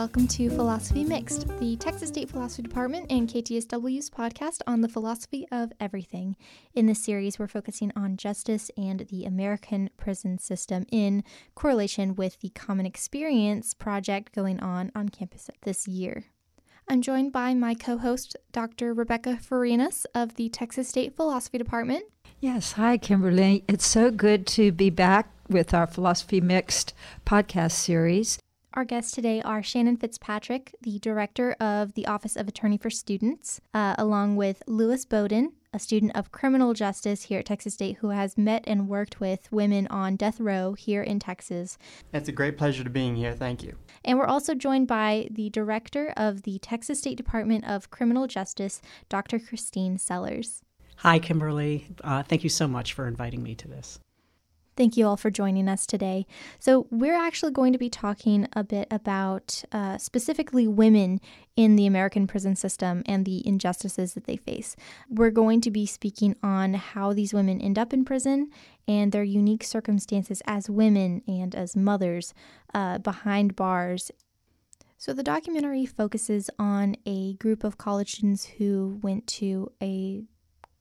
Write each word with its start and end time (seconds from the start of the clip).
welcome 0.00 0.26
to 0.26 0.48
Philosophy 0.48 1.04
Mixed, 1.04 1.46
the 1.58 1.76
Texas 1.76 2.08
State 2.08 2.30
Philosophy 2.30 2.62
Department 2.62 3.12
and 3.12 3.28
KTSW's 3.28 4.08
podcast 4.08 4.62
on 4.66 4.80
the 4.80 4.88
philosophy 4.88 5.46
of 5.52 5.74
everything. 5.78 6.36
In 6.72 6.86
this 6.86 7.04
series, 7.04 7.38
we're 7.38 7.46
focusing 7.46 7.92
on 7.94 8.16
justice 8.16 8.70
and 8.78 9.00
the 9.10 9.26
American 9.26 9.90
prison 9.98 10.38
system 10.38 10.86
in 10.90 11.22
correlation 11.54 12.14
with 12.14 12.40
the 12.40 12.48
Common 12.48 12.86
Experience 12.86 13.74
project 13.74 14.34
going 14.34 14.58
on 14.60 14.90
on 14.94 15.10
campus 15.10 15.50
this 15.64 15.86
year. 15.86 16.24
I'm 16.88 17.02
joined 17.02 17.30
by 17.30 17.52
my 17.52 17.74
co 17.74 17.98
host, 17.98 18.38
Dr. 18.52 18.94
Rebecca 18.94 19.38
Farinas 19.38 20.06
of 20.14 20.36
the 20.36 20.48
Texas 20.48 20.88
State 20.88 21.14
Philosophy 21.14 21.58
Department. 21.58 22.04
Yes, 22.40 22.72
hi, 22.72 22.96
Kimberly. 22.96 23.64
It's 23.68 23.86
so 23.86 24.10
good 24.10 24.46
to 24.46 24.72
be 24.72 24.88
back 24.88 25.30
with 25.50 25.74
our 25.74 25.86
Philosophy 25.86 26.40
Mixed 26.40 26.94
podcast 27.26 27.72
series. 27.72 28.38
Our 28.74 28.84
guests 28.84 29.10
today 29.10 29.42
are 29.42 29.64
Shannon 29.64 29.96
Fitzpatrick, 29.96 30.76
the 30.80 31.00
director 31.00 31.56
of 31.58 31.94
the 31.94 32.06
Office 32.06 32.36
of 32.36 32.46
Attorney 32.46 32.78
for 32.78 32.88
Students, 32.88 33.60
uh, 33.74 33.96
along 33.98 34.36
with 34.36 34.62
Lewis 34.68 35.04
Bowden, 35.04 35.54
a 35.74 35.80
student 35.80 36.14
of 36.14 36.30
criminal 36.30 36.72
justice 36.72 37.22
here 37.24 37.40
at 37.40 37.46
Texas 37.46 37.74
State 37.74 37.96
who 37.96 38.10
has 38.10 38.38
met 38.38 38.62
and 38.68 38.88
worked 38.88 39.18
with 39.18 39.50
women 39.50 39.88
on 39.88 40.14
death 40.14 40.38
row 40.38 40.74
here 40.74 41.02
in 41.02 41.18
Texas. 41.18 41.78
It's 42.12 42.28
a 42.28 42.32
great 42.32 42.56
pleasure 42.56 42.84
to 42.84 42.90
being 42.90 43.16
here. 43.16 43.32
Thank 43.32 43.64
you. 43.64 43.74
And 44.04 44.18
we're 44.18 44.26
also 44.26 44.54
joined 44.54 44.86
by 44.86 45.26
the 45.32 45.50
director 45.50 46.14
of 46.16 46.42
the 46.42 46.60
Texas 46.60 47.00
State 47.00 47.16
Department 47.16 47.64
of 47.66 47.90
Criminal 47.90 48.28
Justice, 48.28 48.80
Dr. 49.08 49.40
Christine 49.40 49.98
Sellers. 49.98 50.62
Hi, 50.98 51.18
Kimberly. 51.18 51.88
Uh, 52.04 52.22
thank 52.22 52.44
you 52.44 52.50
so 52.50 52.68
much 52.68 52.92
for 52.92 53.08
inviting 53.08 53.42
me 53.42 53.56
to 53.56 53.66
this. 53.66 53.98
Thank 54.80 54.96
you 54.96 55.06
all 55.06 55.18
for 55.18 55.30
joining 55.30 55.68
us 55.68 55.84
today. 55.84 56.24
So, 56.58 56.86
we're 56.90 57.14
actually 57.14 57.52
going 57.52 57.74
to 57.74 57.78
be 57.78 57.90
talking 57.90 58.48
a 58.54 58.64
bit 58.64 58.88
about 58.90 59.62
uh, 59.72 59.98
specifically 59.98 60.66
women 60.66 61.20
in 61.54 61.76
the 61.76 61.84
American 61.84 62.26
prison 62.26 62.56
system 62.56 63.02
and 63.04 63.26
the 63.26 63.46
injustices 63.46 64.14
that 64.14 64.24
they 64.24 64.36
face. 64.38 64.76
We're 65.10 65.32
going 65.32 65.60
to 65.60 65.70
be 65.70 65.84
speaking 65.84 66.34
on 66.42 66.72
how 66.72 67.12
these 67.12 67.34
women 67.34 67.60
end 67.60 67.78
up 67.78 67.92
in 67.92 68.06
prison 68.06 68.48
and 68.88 69.12
their 69.12 69.22
unique 69.22 69.64
circumstances 69.64 70.40
as 70.46 70.70
women 70.70 71.20
and 71.28 71.54
as 71.54 71.76
mothers 71.76 72.32
uh, 72.72 72.96
behind 72.96 73.56
bars. 73.56 74.10
So, 74.96 75.12
the 75.12 75.22
documentary 75.22 75.84
focuses 75.84 76.48
on 76.58 76.96
a 77.04 77.34
group 77.34 77.64
of 77.64 77.76
college 77.76 78.12
students 78.12 78.46
who 78.46 78.98
went 79.02 79.26
to 79.26 79.70
a 79.82 80.22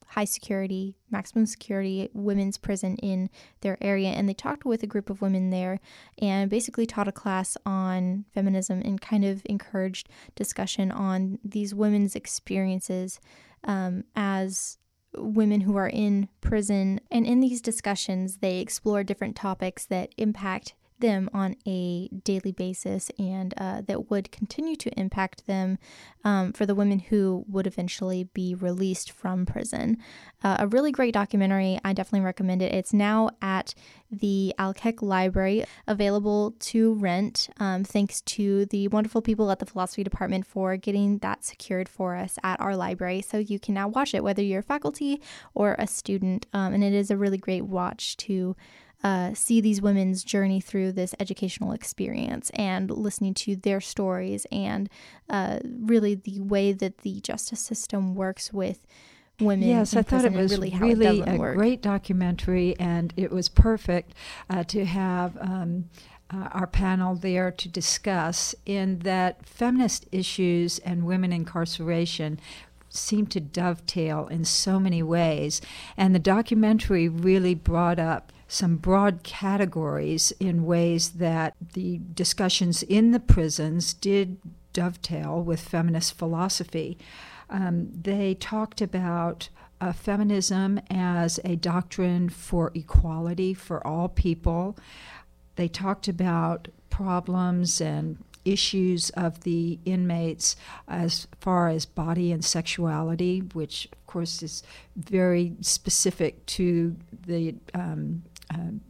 high 0.09 0.25
security, 0.25 0.95
maximum 1.11 1.45
security 1.45 2.09
women's 2.13 2.57
prison 2.57 2.95
in 2.97 3.29
their 3.61 3.77
area. 3.79 4.09
And 4.09 4.27
they 4.27 4.33
talked 4.33 4.66
with 4.66 4.81
a 4.81 4.88
group 4.88 5.09
of 5.09 5.21
women 5.21 5.51
there 5.51 5.79
and 6.19 6.49
basically 6.49 6.88
taught 6.88 7.07
a 7.07 7.11
class 7.11 7.57
on 7.66 8.25
feminism 8.33 8.81
and 8.83 8.99
kind 8.99 9.23
of 9.23 9.43
encouraged 9.45 10.09
discussion 10.35 10.91
on 10.91 11.38
these 11.43 11.75
women's 11.75 12.16
experiences 12.16 13.19
um, 13.63 14.03
as 14.16 14.79
women 15.16 15.61
who 15.61 15.75
are 15.75 15.89
in 15.89 16.27
prison. 16.41 17.01
And 17.11 17.25
in 17.25 17.39
these 17.39 17.61
discussions, 17.61 18.38
they 18.38 18.59
explore 18.59 19.03
different 19.03 19.35
topics 19.35 19.85
that 19.85 20.13
impact 20.17 20.73
them 21.00 21.30
on 21.33 21.55
a 21.66 22.08
daily 22.23 22.52
basis 22.52 23.11
and 23.17 23.53
uh, 23.58 23.81
that 23.81 24.09
would 24.09 24.31
continue 24.31 24.75
to 24.75 24.89
impact 25.00 25.47
them 25.47 25.78
um, 26.23 26.53
for 26.53 26.66
the 26.66 26.75
women 26.75 27.00
who 27.00 27.45
would 27.47 27.67
eventually 27.67 28.25
be 28.33 28.56
released 28.56 29.11
from 29.11 29.45
prison. 29.45 29.97
Uh, 30.44 30.58
a 30.59 30.67
really 30.67 30.91
great 30.91 31.14
documentary. 31.14 31.80
I 31.83 31.94
definitely 31.94 32.25
recommend 32.25 32.61
it. 32.61 32.73
It's 32.73 32.94
now 32.94 33.30
at 33.41 33.73
the 34.11 34.53
Alkek 34.58 35.02
Library, 35.02 35.66
available 35.88 36.56
to 36.59 36.94
rent. 36.95 37.50
Um, 37.59 37.84
thanks 37.84 38.22
to 38.22 38.66
the 38.67 38.88
wonderful 38.88 39.22
people 39.22 39.52
at 39.52 39.59
the 39.59 39.66
philosophy 39.66 40.03
department 40.03 40.46
for 40.46 40.78
getting 40.78 41.19
that 41.19 41.46
secured 41.46 41.88
for 41.88 42.16
us 42.16 42.38
at 42.44 42.59
our 42.59 42.75
library. 42.75 43.22
So 43.22 43.38
you 43.38 43.59
can 43.59 43.73
now 43.73 43.88
watch 43.88 44.13
it, 44.13 44.23
whether 44.23 44.41
you're 44.41 44.62
faculty 44.62 45.22
or 45.53 45.75
a 45.78 45.88
student. 45.88 46.47
Um, 46.53 46.73
and 46.73 46.84
it 46.84 46.94
is 46.94 47.12
a 47.12 47.18
really 47.18 47.38
great 47.38 47.66
watch 47.66 48.18
to 48.18 48.56
uh, 49.03 49.33
see 49.33 49.61
these 49.61 49.81
women's 49.81 50.23
journey 50.23 50.59
through 50.59 50.91
this 50.91 51.15
educational 51.19 51.71
experience 51.71 52.49
and 52.51 52.91
listening 52.91 53.33
to 53.33 53.55
their 53.55 53.79
stories 53.79 54.45
and 54.51 54.89
uh, 55.29 55.59
really 55.63 56.15
the 56.15 56.39
way 56.39 56.73
that 56.73 56.99
the 56.99 57.21
justice 57.21 57.61
system 57.61 58.13
works 58.13 58.51
with 58.51 58.85
women. 59.39 59.69
Yes, 59.69 59.95
I 59.95 60.01
thought 60.01 60.25
it 60.25 60.33
was 60.33 60.51
really, 60.51 60.75
really 60.77 61.19
it 61.21 61.29
a 61.29 61.37
work. 61.37 61.55
great 61.55 61.81
documentary, 61.81 62.75
and 62.79 63.13
it 63.15 63.31
was 63.31 63.49
perfect 63.49 64.13
uh, 64.49 64.63
to 64.65 64.85
have. 64.85 65.37
Um, 65.39 65.85
uh, 66.31 66.47
our 66.51 66.67
panel 66.67 67.16
there 67.16 67.49
to 67.49 67.67
discuss 67.67 68.53
in 68.63 68.99
that 68.99 69.47
feminist 69.47 70.05
issues 70.11 70.77
and 70.77 71.03
women 71.03 71.33
incarceration 71.33 72.39
seem 72.87 73.25
to 73.25 73.39
dovetail 73.39 74.27
in 74.27 74.45
so 74.45 74.79
many 74.79 75.01
ways. 75.01 75.59
And 75.97 76.13
the 76.13 76.19
documentary 76.19 77.09
really 77.09 77.55
brought 77.55 77.97
up 77.97 78.31
some 78.49 78.77
broad 78.77 79.21
categories 79.21 80.33
in 80.39 80.65
ways 80.65 81.11
that 81.11 81.53
the 81.73 82.01
discussions 82.15 82.81
in 82.81 83.11
the 83.11 83.19
prisons 83.19 83.93
did 83.93 84.37
dovetail 84.73 85.41
with 85.41 85.61
feminist 85.61 86.17
philosophy. 86.17 86.97
Um, 87.49 87.89
they 87.93 88.33
talked 88.33 88.81
about 88.81 89.49
uh, 89.79 89.93
feminism 89.93 90.81
as 90.89 91.39
a 91.45 91.55
doctrine 91.55 92.27
for 92.27 92.71
equality 92.73 93.53
for 93.53 93.85
all 93.85 94.09
people. 94.09 94.75
They 95.55 95.67
talked 95.67 96.07
about 96.07 96.69
problems 96.89 97.79
and 97.79 98.17
issues 98.45 99.09
of 99.11 99.41
the 99.41 99.79
inmates 99.85 100.55
as 100.87 101.27
far 101.39 101.69
as 101.69 101.85
body 101.85 102.31
and 102.31 102.43
sexuality, 102.43 103.39
which 103.53 103.87
of 103.91 104.07
course 104.07 104.41
is 104.41 104.63
very 104.95 105.53
specific 105.61 106.45
to 106.47 106.95
the 107.27 107.55
um, 107.73 108.23
um, 108.49 108.81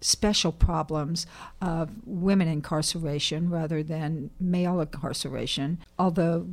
special 0.00 0.52
problems 0.52 1.26
of 1.60 1.90
women 2.04 2.48
incarceration 2.48 3.50
rather 3.50 3.82
than 3.82 4.30
male 4.38 4.80
incarceration, 4.80 5.78
although 5.98 6.46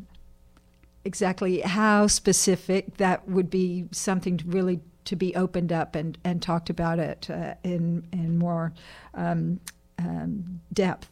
exactly 1.06 1.60
how 1.62 2.08
specific 2.08 2.98
that 2.98 3.28
would 3.28 3.50
be 3.50 3.86
something 3.92 4.38
to 4.38 4.46
really 4.48 4.80
to 5.06 5.16
be 5.18 5.36
opened 5.36 5.72
up 5.72 5.96
and, 5.96 6.18
and 6.24 6.42
talked 6.42 6.70
about 6.70 6.98
it 6.98 7.30
uh, 7.30 7.56
in, 7.64 8.08
in 8.14 8.38
more 8.38 8.72
um, 9.14 9.60
um, 10.00 10.62
depth. 10.72 11.10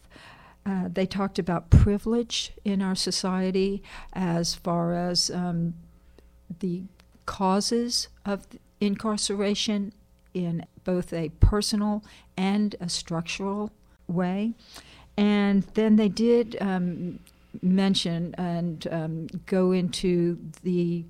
Uh, 0.64 0.88
they 0.90 1.04
talked 1.04 1.38
about 1.38 1.68
privilege 1.70 2.52
in 2.64 2.80
our 2.80 2.94
society 2.94 3.82
as 4.14 4.54
far 4.54 4.94
as 4.94 5.30
um, 5.30 5.74
the 6.60 6.82
causes 7.26 8.08
of 8.24 8.46
incarceration 8.80 9.92
in 10.34 10.64
both 10.84 11.12
a 11.12 11.30
personal 11.40 12.04
and 12.36 12.74
a 12.80 12.88
structural 12.88 13.70
way. 14.08 14.54
And 15.16 15.62
then 15.74 15.96
they 15.96 16.08
did 16.08 16.56
um, 16.60 17.20
mention 17.60 18.34
and 18.36 18.86
um, 18.90 19.26
go 19.46 19.72
into 19.72 20.38
the 20.62 21.04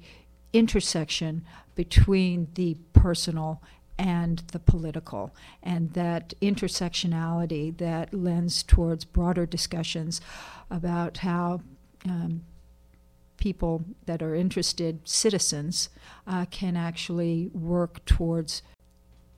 intersection 0.52 1.44
between 1.74 2.48
the 2.54 2.76
personal 2.92 3.62
and 3.98 4.38
the 4.52 4.58
political, 4.58 5.30
and 5.62 5.92
that 5.92 6.34
intersectionality 6.40 7.76
that 7.78 8.12
lends 8.12 8.62
towards 8.62 9.04
broader 9.04 9.46
discussions 9.46 10.20
about 10.70 11.18
how 11.18 11.60
um, 12.06 12.42
people 13.36 13.84
that 14.06 14.22
are 14.22 14.34
interested, 14.34 15.00
citizens, 15.04 15.88
uh, 16.26 16.44
can 16.50 16.76
actually 16.76 17.50
work 17.52 18.04
towards 18.04 18.62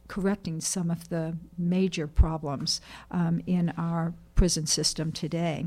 correcting 0.09 0.61
some 0.61 0.91
of 0.91 1.09
the 1.09 1.37
major 1.57 2.07
problems 2.07 2.81
um, 3.11 3.43
in 3.47 3.71
our 3.77 4.15
prison 4.35 4.67
system 4.67 5.13
today. 5.13 5.67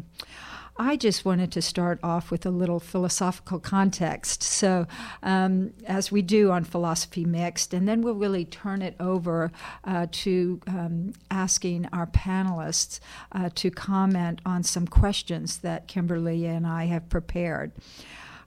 I 0.80 0.95
just 0.95 1.25
wanted 1.25 1.51
to 1.54 1.62
start 1.62 2.00
off 2.04 2.30
with 2.30 2.45
a 2.45 2.51
little 2.51 2.80
philosophical 2.80 3.60
context. 3.60 4.44
So, 4.44 4.86
um, 5.24 5.74
as 5.88 6.12
we 6.12 6.22
do 6.22 6.51
on 6.51 6.63
Philosophy 6.63 7.25
Mixed, 7.25 7.74
and 7.74 7.88
then 7.88 8.01
we'll 8.01 8.13
really 8.13 8.45
turn 8.45 8.84
it 8.84 8.95
over 9.00 9.51
uh, 9.84 10.06
to 10.12 10.62
um, 10.68 11.13
asking 11.31 11.88
our 11.92 12.06
panelists 12.06 13.00
uh, 13.31 13.50
to 13.56 13.72
comment 13.72 14.40
on 14.45 14.62
some 14.62 14.86
questions 14.86 15.57
that 15.60 15.88
Kimberly 15.88 16.45
and 16.45 16.68
I 16.68 16.86
have 16.86 17.10
prepared. 17.10 17.72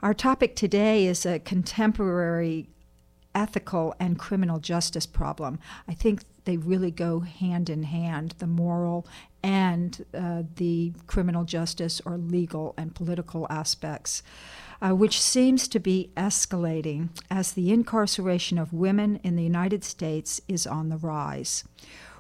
Our 0.00 0.14
topic 0.14 0.54
today 0.54 1.06
is 1.06 1.26
a 1.26 1.40
contemporary 1.40 2.69
ethical 3.35 3.94
and 4.00 4.19
criminal 4.19 4.59
justice 4.59 5.06
problem. 5.06 5.59
I 5.88 5.94
think 5.94 6.25
they 6.44 6.56
really 6.56 6.91
go 6.91 7.21
hand 7.21 7.71
in 7.71 7.85
hand 7.85 8.35
the 8.38 8.47
moral 8.47 9.06
and 9.43 10.05
uh, 10.12 10.43
the 10.56 10.93
criminal 11.06 11.44
justice 11.44 12.00
or 12.05 12.19
legal 12.19 12.75
and 12.77 12.94
political 12.94 13.47
aspects, 13.49 14.23
uh, 14.82 14.91
which 14.91 15.21
seems 15.21 15.69
to 15.69 15.79
be 15.79 16.11
escalating 16.17 17.11
as 17.31 17.53
the 17.53 17.73
incarceration 17.73 18.59
of 18.59 18.73
women 18.73 19.21
in 19.23 19.37
the 19.37 19.43
United 19.43 19.85
States 19.85 20.41
is 20.49 20.67
on 20.67 20.88
the 20.88 20.97
rise. 20.97 21.65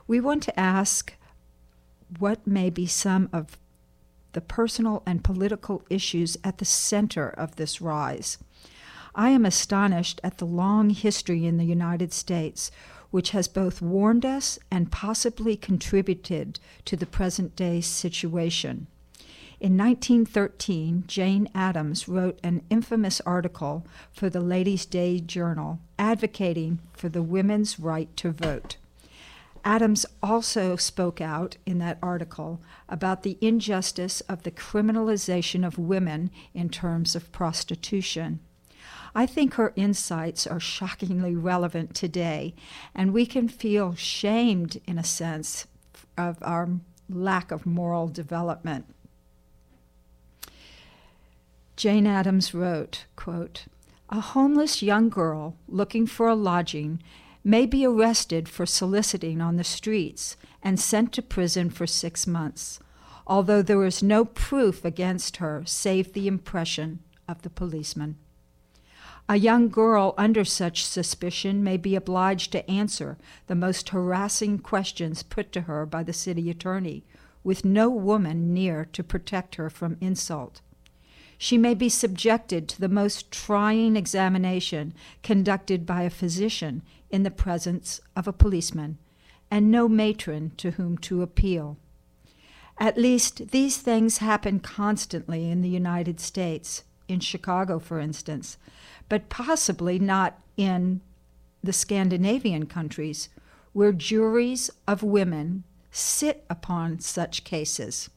We 0.06 0.20
want 0.20 0.42
to 0.44 0.58
ask 0.58 1.14
what 2.18 2.46
may 2.46 2.70
be 2.70 2.86
some 2.86 3.28
of 3.32 3.56
the 4.32 4.40
personal 4.40 5.02
and 5.06 5.24
political 5.24 5.82
issues 5.90 6.36
at 6.44 6.58
the 6.58 6.64
center 6.64 7.28
of 7.28 7.56
this 7.56 7.80
rise. 7.80 8.38
I 9.14 9.30
am 9.30 9.44
astonished 9.44 10.20
at 10.22 10.38
the 10.38 10.46
long 10.46 10.90
history 10.90 11.46
in 11.46 11.56
the 11.56 11.64
United 11.64 12.12
States, 12.12 12.70
which 13.10 13.30
has 13.30 13.48
both 13.48 13.82
warned 13.82 14.24
us 14.24 14.58
and 14.70 14.92
possibly 14.92 15.56
contributed 15.56 16.60
to 16.84 16.96
the 16.96 17.06
present 17.06 17.56
day 17.56 17.80
situation. 17.80 18.86
In 19.58 19.76
1913, 19.76 21.04
Jane 21.06 21.48
Addams 21.54 22.08
wrote 22.08 22.38
an 22.42 22.62
infamous 22.70 23.20
article 23.26 23.84
for 24.10 24.30
the 24.30 24.40
Ladies' 24.40 24.86
Day 24.86 25.20
Journal 25.20 25.80
advocating 25.98 26.78
for 26.94 27.10
the 27.10 27.22
women's 27.22 27.78
right 27.78 28.14
to 28.16 28.30
vote. 28.30 28.76
Addams 29.62 30.06
also 30.22 30.76
spoke 30.76 31.20
out 31.20 31.58
in 31.66 31.78
that 31.78 31.98
article 32.02 32.62
about 32.88 33.22
the 33.22 33.36
injustice 33.42 34.22
of 34.22 34.44
the 34.44 34.50
criminalization 34.50 35.66
of 35.66 35.78
women 35.78 36.30
in 36.54 36.70
terms 36.70 37.14
of 37.14 37.30
prostitution. 37.30 38.40
I 39.14 39.26
think 39.26 39.54
her 39.54 39.72
insights 39.76 40.46
are 40.46 40.60
shockingly 40.60 41.34
relevant 41.34 41.94
today, 41.94 42.54
and 42.94 43.12
we 43.12 43.26
can 43.26 43.48
feel 43.48 43.94
shamed, 43.94 44.80
in 44.86 44.98
a 44.98 45.04
sense, 45.04 45.66
of 46.16 46.38
our 46.42 46.68
lack 47.08 47.50
of 47.50 47.66
moral 47.66 48.08
development. 48.08 48.86
Jane 51.76 52.06
Addams 52.06 52.54
wrote, 52.54 53.06
quote, 53.16 53.64
A 54.10 54.20
homeless 54.20 54.82
young 54.82 55.08
girl 55.08 55.56
looking 55.66 56.06
for 56.06 56.28
a 56.28 56.34
lodging 56.34 57.02
may 57.42 57.64
be 57.64 57.86
arrested 57.86 58.48
for 58.48 58.66
soliciting 58.66 59.40
on 59.40 59.56
the 59.56 59.64
streets 59.64 60.36
and 60.62 60.78
sent 60.78 61.12
to 61.14 61.22
prison 61.22 61.70
for 61.70 61.86
six 61.86 62.26
months, 62.26 62.80
although 63.26 63.62
there 63.62 63.84
is 63.84 64.02
no 64.02 64.24
proof 64.24 64.84
against 64.84 65.38
her 65.38 65.62
save 65.64 66.12
the 66.12 66.28
impression 66.28 67.00
of 67.26 67.42
the 67.42 67.50
policeman. 67.50 68.16
A 69.30 69.36
young 69.36 69.68
girl 69.68 70.12
under 70.18 70.44
such 70.44 70.84
suspicion 70.84 71.62
may 71.62 71.76
be 71.76 71.94
obliged 71.94 72.50
to 72.50 72.68
answer 72.68 73.16
the 73.46 73.54
most 73.54 73.90
harassing 73.90 74.58
questions 74.58 75.22
put 75.22 75.52
to 75.52 75.60
her 75.60 75.86
by 75.86 76.02
the 76.02 76.12
city 76.12 76.50
attorney, 76.50 77.04
with 77.44 77.64
no 77.64 77.88
woman 77.90 78.52
near 78.52 78.86
to 78.86 79.04
protect 79.04 79.54
her 79.54 79.70
from 79.70 79.96
insult. 80.00 80.62
She 81.38 81.56
may 81.56 81.74
be 81.74 81.88
subjected 81.88 82.66
to 82.70 82.80
the 82.80 82.88
most 82.88 83.30
trying 83.30 83.94
examination 83.94 84.94
conducted 85.22 85.86
by 85.86 86.02
a 86.02 86.10
physician 86.10 86.82
in 87.08 87.22
the 87.22 87.30
presence 87.30 88.00
of 88.16 88.26
a 88.26 88.32
policeman, 88.32 88.98
and 89.48 89.70
no 89.70 89.88
matron 89.88 90.50
to 90.56 90.72
whom 90.72 90.98
to 90.98 91.22
appeal. 91.22 91.78
At 92.78 92.98
least 92.98 93.52
these 93.52 93.76
things 93.76 94.18
happen 94.18 94.58
constantly 94.58 95.48
in 95.48 95.62
the 95.62 95.68
United 95.68 96.18
States, 96.18 96.82
in 97.06 97.20
Chicago, 97.20 97.78
for 97.78 98.00
instance, 98.00 98.56
but 99.10 99.28
possibly 99.28 99.98
not 99.98 100.40
in 100.56 101.02
the 101.62 101.72
Scandinavian 101.74 102.64
countries, 102.64 103.28
where 103.74 103.92
juries 103.92 104.70
of 104.88 105.02
women 105.02 105.64
sit 105.90 106.44
upon 106.48 107.00
such 107.00 107.44
cases. 107.44 108.08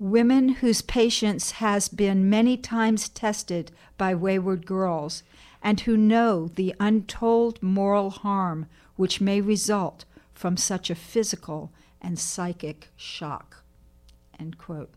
Women 0.00 0.48
whose 0.48 0.82
patience 0.82 1.52
has 1.52 1.88
been 1.88 2.28
many 2.28 2.56
times 2.56 3.08
tested 3.10 3.70
by 3.96 4.14
wayward 4.14 4.66
girls 4.66 5.22
and 5.62 5.80
who 5.80 5.96
know 5.96 6.48
the 6.48 6.74
untold 6.80 7.62
moral 7.62 8.10
harm 8.10 8.66
which 8.96 9.20
may 9.20 9.40
result 9.40 10.04
from 10.32 10.56
such 10.56 10.90
a 10.90 10.94
physical 10.94 11.70
and 12.00 12.18
psychic 12.18 12.88
shock. 12.96 13.62
End 14.40 14.58
quote. 14.58 14.90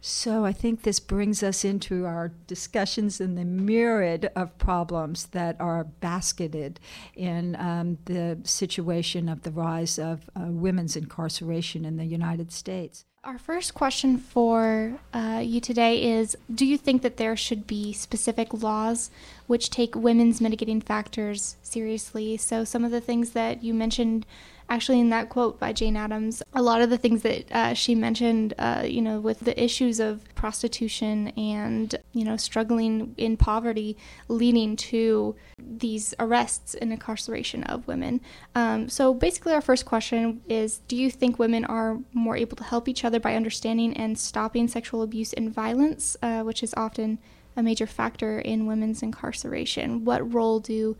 So 0.00 0.44
I 0.44 0.52
think 0.52 0.82
this 0.82 1.00
brings 1.00 1.42
us 1.42 1.64
into 1.64 2.06
our 2.06 2.32
discussions 2.46 3.20
in 3.20 3.34
the 3.34 3.44
myriad 3.44 4.30
of 4.36 4.56
problems 4.58 5.26
that 5.26 5.60
are 5.60 5.84
basketed 5.84 6.78
in 7.14 7.56
um, 7.56 7.98
the 8.04 8.38
situation 8.44 9.28
of 9.28 9.42
the 9.42 9.50
rise 9.50 9.98
of 9.98 10.30
uh, 10.36 10.46
women's 10.46 10.96
incarceration 10.96 11.84
in 11.84 11.96
the 11.96 12.04
United 12.04 12.52
States. 12.52 13.04
Our 13.24 13.36
first 13.36 13.74
question 13.74 14.16
for 14.16 15.00
uh, 15.12 15.42
you 15.44 15.60
today 15.60 16.02
is 16.02 16.36
Do 16.54 16.64
you 16.64 16.78
think 16.78 17.02
that 17.02 17.16
there 17.16 17.36
should 17.36 17.66
be 17.66 17.92
specific 17.92 18.62
laws 18.62 19.10
which 19.48 19.70
take 19.70 19.96
women's 19.96 20.40
mitigating 20.40 20.80
factors 20.80 21.56
seriously? 21.60 22.36
So, 22.36 22.62
some 22.62 22.84
of 22.84 22.92
the 22.92 23.00
things 23.00 23.30
that 23.30 23.64
you 23.64 23.74
mentioned 23.74 24.24
actually 24.68 25.00
in 25.00 25.10
that 25.10 25.28
quote 25.28 25.58
by 25.58 25.72
Jane 25.72 25.96
Addams, 25.96 26.42
a 26.52 26.62
lot 26.62 26.82
of 26.82 26.90
the 26.90 26.98
things 26.98 27.22
that 27.22 27.50
uh, 27.52 27.74
she 27.74 27.94
mentioned, 27.94 28.54
uh, 28.58 28.84
you 28.86 29.00
know, 29.00 29.18
with 29.20 29.40
the 29.40 29.62
issues 29.62 29.98
of 30.00 30.22
prostitution 30.34 31.28
and, 31.28 31.94
you 32.12 32.24
know, 32.24 32.36
struggling 32.36 33.14
in 33.16 33.36
poverty 33.36 33.96
leading 34.28 34.76
to 34.76 35.34
these 35.58 36.14
arrests 36.18 36.74
and 36.74 36.92
incarceration 36.92 37.64
of 37.64 37.86
women. 37.86 38.20
Um, 38.54 38.88
so 38.88 39.14
basically, 39.14 39.54
our 39.54 39.60
first 39.60 39.86
question 39.86 40.42
is 40.48 40.80
Do 40.88 40.96
you 40.96 41.10
think 41.10 41.38
women 41.38 41.64
are 41.64 41.98
more 42.12 42.36
able 42.36 42.56
to 42.56 42.64
help 42.64 42.88
each 42.88 43.04
other 43.04 43.20
by 43.20 43.34
understanding 43.34 43.96
and 43.96 44.18
stopping 44.18 44.68
sexual 44.68 45.02
abuse 45.02 45.32
and 45.32 45.52
violence, 45.52 46.16
uh, 46.22 46.42
which 46.42 46.62
is 46.62 46.74
often 46.76 47.18
a 47.56 47.62
major 47.62 47.86
factor 47.86 48.38
in 48.38 48.66
women's 48.66 49.02
incarceration? 49.02 50.04
What 50.04 50.32
role 50.32 50.60
do 50.60 50.96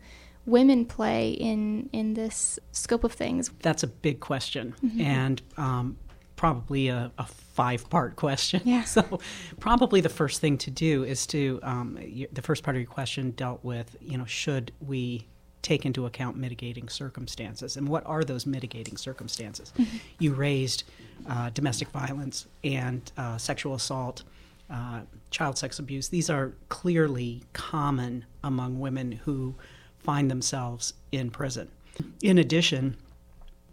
women 0.49 0.85
play 0.85 1.31
in 1.31 1.89
in 1.93 2.13
this 2.13 2.59
scope 2.71 3.03
of 3.03 3.13
things? 3.13 3.51
That's 3.61 3.83
a 3.83 3.87
big 3.87 4.19
question, 4.19 4.75
mm-hmm. 4.83 5.01
and 5.01 5.41
um, 5.57 5.97
probably 6.35 6.87
a, 6.87 7.11
a, 7.17 7.25
five 7.25 7.89
part 7.89 8.15
question. 8.15 8.61
Yeah. 8.63 8.83
So, 8.85 9.19
probably 9.59 9.99
the 9.99 10.09
first 10.09 10.39
thing 10.39 10.57
to 10.59 10.71
do 10.71 11.03
is 11.03 11.27
to 11.27 11.59
um, 11.63 11.99
the 12.31 12.41
first 12.41 12.63
part 12.63 12.77
of 12.77 12.81
your 12.81 12.89
question 12.89 13.31
dealt 13.31 13.63
with 13.63 13.97
you 14.01 14.17
know 14.17 14.25
should 14.25 14.71
we 14.79 15.27
take 15.61 15.85
into 15.85 16.05
account 16.05 16.37
mitigating 16.37 16.87
circumstances 16.87 17.75
and 17.75 17.89
what 17.89 18.05
are 18.05 18.23
those 18.23 18.45
mitigating 18.45 18.95
circumstances? 18.95 19.73
Mm-hmm. 19.77 19.97
You 20.19 20.33
raised 20.33 20.85
uh, 21.29 21.49
domestic 21.49 21.89
violence 21.89 22.47
and 22.63 23.11
uh, 23.17 23.37
sexual 23.37 23.75
assault. 23.75 24.23
Uh, 24.69 25.01
child 25.31 25.57
sex 25.57 25.79
abuse, 25.79 26.09
these 26.09 26.29
are 26.29 26.53
clearly 26.69 27.43
common 27.53 28.23
among 28.43 28.79
women 28.79 29.11
who 29.11 29.55
find 29.99 30.29
themselves 30.29 30.93
in 31.11 31.29
prison. 31.29 31.69
In 32.21 32.37
addition, 32.37 32.97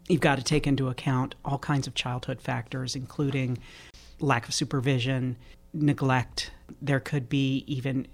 you've 0.09 0.21
got 0.21 0.37
to 0.37 0.45
take 0.45 0.67
into 0.67 0.89
account 0.89 1.35
all 1.45 1.59
kinds 1.59 1.87
of 1.87 1.95
childhood 1.95 2.41
factors, 2.41 2.97
including 2.97 3.59
lack 4.21 4.49
of 4.49 4.55
supervision, 4.55 5.37
neglect. 5.73 6.51
There 6.83 7.01
could 7.01 7.29
be 7.29 7.65
even 7.67 8.07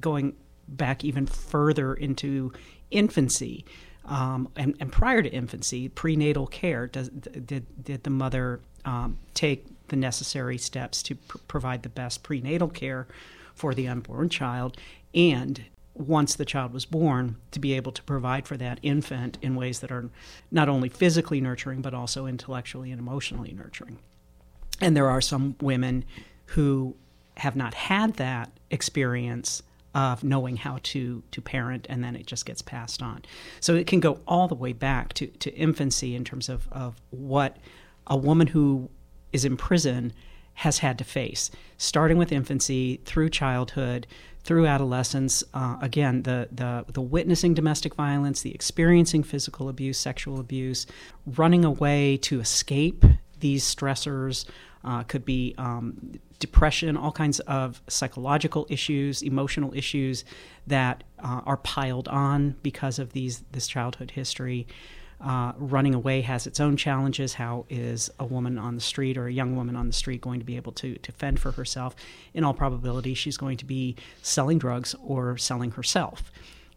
going 0.00 0.34
back 0.68 1.04
even 1.04 1.26
further 1.26 1.94
into 1.94 2.52
infancy. 2.90 3.64
Um, 4.04 4.48
and, 4.56 4.76
and, 4.80 4.90
prior 4.90 5.22
to 5.22 5.28
infancy, 5.28 5.88
prenatal 5.88 6.46
care. 6.46 6.86
Does, 6.86 7.10
did, 7.10 7.66
did 7.84 8.02
the 8.02 8.10
mother 8.10 8.60
um, 8.84 9.18
take 9.34 9.66
the 9.88 9.96
necessary 9.96 10.58
steps 10.58 11.02
to 11.04 11.14
pr- 11.14 11.38
provide 11.46 11.82
the 11.82 11.90
best 11.90 12.22
prenatal 12.22 12.68
care 12.68 13.06
for 13.54 13.74
the 13.74 13.86
unborn 13.86 14.28
child? 14.28 14.78
And 15.14 15.64
once 15.94 16.34
the 16.34 16.44
child 16.44 16.72
was 16.72 16.84
born 16.84 17.36
to 17.50 17.58
be 17.58 17.74
able 17.74 17.92
to 17.92 18.02
provide 18.04 18.46
for 18.46 18.56
that 18.56 18.78
infant 18.82 19.38
in 19.42 19.54
ways 19.54 19.80
that 19.80 19.90
are 19.90 20.08
not 20.50 20.68
only 20.68 20.88
physically 20.88 21.40
nurturing 21.40 21.82
but 21.82 21.94
also 21.94 22.26
intellectually 22.26 22.90
and 22.90 23.00
emotionally 23.00 23.52
nurturing. 23.52 23.98
And 24.80 24.96
there 24.96 25.10
are 25.10 25.20
some 25.20 25.56
women 25.60 26.04
who 26.46 26.94
have 27.36 27.56
not 27.56 27.74
had 27.74 28.14
that 28.14 28.50
experience 28.70 29.62
of 29.94 30.22
knowing 30.22 30.56
how 30.56 30.78
to 30.82 31.22
to 31.32 31.40
parent 31.40 31.86
and 31.88 32.04
then 32.04 32.14
it 32.14 32.26
just 32.26 32.46
gets 32.46 32.62
passed 32.62 33.02
on. 33.02 33.22
So 33.58 33.74
it 33.74 33.86
can 33.86 34.00
go 34.00 34.20
all 34.26 34.46
the 34.46 34.54
way 34.54 34.72
back 34.72 35.12
to, 35.14 35.26
to 35.26 35.52
infancy 35.54 36.14
in 36.14 36.24
terms 36.24 36.48
of, 36.48 36.68
of 36.70 37.00
what 37.10 37.56
a 38.06 38.16
woman 38.16 38.46
who 38.46 38.88
is 39.32 39.44
in 39.44 39.56
prison 39.56 40.12
has 40.54 40.78
had 40.78 40.98
to 40.98 41.04
face, 41.04 41.50
starting 41.78 42.18
with 42.18 42.32
infancy 42.32 43.00
through 43.04 43.30
childhood 43.30 44.06
through 44.42 44.66
adolescence. 44.66 45.44
Uh, 45.52 45.76
again, 45.80 46.22
the, 46.22 46.48
the, 46.50 46.84
the 46.92 47.00
witnessing 47.00 47.54
domestic 47.54 47.94
violence, 47.94 48.42
the 48.42 48.54
experiencing 48.54 49.22
physical 49.22 49.68
abuse, 49.68 49.98
sexual 49.98 50.40
abuse, 50.40 50.86
running 51.26 51.64
away 51.64 52.16
to 52.18 52.40
escape 52.40 53.04
these 53.40 53.64
stressors 53.64 54.46
uh, 54.84 55.02
could 55.04 55.24
be 55.24 55.54
um, 55.58 56.18
depression, 56.38 56.96
all 56.96 57.12
kinds 57.12 57.40
of 57.40 57.82
psychological 57.86 58.66
issues, 58.70 59.22
emotional 59.22 59.74
issues 59.74 60.24
that 60.66 61.04
uh, 61.18 61.42
are 61.44 61.58
piled 61.58 62.08
on 62.08 62.56
because 62.62 62.98
of 62.98 63.12
these 63.12 63.44
this 63.52 63.66
childhood 63.66 64.12
history. 64.12 64.66
Uh, 65.20 65.52
running 65.58 65.94
away 65.94 66.22
has 66.22 66.46
its 66.46 66.60
own 66.60 66.76
challenges. 66.76 67.34
How 67.34 67.66
is 67.68 68.10
a 68.18 68.24
woman 68.24 68.58
on 68.58 68.74
the 68.74 68.80
street 68.80 69.18
or 69.18 69.26
a 69.26 69.32
young 69.32 69.54
woman 69.54 69.76
on 69.76 69.86
the 69.86 69.92
street 69.92 70.22
going 70.22 70.40
to 70.40 70.46
be 70.46 70.56
able 70.56 70.72
to, 70.72 70.94
to 70.96 71.12
fend 71.12 71.38
for 71.38 71.52
herself? 71.52 71.94
In 72.32 72.42
all 72.42 72.54
probability, 72.54 73.12
she's 73.12 73.36
going 73.36 73.58
to 73.58 73.66
be 73.66 73.96
selling 74.22 74.58
drugs 74.58 74.94
or 75.04 75.36
selling 75.36 75.72
herself. 75.72 76.32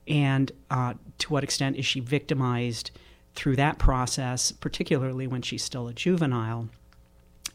And 0.08 0.52
uh, 0.70 0.96
to 1.20 1.32
what 1.32 1.44
extent 1.44 1.78
is 1.78 1.86
she 1.86 2.02
victimized 2.02 2.92
through 3.34 3.56
that 3.56 3.80
process, 3.80 4.52
particularly 4.52 5.26
when 5.26 5.42
she's 5.42 5.64
still 5.64 5.88
a 5.88 5.94
juvenile? 5.94 6.68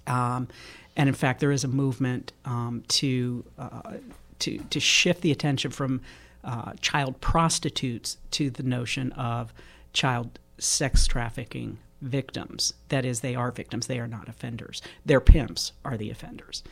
Um, 0.06 0.48
and 0.96 1.08
in 1.08 1.14
fact, 1.14 1.40
there 1.40 1.52
is 1.52 1.64
a 1.64 1.68
movement 1.68 2.32
um, 2.46 2.82
to, 2.88 3.44
uh, 3.58 3.94
to, 4.38 4.58
to 4.58 4.80
shift 4.80 5.20
the 5.20 5.30
attention 5.30 5.70
from 5.70 6.00
uh, 6.42 6.72
child 6.80 7.20
prostitutes 7.20 8.16
to 8.30 8.48
the 8.48 8.62
notion 8.62 9.12
of 9.12 9.52
child 9.92 10.38
sex 10.58 11.06
trafficking 11.06 11.78
victims. 12.00 12.74
That 12.88 13.04
is, 13.04 13.20
they 13.20 13.34
are 13.34 13.50
victims, 13.50 13.86
they 13.86 13.98
are 13.98 14.06
not 14.06 14.28
offenders. 14.28 14.82
Their 15.04 15.20
pimps 15.20 15.72
are 15.84 15.96
the 15.96 16.10
offenders. 16.10 16.62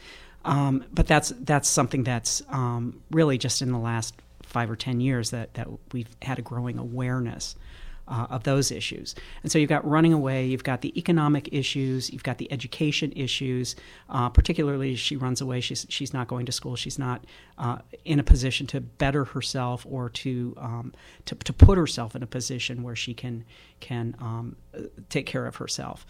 Um, 0.45 0.85
but 0.95 1.09
that's 1.09 1.33
that's 1.41 1.69
something 1.69 2.05
that's 2.05 2.41
um, 2.49 3.03
really 3.11 3.37
just 3.37 3.63
in 3.63 3.73
the 3.73 3.79
last 3.79 4.15
five 4.45 4.71
or 4.71 4.77
ten 4.77 5.01
years 5.01 5.31
that, 5.31 5.55
that 5.55 5.67
we've 5.93 6.17
had 6.23 6.39
a 6.39 6.43
growing 6.43 6.79
awareness 6.79 7.57
uh, 8.09 8.27
of 8.31 8.45
those 8.45 8.71
issues. 8.71 9.15
And 9.43 9.51
so 9.51 9.59
you've 9.59 9.69
got 9.69 9.87
running 9.87 10.13
away, 10.13 10.47
you've 10.47 10.65
got 10.65 10.81
the 10.81 10.97
economic 10.99 11.49
issues, 11.53 12.11
you've 12.13 12.23
got 12.23 12.39
the 12.39 12.51
education 12.53 13.13
issues. 13.17 13.77
Uh, 14.09 14.29
particularly, 14.29 14.95
she 14.97 15.17
runs 15.17 15.41
away. 15.41 15.61
She's 15.61 15.87
she's 15.89 16.13
not 16.13 16.29
going 16.29 16.47
to 16.47 16.53
school. 16.53 16.77
She's 16.77 16.99
not 16.99 17.25
uh, 17.59 17.79
in 18.05 18.19
a 18.21 18.25
position 18.25 18.67
to 18.69 18.81
better 18.81 19.25
herself 19.25 19.87
or 19.89 20.09
to, 20.11 20.55
um, 20.59 20.93
to 21.25 21.35
to 21.35 21.53
put 21.53 21.79
herself 21.79 22.15
in 22.15 22.23
a 22.23 22.27
position 22.27 22.83
where 22.83 22.97
she 22.97 23.15
can 23.15 23.45
can 23.81 24.15
um, 24.21 24.57
take 25.09 25.27
care 25.27 25.47
of 25.47 25.57
herself. 25.57 26.07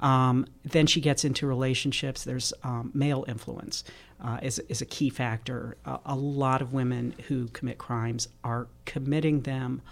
Um, 0.00 0.46
then 0.64 0.86
she 0.86 1.00
gets 1.00 1.24
into 1.24 1.46
relationships. 1.46 2.24
There's 2.24 2.52
um, 2.62 2.90
male 2.94 3.24
influence 3.28 3.84
uh, 4.20 4.38
is, 4.42 4.58
is 4.68 4.82
a 4.82 4.86
key 4.86 5.08
factor. 5.08 5.76
Uh, 5.84 5.98
a 6.04 6.16
lot 6.16 6.60
of 6.60 6.72
women 6.72 7.14
who 7.28 7.48
commit 7.48 7.78
crimes 7.78 8.28
are 8.42 8.66
committing 8.84 9.42
them 9.42 9.82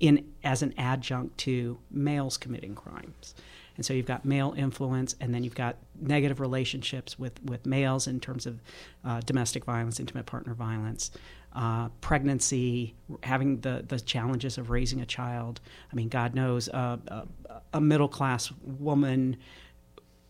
in 0.00 0.32
as 0.42 0.62
an 0.62 0.74
adjunct 0.78 1.38
to 1.38 1.78
males 1.90 2.36
committing 2.36 2.74
crimes. 2.74 3.34
And 3.76 3.86
so 3.86 3.94
you've 3.94 4.06
got 4.06 4.24
male 4.24 4.52
influence, 4.56 5.14
and 5.20 5.34
then 5.34 5.44
you've 5.44 5.54
got 5.54 5.76
negative 6.00 6.40
relationships 6.40 7.18
with, 7.18 7.42
with 7.44 7.64
males 7.64 8.06
in 8.06 8.20
terms 8.20 8.44
of 8.46 8.60
uh, 9.04 9.20
domestic 9.20 9.64
violence, 9.64 10.00
intimate 10.00 10.26
partner 10.26 10.52
violence, 10.52 11.10
uh, 11.54 11.88
pregnancy, 12.00 12.94
having 13.22 13.60
the, 13.60 13.84
the 13.88 13.98
challenges 13.98 14.58
of 14.58 14.70
raising 14.70 15.00
a 15.00 15.06
child. 15.06 15.60
I 15.90 15.94
mean, 15.94 16.08
God 16.08 16.34
knows 16.34 16.68
uh, 16.68 16.98
a, 17.08 17.26
a 17.74 17.80
middle 17.80 18.08
class 18.08 18.52
woman 18.62 19.36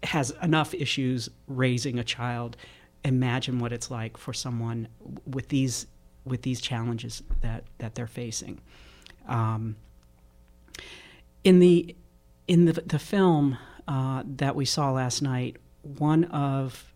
has 0.03 0.33
enough 0.43 0.73
issues 0.75 1.29
raising 1.47 1.99
a 1.99 2.05
child. 2.05 2.57
Imagine 3.05 3.59
what 3.59 3.73
it's 3.73 3.91
like 3.91 4.17
for 4.17 4.33
someone 4.33 4.89
with 5.27 5.49
these 5.49 5.87
with 6.25 6.43
these 6.43 6.61
challenges 6.61 7.23
that, 7.41 7.65
that 7.79 7.95
they're 7.95 8.07
facing. 8.07 8.61
Um, 9.27 9.77
in 11.45 11.59
the 11.59 11.95
in 12.47 12.65
the 12.65 12.73
the 12.73 12.99
film 12.99 13.59
uh, 13.89 14.23
that 14.27 14.55
we 14.55 14.65
saw 14.65 14.91
last 14.91 15.23
night, 15.23 15.57
one 15.83 16.25
of 16.25 16.93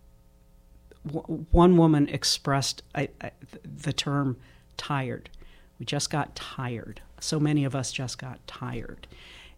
w- 1.07 1.45
one 1.51 1.77
woman 1.77 2.09
expressed 2.09 2.83
I, 2.95 3.09
I, 3.21 3.31
the 3.65 3.93
term 3.93 4.37
"tired." 4.77 5.31
We 5.79 5.87
just 5.87 6.11
got 6.11 6.35
tired. 6.37 7.01
So 7.21 7.41
many 7.41 7.65
of 7.65 7.75
us 7.75 7.91
just 7.91 8.19
got 8.19 8.47
tired. 8.47 9.07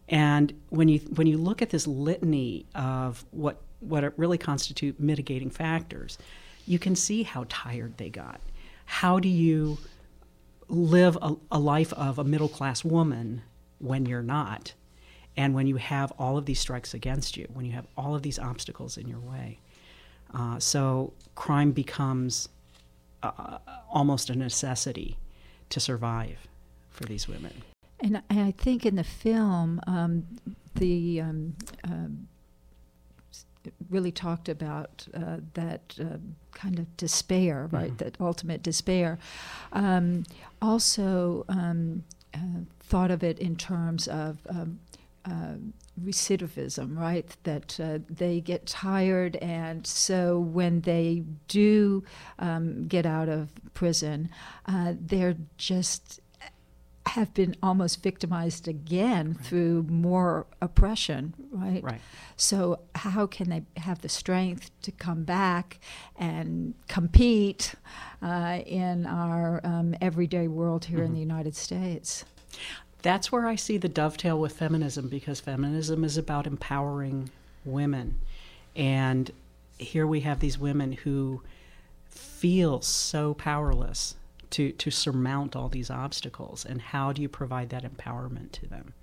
And 0.09 0.53
when 0.71 0.89
you 0.89 1.01
when 1.15 1.27
you 1.27 1.37
look 1.37 1.63
at 1.63 1.71
this 1.71 1.87
litany 1.87 2.67
of 2.75 3.25
what 3.33 3.61
what 3.81 4.19
really 4.19 4.39
constitute 4.39 4.99
mitigating 5.01 5.51
factors, 5.51 6.19
you 6.67 6.79
can 6.79 6.95
see 6.95 7.23
how 7.23 7.45
tired 7.49 7.97
they 7.99 8.09
got. 8.09 8.41
How 8.85 9.19
do 9.19 9.29
you 9.29 9.79
live 10.69 11.17
a, 11.23 11.37
a 11.53 11.59
life 11.59 11.93
of 11.93 12.19
a 12.19 12.25
middle 12.25 12.49
class 12.49 12.85
woman 12.85 13.43
when 13.79 14.07
you're 14.07 14.23
not, 14.23 14.75
and 15.37 15.55
when 15.55 15.67
you 15.67 15.77
have 15.77 16.13
all 16.19 16.37
of 16.39 16.47
these 16.47 16.59
strikes 16.59 16.95
against 16.95 17.37
you, 17.37 17.47
when 17.53 17.65
you 17.67 17.73
have 17.73 17.87
all 17.97 18.15
of 18.15 18.23
these 18.23 18.39
obstacles 18.39 18.97
in 18.97 19.07
your 19.07 19.21
way. 19.21 19.59
Uh, 20.35 20.59
so 20.59 21.13
crime 21.35 21.73
becomes 21.73 22.49
uh, 23.23 23.59
almost 23.91 24.31
a 24.31 24.35
necessity 24.35 25.19
to 25.71 25.81
survive 25.81 26.49
for 26.91 27.05
these 27.05 27.29
women. 27.29 27.63
And 28.01 28.23
I 28.29 28.51
think 28.51 28.85
in 28.85 28.97
the 28.97 29.05
film, 29.05 29.81
um, 29.87 30.27
the 30.75 31.21
um, 31.23 31.57
um, 31.85 32.29
really 33.91 34.13
talked 34.13 34.49
about 34.49 35.07
uh, 35.15 35.39
that 35.55 35.97
uh, 36.01 36.19
kind 36.53 36.79
of 36.79 36.97
despair, 36.97 37.69
right? 37.71 37.89
Mm-hmm. 37.89 37.97
That 37.97 38.17
ultimate 38.21 38.63
despair. 38.63 39.19
Um, 39.73 40.25
also 40.61 41.45
um, 41.49 42.05
uh, 42.35 42.61
thought 42.81 43.11
of 43.11 43.23
it 43.23 43.39
in 43.39 43.57
terms 43.57 44.09
of 44.09 44.39
um, 44.49 44.81
uh, 45.25 45.55
recidivism, 46.03 46.97
right? 46.97 47.37
That 47.45 47.81
uh, 47.81 47.99
they 48.09 48.41
get 48.41 48.67
tired, 48.67 49.37
and 49.37 49.87
so 49.87 50.39
when 50.39 50.83
they 50.83 51.25
do 51.49 52.05
um, 52.39 52.87
get 52.87 53.07
out 53.07 53.29
of 53.29 53.51
prison, 53.75 54.31
uh, 54.67 54.95
they're 55.01 55.37
just 55.57 56.21
have 57.07 57.33
been 57.35 57.57
almost 57.63 58.03
victimized 58.03 58.67
again 58.69 59.29
right. 59.29 59.47
through 59.47 59.85
more 59.85 60.47
oppression, 60.61 61.35
right? 61.51 61.83
Right. 61.83 62.01
So 62.37 62.81
how 62.95 63.27
can 63.27 63.49
they 63.49 63.63
have 63.77 64.01
the 64.03 64.09
strength 64.09 64.71
to 64.83 64.93
come 64.93 65.25
back 65.25 65.79
and 66.17 66.75
compete 66.89 67.75
uh, 68.23 68.61
in 68.67 69.07
our 69.07 69.61
um, 69.65 69.95
everyday 70.01 70.49
world 70.49 70.87
here 70.87 70.99
mm-hmm. 70.99 71.07
in 71.07 71.15
the 71.15 71.21
United 71.21 71.55
States? 71.55 72.25
That's 73.03 73.31
where 73.31 73.47
I 73.47 73.55
see 73.55 73.77
the 73.77 73.89
dovetail 73.89 74.41
with 74.41 74.53
feminism 74.53 75.09
because 75.09 75.39
feminism 75.41 76.03
is 76.03 76.17
about 76.17 76.47
empowering 76.47 77.31
women. 77.65 78.19
And 78.75 79.31
here 79.79 80.07
we 80.07 80.21
have 80.21 80.41
these 80.41 80.59
women 80.59 80.93
who 80.93 81.43
feel 82.09 82.81
so 82.81 83.35
powerless 83.35 84.17
to, 84.51 84.73
to 84.73 84.91
surmount 84.91 85.57
all 85.57 85.69
these 85.69 85.91
obstacles 85.91 86.65
and 86.65 86.81
how 86.81 87.13
do 87.13 87.23
you 87.23 87.29
provide 87.29 87.71
that 87.71 87.85
empowerment 87.85 88.53
to 88.53 88.67
them 88.67 88.95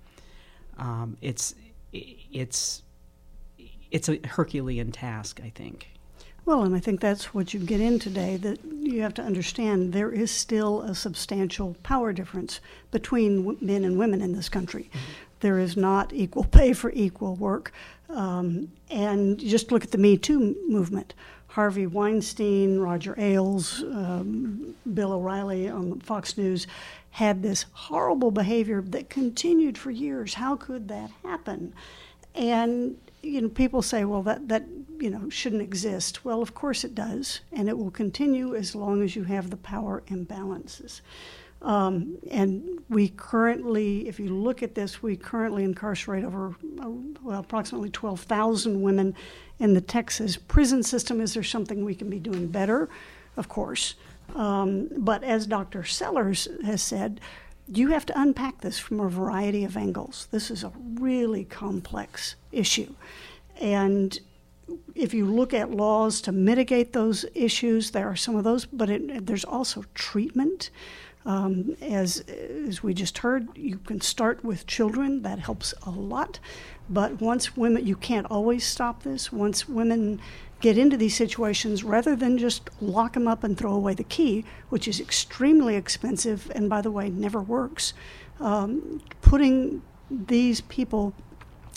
um, 0.78 1.16
it's 1.20 1.54
it's 1.92 2.82
it's 3.90 4.08
a 4.08 4.18
herculean 4.26 4.90
task 4.90 5.40
i 5.44 5.50
think 5.50 5.94
well, 6.46 6.62
and 6.62 6.76
I 6.76 6.80
think 6.80 7.00
that's 7.00 7.32
what 7.32 7.54
you 7.54 7.60
get 7.60 7.80
in 7.80 7.98
today 7.98 8.36
that 8.36 8.58
you 8.64 9.00
have 9.00 9.14
to 9.14 9.22
understand 9.22 9.92
there 9.92 10.12
is 10.12 10.30
still 10.30 10.82
a 10.82 10.94
substantial 10.94 11.74
power 11.82 12.12
difference 12.12 12.60
between 12.90 13.56
men 13.62 13.82
and 13.84 13.98
women 13.98 14.20
in 14.20 14.34
this 14.34 14.50
country. 14.50 14.90
Mm-hmm. 14.92 15.12
There 15.40 15.58
is 15.58 15.76
not 15.76 16.12
equal 16.12 16.44
pay 16.44 16.74
for 16.74 16.92
equal 16.92 17.34
work. 17.36 17.72
Um, 18.10 18.70
and 18.90 19.38
just 19.38 19.72
look 19.72 19.84
at 19.84 19.90
the 19.90 19.98
Me 19.98 20.18
Too 20.18 20.54
movement. 20.68 21.14
Harvey 21.54 21.86
Weinstein, 21.86 22.80
Roger 22.80 23.14
Ailes, 23.16 23.84
um, 23.84 24.74
Bill 24.92 25.12
O'Reilly 25.12 25.68
on 25.68 26.00
Fox 26.00 26.36
News 26.36 26.66
had 27.10 27.44
this 27.44 27.66
horrible 27.70 28.32
behavior 28.32 28.82
that 28.82 29.08
continued 29.08 29.78
for 29.78 29.92
years. 29.92 30.34
How 30.34 30.56
could 30.56 30.88
that 30.88 31.12
happen? 31.22 31.72
And 32.34 32.96
you 33.22 33.40
know, 33.40 33.48
people 33.48 33.82
say, 33.82 34.04
well, 34.04 34.24
that 34.24 34.48
that 34.48 34.64
you 34.98 35.10
know 35.10 35.30
shouldn't 35.30 35.62
exist. 35.62 36.24
Well, 36.24 36.42
of 36.42 36.54
course 36.54 36.82
it 36.82 36.96
does, 36.96 37.38
and 37.52 37.68
it 37.68 37.78
will 37.78 37.92
continue 37.92 38.56
as 38.56 38.74
long 38.74 39.00
as 39.00 39.14
you 39.14 39.22
have 39.22 39.50
the 39.50 39.56
power 39.56 40.02
imbalances. 40.08 41.02
Um, 41.62 42.18
and 42.32 42.82
we 42.88 43.08
currently, 43.10 44.08
if 44.08 44.18
you 44.18 44.28
look 44.28 44.62
at 44.64 44.74
this, 44.74 45.02
we 45.02 45.16
currently 45.16 45.64
incarcerate 45.64 46.24
over, 46.24 46.54
uh, 46.82 46.90
well, 47.22 47.40
approximately 47.40 47.88
12,000 47.88 48.82
women 48.82 49.14
in 49.58 49.74
the 49.74 49.80
Texas 49.80 50.36
prison 50.36 50.82
system. 50.82 51.20
Is 51.20 51.34
there 51.34 51.42
something 51.42 51.84
we 51.84 51.94
can 51.94 52.10
be 52.10 52.18
doing 52.18 52.48
better? 52.48 52.88
Of 53.36 53.48
course. 53.48 53.94
Um, 54.34 54.88
but 54.96 55.22
as 55.22 55.46
Dr. 55.46 55.84
Sellers 55.84 56.48
has 56.64 56.82
said, 56.82 57.20
you 57.66 57.88
have 57.88 58.04
to 58.06 58.20
unpack 58.20 58.60
this 58.60 58.78
from 58.78 59.00
a 59.00 59.08
variety 59.08 59.64
of 59.64 59.76
angles. 59.76 60.28
This 60.30 60.50
is 60.50 60.64
a 60.64 60.72
really 60.94 61.44
complex 61.44 62.36
issue. 62.52 62.94
And 63.60 64.18
if 64.94 65.14
you 65.14 65.26
look 65.26 65.54
at 65.54 65.70
laws 65.70 66.20
to 66.22 66.32
mitigate 66.32 66.92
those 66.92 67.24
issues, 67.34 67.90
there 67.90 68.08
are 68.08 68.16
some 68.16 68.36
of 68.36 68.44
those, 68.44 68.66
but 68.66 68.90
it, 68.90 69.26
there's 69.26 69.44
also 69.44 69.84
treatment. 69.94 70.70
Um, 71.26 71.76
as, 71.80 72.20
as 72.68 72.82
we 72.82 72.92
just 72.92 73.18
heard, 73.18 73.48
you 73.56 73.78
can 73.78 74.00
start 74.00 74.44
with 74.44 74.66
children, 74.66 75.22
that 75.22 75.38
helps 75.38 75.72
a 75.86 75.90
lot. 75.90 76.38
But 76.88 77.20
once 77.20 77.56
women, 77.56 77.86
you 77.86 77.96
can't 77.96 78.26
always 78.30 78.66
stop 78.66 79.02
this. 79.04 79.32
Once 79.32 79.66
women 79.68 80.20
get 80.60 80.76
into 80.76 80.96
these 80.96 81.16
situations, 81.16 81.82
rather 81.82 82.14
than 82.14 82.36
just 82.36 82.68
lock 82.80 83.14
them 83.14 83.26
up 83.26 83.42
and 83.42 83.56
throw 83.56 83.72
away 83.72 83.94
the 83.94 84.04
key, 84.04 84.44
which 84.68 84.86
is 84.86 85.00
extremely 85.00 85.76
expensive 85.76 86.50
and, 86.54 86.68
by 86.68 86.82
the 86.82 86.90
way, 86.90 87.08
never 87.08 87.40
works, 87.40 87.94
um, 88.40 89.02
putting 89.22 89.82
these 90.10 90.60
people 90.60 91.14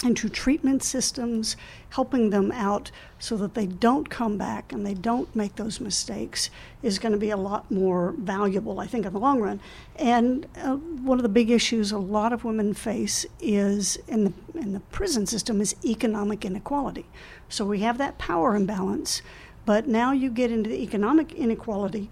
into 0.03 0.29
treatment 0.29 0.83
systems, 0.83 1.55
helping 1.89 2.29
them 2.29 2.51
out 2.51 2.91
so 3.17 3.35
that 3.37 3.55
they 3.55 3.65
don't 3.65 4.09
come 4.09 4.37
back 4.37 4.71
and 4.71 4.85
they 4.85 4.93
don't 4.93 5.35
make 5.35 5.55
those 5.55 5.79
mistakes 5.79 6.51
is 6.83 6.99
going 6.99 7.11
to 7.11 7.17
be 7.17 7.31
a 7.31 7.37
lot 7.37 7.69
more 7.71 8.13
valuable, 8.19 8.79
I 8.79 8.85
think, 8.85 9.07
in 9.07 9.13
the 9.13 9.19
long 9.19 9.41
run. 9.41 9.59
And 9.95 10.45
uh, 10.57 10.75
one 10.75 11.17
of 11.17 11.23
the 11.23 11.29
big 11.29 11.49
issues 11.49 11.91
a 11.91 11.97
lot 11.97 12.31
of 12.31 12.43
women 12.43 12.75
face 12.75 13.25
is 13.39 13.97
in 14.07 14.25
the 14.25 14.33
in 14.53 14.73
the 14.73 14.79
prison 14.79 15.25
system 15.25 15.61
is 15.61 15.75
economic 15.83 16.45
inequality. 16.45 17.05
So 17.49 17.65
we 17.65 17.79
have 17.79 17.97
that 17.97 18.17
power 18.19 18.55
imbalance, 18.55 19.21
but 19.65 19.87
now 19.87 20.11
you 20.11 20.29
get 20.29 20.51
into 20.51 20.69
the 20.69 20.81
economic 20.81 21.33
inequality 21.33 22.09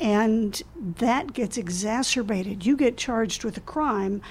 and 0.00 0.62
that 0.78 1.34
gets 1.34 1.58
exacerbated. 1.58 2.64
You 2.64 2.74
get 2.74 2.96
charged 2.96 3.44
with 3.44 3.58
a 3.58 3.60
crime 3.60 4.22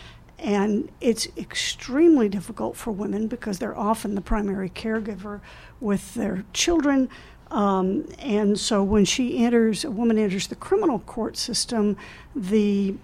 and 0.41 0.89
it's 1.01 1.27
extremely 1.37 2.29
difficult 2.29 2.75
for 2.75 2.91
women 2.91 3.27
because 3.27 3.59
they're 3.59 3.77
often 3.77 4.15
the 4.15 4.21
primary 4.21 4.69
caregiver 4.69 5.41
with 5.79 6.13
their 6.13 6.45
children. 6.53 7.09
Um, 7.51 8.07
and 8.19 8.59
so 8.59 8.83
when 8.83 9.05
she 9.05 9.43
enters, 9.43 9.83
a 9.83 9.91
woman 9.91 10.17
enters 10.17 10.47
the 10.47 10.55
criminal 10.55 10.99
court 10.99 11.35
system, 11.35 11.97
the 12.35 12.95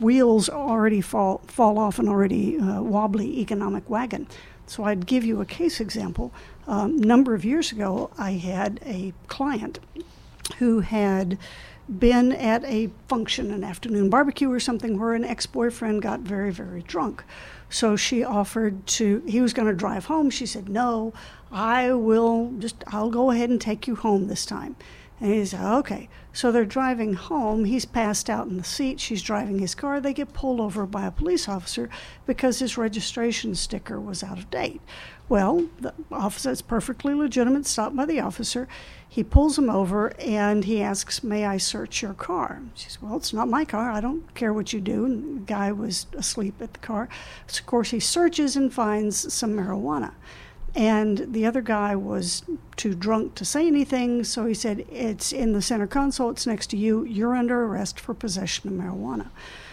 wheels 0.00 0.48
already 0.48 1.00
fall, 1.00 1.38
fall 1.46 1.78
off 1.78 1.98
an 1.98 2.08
already 2.08 2.58
uh, 2.58 2.82
wobbly 2.82 3.40
economic 3.40 3.88
wagon. 3.90 4.26
So 4.66 4.84
I'd 4.84 5.06
give 5.06 5.24
you 5.24 5.40
a 5.40 5.46
case 5.46 5.80
example. 5.80 6.32
A 6.66 6.72
um, 6.72 6.96
number 6.96 7.34
of 7.34 7.44
years 7.44 7.72
ago, 7.72 8.10
I 8.16 8.32
had 8.32 8.80
a 8.86 9.12
client 9.26 9.80
who 10.58 10.80
had 10.80 11.38
been 11.88 12.32
at 12.32 12.64
a 12.64 12.90
function, 13.08 13.50
an 13.50 13.64
afternoon 13.64 14.10
barbecue 14.10 14.50
or 14.50 14.60
something, 14.60 14.98
where 14.98 15.14
an 15.14 15.24
ex 15.24 15.46
boyfriend 15.46 16.02
got 16.02 16.20
very, 16.20 16.50
very 16.50 16.82
drunk. 16.82 17.24
So 17.68 17.96
she 17.96 18.22
offered 18.22 18.86
to, 18.86 19.22
he 19.26 19.40
was 19.40 19.52
going 19.52 19.68
to 19.68 19.74
drive 19.74 20.06
home. 20.06 20.30
She 20.30 20.46
said, 20.46 20.68
No, 20.68 21.12
I 21.50 21.92
will 21.92 22.52
just, 22.58 22.84
I'll 22.86 23.10
go 23.10 23.30
ahead 23.30 23.50
and 23.50 23.60
take 23.60 23.86
you 23.86 23.96
home 23.96 24.28
this 24.28 24.46
time. 24.46 24.76
And 25.20 25.32
he 25.32 25.44
said, 25.44 25.60
Okay. 25.60 26.08
So 26.32 26.50
they're 26.50 26.64
driving 26.64 27.14
home. 27.14 27.64
He's 27.64 27.84
passed 27.84 28.28
out 28.28 28.48
in 28.48 28.56
the 28.56 28.64
seat. 28.64 28.98
She's 28.98 29.22
driving 29.22 29.60
his 29.60 29.74
car. 29.76 30.00
They 30.00 30.12
get 30.12 30.32
pulled 30.32 30.60
over 30.60 30.84
by 30.84 31.06
a 31.06 31.12
police 31.12 31.48
officer 31.48 31.88
because 32.26 32.58
his 32.58 32.76
registration 32.76 33.54
sticker 33.54 34.00
was 34.00 34.24
out 34.24 34.38
of 34.38 34.50
date. 34.50 34.80
Well, 35.28 35.68
the 35.80 35.94
officer, 36.10 36.50
it's 36.50 36.60
perfectly 36.60 37.14
legitimate, 37.14 37.66
stopped 37.66 37.94
by 37.94 38.04
the 38.04 38.18
officer. 38.18 38.66
He 39.14 39.22
pulls 39.22 39.56
him 39.56 39.70
over 39.70 40.12
and 40.18 40.64
he 40.64 40.82
asks, 40.82 41.22
May 41.22 41.46
I 41.46 41.56
search 41.56 42.02
your 42.02 42.14
car? 42.14 42.60
She 42.74 42.88
says, 42.88 43.00
Well, 43.00 43.16
it's 43.16 43.32
not 43.32 43.46
my 43.46 43.64
car. 43.64 43.92
I 43.92 44.00
don't 44.00 44.34
care 44.34 44.52
what 44.52 44.72
you 44.72 44.80
do. 44.80 45.04
And 45.04 45.36
the 45.36 45.46
guy 45.46 45.70
was 45.70 46.06
asleep 46.14 46.60
at 46.60 46.72
the 46.72 46.80
car. 46.80 47.08
So, 47.46 47.60
of 47.60 47.66
course, 47.66 47.90
he 47.90 48.00
searches 48.00 48.56
and 48.56 48.74
finds 48.74 49.32
some 49.32 49.52
marijuana. 49.52 50.14
And 50.74 51.32
the 51.32 51.46
other 51.46 51.62
guy 51.62 51.94
was 51.94 52.42
too 52.74 52.92
drunk 52.92 53.36
to 53.36 53.44
say 53.44 53.68
anything, 53.68 54.24
so 54.24 54.46
he 54.46 54.54
said, 54.54 54.84
It's 54.90 55.32
in 55.32 55.52
the 55.52 55.62
center 55.62 55.86
console, 55.86 56.30
it's 56.30 56.44
next 56.44 56.70
to 56.70 56.76
you, 56.76 57.04
you're 57.04 57.36
under 57.36 57.66
arrest 57.66 58.00
for 58.00 58.14
possession 58.14 58.68
of 58.68 58.84
marijuana. 58.84 59.28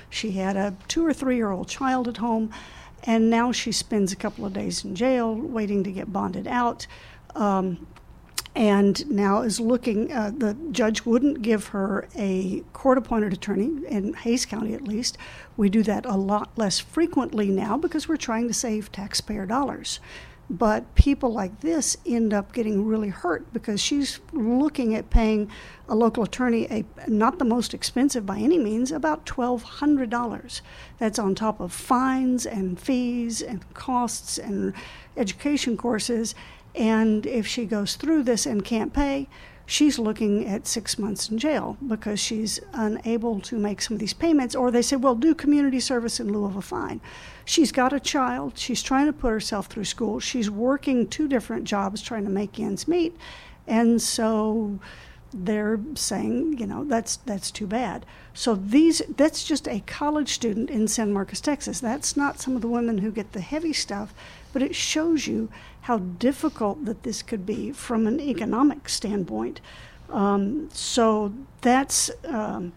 She 0.08 0.34
had 0.34 0.56
a 0.56 0.76
two 0.88 1.04
or 1.04 1.14
three 1.14 1.38
year 1.38 1.50
old 1.50 1.68
child 1.68 2.08
at 2.08 2.18
home, 2.18 2.52
and 3.06 3.32
now 3.32 3.52
she 3.52 3.72
spends 3.72 4.14
a 4.14 4.18
couple 4.18 4.46
of 4.46 4.54
days 4.54 4.86
in 4.86 4.94
jail 4.94 5.34
waiting 5.34 5.84
to 5.84 5.92
get 5.92 6.14
bonded 6.14 6.46
out. 6.46 6.86
Um, 7.34 7.88
and 8.54 9.10
now 9.10 9.42
is 9.42 9.60
looking, 9.60 10.12
uh, 10.12 10.32
the 10.36 10.56
judge 10.72 11.06
wouldn't 11.06 11.42
give 11.42 11.68
her 11.68 12.08
a 12.16 12.64
court 12.74 12.98
appointed 12.98 13.32
attorney, 13.32 13.86
in 13.88 14.14
Hays 14.14 14.46
County 14.46 14.74
at 14.74 14.84
least. 14.84 15.18
We 15.56 15.70
do 15.70 15.84
that 15.84 16.06
a 16.06 16.18
lot 16.18 16.50
less 16.58 16.80
frequently 16.80 17.50
now 17.50 17.78
because 17.78 18.08
we're 18.08 18.18
trying 18.18 18.48
to 18.48 18.54
save 18.54 18.92
taxpayer 18.92 19.46
dollars. 19.46 20.00
But 20.50 20.96
people 20.96 21.32
like 21.32 21.62
this 21.62 21.96
end 22.06 22.34
up 22.34 22.52
getting 22.52 22.86
really 22.86 23.08
hurt 23.08 23.54
because 23.54 23.80
she's 23.80 24.20
looking 24.34 24.94
at 24.94 25.10
paying 25.10 25.50
a 25.88 25.96
local 25.96 26.24
attorney 26.24 26.68
a 26.70 26.84
not 27.10 27.40
the 27.40 27.46
most 27.46 27.74
expensive 27.74 28.26
by 28.26 28.38
any 28.38 28.60
means, 28.60 28.92
about 28.92 29.26
twelve 29.26 29.64
hundred 29.64 30.10
dollars. 30.10 30.62
That's 30.98 31.18
on 31.20 31.36
top 31.36 31.62
of 31.62 31.72
fines 31.72 32.46
and 32.46 32.78
fees 32.78 33.42
and 33.42 33.74
costs 33.74 34.38
and 34.38 34.74
education 35.16 35.78
courses. 35.78 36.36
And 36.76 37.26
if 37.26 37.46
she 37.46 37.66
goes 37.66 37.96
through 37.96 38.24
this 38.24 38.46
and 38.46 38.64
can't 38.64 38.94
pay, 38.94 39.28
she's 39.66 40.00
looking 40.00 40.46
at 40.48 40.68
six 40.68 40.98
months 40.98 41.30
in 41.30 41.38
jail 41.38 41.78
because 41.86 42.20
she's 42.20 42.60
unable 42.74 43.40
to 43.42 43.58
make 43.58 43.82
some 43.82 43.96
of 43.96 44.00
these 44.00 44.14
payments. 44.14 44.56
Or 44.56 44.72
they 44.72 44.82
say, 44.82 44.96
well, 44.96 45.16
do 45.16 45.34
community 45.36 45.80
service 45.80 46.20
in 46.20 46.32
lieu 46.32 46.46
of 46.46 46.56
a 46.56 46.62
fine. 46.62 47.02
She's 47.46 47.72
got 47.72 47.94
a 47.94 48.00
child. 48.00 48.58
She's 48.58 48.82
trying 48.82 49.08
to 49.08 49.14
put 49.14 49.32
herself 49.32 49.68
through 49.68 49.86
school. 49.86 50.20
She's 50.20 50.50
working 50.50 51.08
two 51.08 51.28
different 51.28 51.66
jobs 51.66 52.02
trying 52.02 52.24
to 52.26 52.30
make 52.30 52.60
ends 52.60 52.88
meet. 52.88 53.16
And 53.68 54.02
so 54.02 54.80
they're 55.34 55.80
saying, 55.96 56.58
you 56.58 56.68
know, 56.68 56.84
that's 56.84 57.18
that's 57.18 57.52
too 57.52 57.68
bad. 57.68 58.06
So 58.34 58.56
these 58.56 59.02
that's 59.16 59.44
just 59.44 59.68
a 59.68 59.82
college 59.82 60.34
student 60.34 60.70
in 60.70 60.88
San 60.88 61.14
Marcos, 61.14 61.42
Texas. 61.42 61.80
That's 61.80 62.18
not 62.18 62.40
some 62.40 62.56
of 62.56 62.62
the 62.62 62.68
women 62.68 63.00
who 63.00 63.12
get 63.12 63.32
the 63.32 63.42
heavy 63.42 63.74
stuff, 63.74 64.14
but 64.52 64.62
it 64.62 64.76
shows 64.76 65.28
you 65.28 65.50
how 65.82 65.98
difficult 65.98 66.86
that 66.86 67.04
this 67.04 67.22
could 67.22 67.46
be 67.46 67.72
from 67.72 68.08
an 68.08 68.20
economic 68.20 68.88
standpoint. 68.88 69.62
Um, 70.10 70.70
so 70.74 71.34
that's 71.62 72.12
um, 72.26 72.74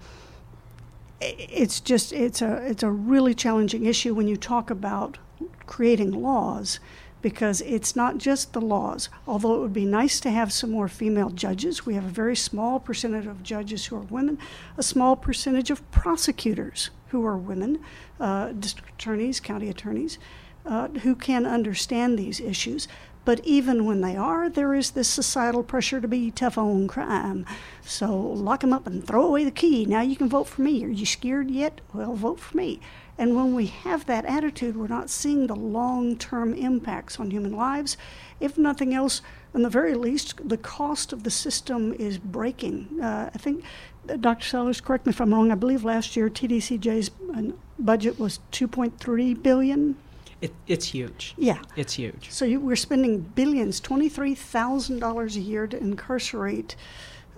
it's 1.21 1.81
just 1.81 2.13
it's 2.13 2.43
a 2.43 2.57
it's 2.67 2.83
a 2.83 2.91
really 2.91 3.35
challenging 3.35 3.87
issue 3.87 4.15
when 4.15 4.29
you 4.29 4.37
talk 4.37 4.71
about 4.71 5.19
creating 5.67 6.13
laws 6.13 6.81
because 7.25 7.63
it's 7.63 7.97
not 7.97 8.19
just 8.19 8.53
the 8.53 8.61
laws. 8.61 9.09
Although 9.27 9.55
it 9.55 9.61
would 9.61 9.73
be 9.73 9.87
nice 9.87 10.21
to 10.21 10.31
have 10.31 10.53
some 10.53 10.71
more 10.71 10.89
female 10.89 11.31
judges, 11.31 11.87
we 11.87 11.95
have 11.95 12.05
a 12.05 12.09
very 12.11 12.37
small 12.37 12.79
percentage 12.79 13.25
of 13.27 13.43
judges 13.43 13.87
who 13.87 13.97
are 13.97 14.01
women, 14.01 14.39
a 14.77 14.83
small 14.83 15.17
percentage 15.17 15.71
of 15.71 15.91
prosecutors 15.91 16.91
who 17.09 17.25
are 17.25 17.39
women, 17.39 17.79
uh, 18.21 18.53
district 18.53 18.91
attorneys, 18.91 19.41
county 19.41 19.71
attorneys, 19.71 20.19
uh, 20.67 20.89
who 20.89 21.15
can 21.15 21.47
understand 21.47 22.19
these 22.19 22.41
issues. 22.41 22.89
But 23.25 23.41
even 23.45 23.87
when 23.87 24.03
they 24.03 24.17
are, 24.17 24.51
there 24.51 24.75
is 24.75 24.91
this 24.91 25.09
societal 25.09 25.63
pressure 25.63 26.01
to 26.01 26.09
be 26.09 26.31
tough 26.31 26.59
on 26.59 26.87
crime. 26.87 27.47
So 27.83 28.15
lock 28.15 28.61
them 28.61 28.73
up 28.73 28.87
and 28.87 29.07
throw 29.07 29.25
away 29.27 29.45
the 29.45 29.51
key. 29.51 29.87
Now 29.87 30.03
you 30.03 30.17
can 30.17 30.29
vote 30.29 30.47
for 30.47 30.61
me. 30.61 30.85
Are 30.85 30.89
you 30.89 31.07
scared 31.07 31.51
yet? 31.51 31.81
Well, 31.95 32.15
vote 32.15 32.39
for 32.39 32.57
me. 32.57 32.81
And 33.17 33.37
when 33.37 33.55
we 33.55 33.67
have 33.67 34.07
that 34.07 34.25
attitude, 34.25 34.77
we're 34.77 34.89
not 34.89 35.09
seeing 35.09 35.47
the 35.47 35.55
long 35.55 36.17
term 36.17 36.53
impacts 36.53 37.21
on 37.21 37.31
human 37.31 37.53
lives. 37.53 37.97
If 38.41 38.59
nothing 38.59 38.93
else, 38.93 39.23
in 39.55 39.63
the 39.63 39.71
very 39.71 39.95
least, 39.95 40.47
the 40.47 40.59
cost 40.59 41.13
of 41.13 41.23
the 41.23 41.31
system 41.31 41.95
is 41.95 42.19
breaking. 42.19 43.01
Uh, 43.01 43.31
I 43.33 43.39
think, 43.39 43.65
uh, 44.11 44.17
Dr. 44.17 44.45
Sellers, 44.45 44.81
correct 44.81 45.07
me 45.07 45.11
if 45.11 45.21
I'm 45.21 45.33
wrong, 45.33 45.53
I 45.53 45.55
believe 45.55 45.85
last 45.85 46.17
year 46.17 46.29
TDCJ's 46.29 47.13
uh, 47.35 47.53
budget 47.79 48.19
was 48.19 48.41
2.3 48.51 49.41
billion. 49.43 49.97
It, 50.45 50.53
it's 50.67 50.85
huge. 50.85 51.35
Yeah. 51.39 51.63
It's 51.75 51.95
huge. 51.95 52.31
So 52.31 52.45
you, 52.45 52.61
we're 52.61 52.77
spending 52.77 53.21
billions, 53.21 53.81
$23,000 53.81 55.37
a 55.37 55.41
year 55.41 55.67
to 55.67 55.79
incarcerate 55.79 56.77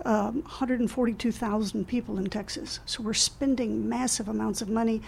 um, 0.03 0.41
142,000 0.41 1.87
people 1.87 2.17
in 2.17 2.25
Texas. 2.29 2.81
So 2.85 3.01
we're 3.01 3.13
spending 3.13 3.87
massive 3.87 4.27
amounts 4.27 4.61
of 4.61 4.67
money 4.67 5.01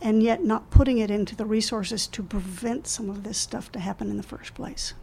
and 0.00 0.22
yet 0.22 0.42
not 0.42 0.70
putting 0.70 0.96
it 0.96 1.10
into 1.10 1.36
the 1.36 1.44
resources 1.44 2.06
to 2.06 2.22
prevent 2.22 2.86
some 2.86 3.10
of 3.10 3.24
this 3.24 3.36
stuff 3.36 3.70
to 3.72 3.78
happen 3.78 4.08
in 4.08 4.16
the 4.16 4.22
first 4.22 4.54
place. 4.54 4.94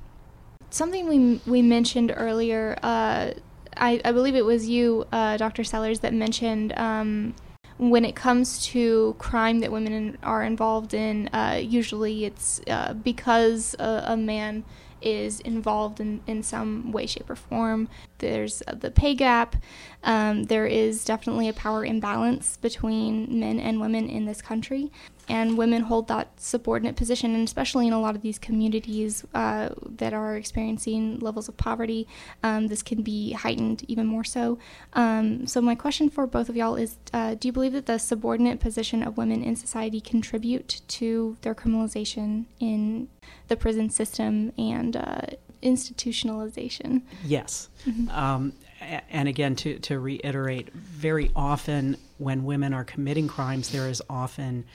Something 0.72 1.08
we 1.08 1.40
we 1.46 1.62
mentioned 1.62 2.12
earlier, 2.16 2.76
uh, 2.82 3.34
I, 3.78 4.02
I 4.04 4.12
believe 4.12 4.36
it 4.36 4.46
was 4.46 4.68
you, 4.68 5.06
uh, 5.12 5.38
Dr. 5.38 5.64
Sellers, 5.64 6.00
that 6.00 6.16
mentioned 6.16 6.74
um, 6.76 7.36
when 7.78 8.06
it 8.06 8.16
comes 8.16 8.64
to 8.68 9.16
crime 9.18 9.60
that 9.60 9.72
women 9.72 10.18
are 10.24 10.44
involved 10.44 10.94
in, 10.94 11.28
uh, 11.30 11.60
usually 11.62 12.26
it's 12.26 12.62
uh, 12.68 12.94
because 12.94 13.76
a, 13.80 14.04
a 14.08 14.18
man 14.18 14.64
is 15.02 15.40
involved 15.40 16.00
in, 16.00 16.22
in 16.28 16.44
some 16.44 16.92
way, 16.92 17.06
shape, 17.06 17.30
or 17.30 17.36
form. 17.36 17.90
There's 18.20 18.62
the 18.72 18.92
pay 18.92 19.16
gap. 19.16 19.56
Um, 20.04 20.44
there 20.44 20.68
is 20.68 21.04
definitely 21.04 21.50
a 21.50 21.54
power 21.54 21.84
imbalance 21.84 22.58
between 22.58 23.40
men 23.40 23.60
and 23.60 23.82
women 23.82 24.10
in 24.10 24.26
this 24.26 24.42
country. 24.42 24.92
And 25.32 25.58
women 25.58 25.84
hold 25.84 26.10
that 26.10 26.28
subordinate 26.40 26.98
position, 26.98 27.34
and 27.34 27.48
especially 27.48 27.88
in 27.88 27.94
a 27.94 28.02
lot 28.02 28.16
of 28.18 28.22
these 28.22 28.38
communities 28.38 29.24
uh, 29.34 29.70
that 29.86 30.14
are 30.14 30.36
experiencing 30.36 31.20
levels 31.20 31.48
of 31.48 31.56
poverty, 31.56 32.06
um, 32.44 32.68
this 32.68 32.84
can 32.84 33.02
be 33.02 33.32
heightened 33.32 33.86
even 33.88 34.08
more 34.08 34.26
so. 34.26 34.60
Um, 34.92 35.48
so, 35.48 35.62
my 35.62 35.76
question 35.76 36.10
for 36.10 36.28
both 36.28 36.50
of 36.50 36.58
y'all 36.58 36.76
is 36.76 36.98
uh, 37.14 37.36
Do 37.36 37.48
you 37.48 37.54
believe 37.54 37.72
that 37.72 37.86
the 37.86 37.98
subordinate 37.98 38.60
position 38.60 39.02
of 39.04 39.16
women 39.16 39.42
in 39.42 39.56
society 39.56 40.02
contribute 40.02 40.82
to 41.00 41.38
their 41.44 41.56
criminalization 41.56 42.46
in 42.60 43.08
the 43.48 43.56
prison 43.56 43.90
system 43.90 44.52
and 44.58 44.98
uh, 44.98 45.22
institutionalization. 45.64 47.02
Yes. 47.24 47.70
Mm-hmm. 47.88 48.10
Um, 48.10 48.54
and 48.82 49.28
again, 49.28 49.56
to, 49.58 49.80
to 49.80 50.00
reiterate, 50.00 50.74
very 50.74 51.32
often 51.36 51.98
when 52.18 52.46
women 52.46 52.74
are 52.74 52.84
committing 52.84 53.28
crimes, 53.28 53.70
there 53.70 53.88
is 53.88 54.02
often 54.10 54.66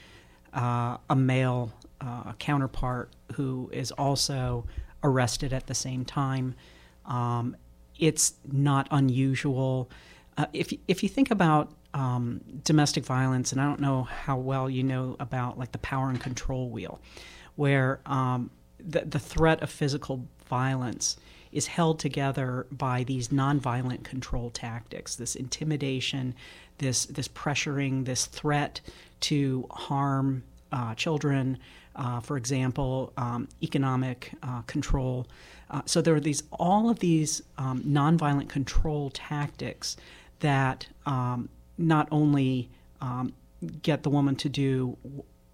uh, 0.57 0.97
a 1.09 1.15
male 1.15 1.73
uh, 2.01 2.33
counterpart 2.39 3.13
who 3.35 3.71
is 3.73 3.93
also 3.93 4.67
arrested 5.05 5.53
at 5.53 5.67
the 5.67 5.75
same 5.75 6.05
time. 6.05 6.55
Um, 7.05 7.57
it's 7.99 8.35
not 8.51 8.89
unusual. 8.91 9.91
Uh, 10.37 10.47
if 10.53 10.73
if 10.89 11.03
you 11.03 11.09
think 11.09 11.31
about 11.31 11.73
um, 11.95 12.41
domestic 12.65 13.05
violence, 13.05 13.53
and 13.53 13.61
I 13.61 13.65
don't 13.65 13.81
know 13.81 14.03
how 14.03 14.37
well 14.37 14.69
you 14.69 14.83
know 14.83 15.17
about 15.21 15.59
like 15.59 15.73
the 15.73 15.79
power 15.79 16.11
and 16.11 16.21
control 16.21 16.69
wheel, 16.69 17.01
where 17.55 18.01
um, 18.07 18.51
the 18.79 19.01
the 19.01 19.19
threat 19.19 19.63
of 19.63 19.71
physical 19.71 20.27
violence 20.49 21.17
is 21.53 21.67
held 21.69 21.99
together 21.99 22.67
by 22.71 23.03
these 23.05 23.29
nonviolent 23.29 24.05
control 24.05 24.51
tactics, 24.51 25.15
this 25.17 25.35
intimidation, 25.35 26.35
this 26.79 27.07
this 27.07 27.29
pressuring, 27.29 28.05
this 28.05 28.27
threat 28.27 28.81
to 29.21 29.67
harm 29.71 30.43
uh, 30.73 30.95
children, 30.95 31.59
uh, 31.95 32.21
for 32.21 32.37
example, 32.37 33.13
um, 33.17 33.49
economic 33.63 34.33
uh, 34.43 34.63
control. 34.63 35.27
Uh, 35.71 35.83
so 35.87 36.01
there 36.01 36.15
are 36.15 36.21
these 36.21 36.43
all 36.53 36.91
of 36.91 36.99
these 36.99 37.43
um, 37.59 37.83
nonviolent 37.83 38.49
control 38.49 39.11
tactics 39.11 39.97
that 40.41 40.87
um, 41.07 41.49
not 41.79 42.09
only 42.11 42.69
um, 43.01 43.33
get 43.83 44.03
the 44.03 44.11
woman 44.11 44.37
to 44.37 44.49
do, 44.49 44.97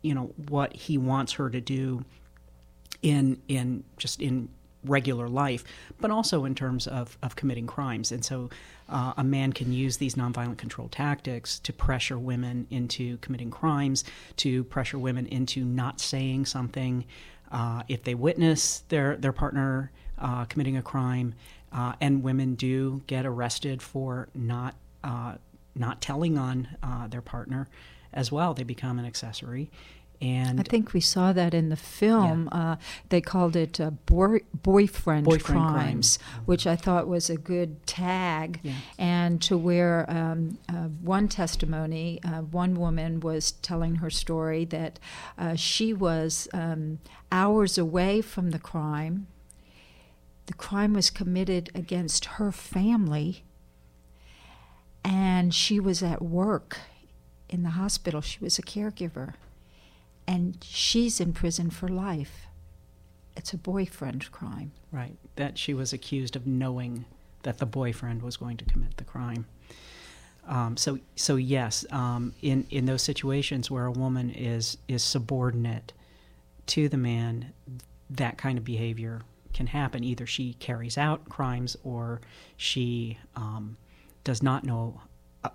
you 0.02 0.14
know, 0.14 0.32
what 0.48 0.74
he 0.74 0.98
wants 0.98 1.32
her 1.32 1.48
to 1.50 1.60
do 1.60 2.04
in 3.02 3.40
in 3.48 3.84
just 3.96 4.20
in 4.20 4.48
regular 4.84 5.28
life, 5.28 5.64
but 6.00 6.10
also 6.10 6.44
in 6.44 6.54
terms 6.54 6.86
of, 6.86 7.16
of 7.22 7.36
committing 7.36 7.66
crimes. 7.66 8.12
And 8.12 8.24
so 8.24 8.50
uh, 8.88 9.14
a 9.16 9.24
man 9.24 9.52
can 9.52 9.72
use 9.72 9.96
these 9.96 10.14
nonviolent 10.14 10.58
control 10.58 10.88
tactics 10.88 11.58
to 11.60 11.72
pressure 11.72 12.18
women 12.18 12.66
into 12.70 13.16
committing 13.18 13.50
crimes, 13.50 14.04
to 14.36 14.64
pressure 14.64 14.98
women 14.98 15.26
into 15.26 15.64
not 15.64 16.00
saying 16.00 16.46
something 16.46 17.04
uh, 17.50 17.82
if 17.88 18.02
they 18.02 18.14
witness 18.14 18.80
their, 18.88 19.16
their 19.16 19.32
partner 19.32 19.90
uh, 20.18 20.44
committing 20.46 20.76
a 20.76 20.82
crime. 20.82 21.34
Uh, 21.72 21.94
and 22.00 22.22
women 22.22 22.54
do 22.54 23.02
get 23.06 23.24
arrested 23.24 23.80
for 23.80 24.28
not, 24.34 24.74
uh, 25.04 25.34
not 25.74 26.02
telling 26.02 26.36
on 26.36 26.68
uh, 26.82 27.06
their 27.06 27.22
partner 27.22 27.66
as 28.12 28.30
well. 28.30 28.52
They 28.52 28.62
become 28.62 28.98
an 28.98 29.06
accessory. 29.06 29.70
And 30.22 30.60
I 30.60 30.62
think 30.62 30.92
we 30.92 31.00
saw 31.00 31.32
that 31.32 31.52
in 31.52 31.68
the 31.68 31.76
film. 31.76 32.48
Yeah. 32.52 32.58
Uh, 32.58 32.76
they 33.08 33.20
called 33.20 33.56
it 33.56 33.80
uh, 33.80 33.90
boy, 33.90 34.38
boyfriend, 34.54 35.24
boyfriend 35.24 35.60
crimes, 35.60 36.16
crimes, 36.16 36.18
which 36.46 36.64
I 36.64 36.76
thought 36.76 37.08
was 37.08 37.28
a 37.28 37.36
good 37.36 37.84
tag. 37.88 38.60
Yeah. 38.62 38.74
And 38.98 39.42
to 39.42 39.58
where 39.58 40.08
um, 40.08 40.58
uh, 40.68 40.84
one 41.02 41.26
testimony, 41.26 42.20
uh, 42.24 42.42
one 42.42 42.76
woman 42.76 43.18
was 43.18 43.50
telling 43.50 43.96
her 43.96 44.10
story 44.10 44.64
that 44.66 45.00
uh, 45.36 45.56
she 45.56 45.92
was 45.92 46.46
um, 46.52 47.00
hours 47.32 47.76
away 47.76 48.20
from 48.20 48.52
the 48.52 48.60
crime. 48.60 49.26
The 50.46 50.54
crime 50.54 50.94
was 50.94 51.10
committed 51.10 51.70
against 51.74 52.26
her 52.36 52.52
family, 52.52 53.42
and 55.04 55.52
she 55.52 55.80
was 55.80 56.00
at 56.00 56.22
work 56.22 56.78
in 57.48 57.64
the 57.64 57.70
hospital. 57.70 58.20
She 58.20 58.38
was 58.38 58.56
a 58.58 58.62
caregiver 58.62 59.34
and 60.26 60.56
she's 60.62 61.20
in 61.20 61.32
prison 61.32 61.70
for 61.70 61.88
life. 61.88 62.46
It's 63.36 63.52
a 63.52 63.58
boyfriend 63.58 64.30
crime. 64.30 64.72
Right. 64.90 65.16
That 65.36 65.58
she 65.58 65.74
was 65.74 65.92
accused 65.92 66.36
of 66.36 66.46
knowing 66.46 67.06
that 67.42 67.58
the 67.58 67.66
boyfriend 67.66 68.22
was 68.22 68.36
going 68.36 68.56
to 68.58 68.64
commit 68.64 68.96
the 68.96 69.04
crime. 69.04 69.46
Um, 70.46 70.76
so, 70.76 70.98
so 71.16 71.36
yes, 71.36 71.84
um, 71.90 72.34
in 72.42 72.66
in 72.70 72.86
those 72.86 73.02
situations 73.02 73.70
where 73.70 73.86
a 73.86 73.92
woman 73.92 74.30
is 74.30 74.76
is 74.88 75.02
subordinate 75.02 75.92
to 76.66 76.88
the 76.88 76.96
man, 76.96 77.52
that 78.10 78.38
kind 78.38 78.58
of 78.58 78.64
behavior 78.64 79.22
can 79.54 79.68
happen. 79.68 80.02
Either 80.02 80.26
she 80.26 80.54
carries 80.54 80.98
out 80.98 81.28
crimes, 81.28 81.76
or 81.84 82.20
she 82.56 83.18
um, 83.36 83.76
does 84.24 84.42
not 84.42 84.64
know 84.64 85.00
uh, 85.44 85.50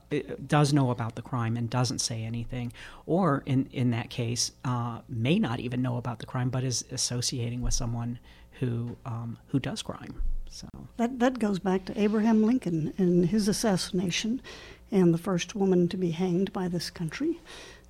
does 0.46 0.74
know 0.74 0.92
about 0.92 1.16
the 1.16 1.22
crime 1.22 1.58
and 1.58 1.70
doesn't 1.70 2.00
say 2.00 2.24
anything, 2.24 2.74
or 3.06 3.44
in 3.46 3.70
in 3.72 3.92
that 3.92 4.10
case, 4.10 4.52
uh, 4.66 5.00
may 5.08 5.40
not 5.40 5.60
even 5.60 5.82
know 5.82 5.98
about 5.98 6.20
the 6.20 6.26
crime, 6.26 6.50
but 6.50 6.64
is 6.64 6.86
associating 6.92 7.62
with 7.62 7.74
someone 7.74 8.20
who 8.60 8.98
um, 9.06 9.38
who 9.48 9.60
does 9.60 9.82
crime. 9.82 10.22
So 10.50 10.68
that 10.98 11.20
that 11.20 11.40
goes 11.40 11.60
back 11.60 11.86
to 11.86 12.00
Abraham 12.00 12.44
Lincoln 12.44 12.94
and 12.98 13.26
his 13.28 13.48
assassination, 13.48 14.42
and 14.92 15.14
the 15.14 15.18
first 15.18 15.56
woman 15.56 15.88
to 15.90 15.98
be 15.98 16.12
hanged 16.12 16.52
by 16.54 16.68
this 16.68 16.90
country. 16.90 17.40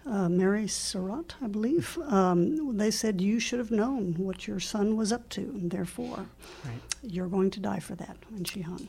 Uh, 0.05 0.29
Mary 0.29 0.67
Surratt, 0.69 1.35
I 1.41 1.47
believe. 1.47 1.97
Um, 2.07 2.77
they 2.77 2.91
said 2.91 3.19
you 3.19 3.41
should 3.41 3.59
have 3.59 3.71
known 3.71 4.13
what 4.17 4.47
your 4.47 4.59
son 4.59 4.95
was 4.95 5.11
up 5.11 5.27
to, 5.29 5.41
and 5.41 5.69
therefore 5.69 6.27
right. 6.63 6.79
you're 7.01 7.27
going 7.27 7.51
to 7.51 7.59
die 7.59 7.79
for 7.79 7.95
that. 7.95 8.15
And 8.33 8.47
she 8.47 8.61
hung. 8.61 8.87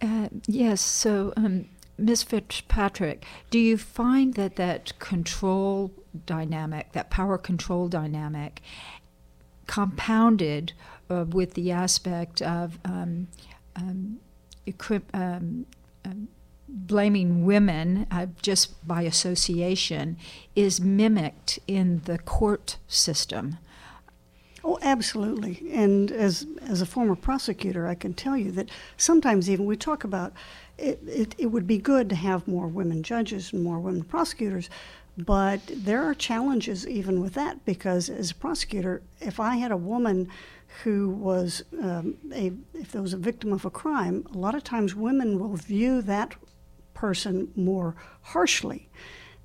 Uh, 0.00 0.28
yes. 0.46 0.80
So 0.80 1.34
um, 1.36 1.66
Ms. 1.98 2.22
Fitzpatrick, 2.22 3.24
do 3.50 3.58
you 3.58 3.78
find 3.78 4.34
that 4.34 4.56
that 4.56 4.98
control 4.98 5.92
dynamic, 6.26 6.92
that 6.92 7.10
power 7.10 7.38
control 7.38 7.88
dynamic, 7.88 8.60
compounded 9.66 10.72
uh, 11.10 11.24
with 11.28 11.54
the 11.54 11.72
aspect 11.72 12.42
of 12.42 12.78
um, 12.84 13.28
um, 13.74 14.18
um, 15.14 15.66
um, 16.04 16.28
blaming 16.68 17.44
women 17.44 18.06
uh, 18.10 18.26
just 18.42 18.86
by 18.86 19.02
association, 19.02 20.16
is 20.54 20.80
mimicked 20.80 21.58
in 21.66 22.02
the 22.04 22.18
court 22.18 22.76
system? 22.88 23.58
Oh, 24.68 24.80
absolutely. 24.82 25.62
And 25.72 26.10
as 26.10 26.44
as 26.60 26.80
a 26.80 26.86
former 26.86 27.14
prosecutor, 27.14 27.86
I 27.86 27.94
can 27.94 28.14
tell 28.14 28.36
you 28.36 28.50
that 28.50 28.68
sometimes 28.96 29.48
even 29.48 29.64
we 29.64 29.76
talk 29.76 30.02
about 30.02 30.32
it, 30.76 30.98
it, 31.06 31.36
it 31.38 31.46
would 31.46 31.68
be 31.68 31.78
good 31.78 32.08
to 32.08 32.16
have 32.16 32.48
more 32.48 32.66
women 32.66 33.04
judges 33.04 33.52
and 33.52 33.62
more 33.62 33.78
women 33.78 34.02
prosecutors, 34.02 34.68
but 35.16 35.60
there 35.68 36.02
are 36.02 36.14
challenges 36.14 36.84
even 36.88 37.20
with 37.20 37.34
that 37.34 37.64
because 37.64 38.10
as 38.10 38.32
a 38.32 38.34
prosecutor, 38.34 39.02
if 39.20 39.38
I 39.38 39.54
had 39.54 39.70
a 39.70 39.76
woman 39.76 40.28
who 40.82 41.10
was 41.10 41.62
um, 41.80 42.16
a 42.34 42.50
if 42.74 42.90
there 42.90 43.02
was 43.02 43.12
a 43.12 43.18
victim 43.18 43.52
of 43.52 43.64
a 43.64 43.70
crime, 43.70 44.26
a 44.34 44.36
lot 44.36 44.56
of 44.56 44.64
times 44.64 44.96
women 44.96 45.38
will 45.38 45.54
view 45.54 46.02
that 46.02 46.34
person 46.92 47.52
more 47.54 47.94
harshly 48.20 48.88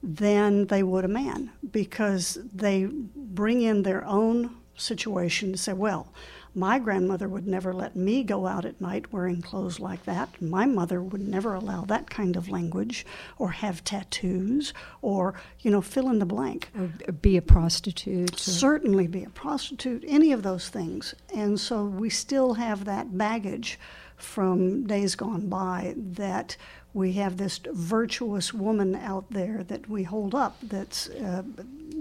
than 0.01 0.65
they 0.65 0.81
would 0.81 1.05
a 1.05 1.07
man 1.07 1.51
because 1.71 2.39
they 2.51 2.89
bring 3.15 3.61
in 3.61 3.83
their 3.83 4.03
own 4.05 4.55
situation 4.75 5.51
to 5.51 5.57
say, 5.57 5.73
well, 5.73 6.11
my 6.53 6.79
grandmother 6.79 7.29
would 7.29 7.47
never 7.47 7.73
let 7.73 7.95
me 7.95 8.23
go 8.23 8.45
out 8.45 8.65
at 8.65 8.81
night 8.81 9.13
wearing 9.13 9.41
clothes 9.41 9.79
like 9.79 10.03
that. 10.03 10.41
My 10.41 10.65
mother 10.65 11.01
would 11.01 11.21
never 11.21 11.53
allow 11.53 11.83
that 11.85 12.09
kind 12.09 12.35
of 12.35 12.49
language 12.49 13.05
or 13.37 13.51
have 13.51 13.83
tattoos 13.83 14.73
or, 15.01 15.33
you 15.61 15.71
know, 15.71 15.81
fill 15.81 16.09
in 16.09 16.19
the 16.19 16.25
blank. 16.25 16.69
Or 16.77 16.87
be 17.13 17.37
a 17.37 17.41
prostitute. 17.41 18.33
Or... 18.33 18.37
Certainly 18.37 19.07
be 19.07 19.23
a 19.23 19.29
prostitute, 19.29 20.03
any 20.05 20.33
of 20.33 20.43
those 20.43 20.67
things. 20.67 21.15
And 21.33 21.57
so 21.57 21.85
we 21.85 22.09
still 22.09 22.55
have 22.55 22.83
that 22.83 23.17
baggage 23.17 23.79
from 24.17 24.85
days 24.85 25.15
gone 25.15 25.47
by 25.47 25.95
that 25.95 26.57
we 26.93 27.13
have 27.13 27.37
this 27.37 27.59
virtuous 27.71 28.53
woman 28.53 28.95
out 28.95 29.25
there 29.29 29.63
that 29.63 29.89
we 29.89 30.03
hold 30.03 30.35
up 30.35 30.57
that's 30.63 31.09
uh, 31.09 31.43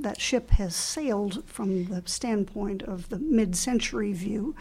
that 0.03 0.21
ship 0.21 0.51
has 0.51 0.75
sailed 0.75 1.45
from 1.47 1.85
the 1.87 2.03
standpoint 2.07 2.83
of 2.83 3.09
the 3.11 3.19
mid-century 3.19 4.13
view 4.13 4.55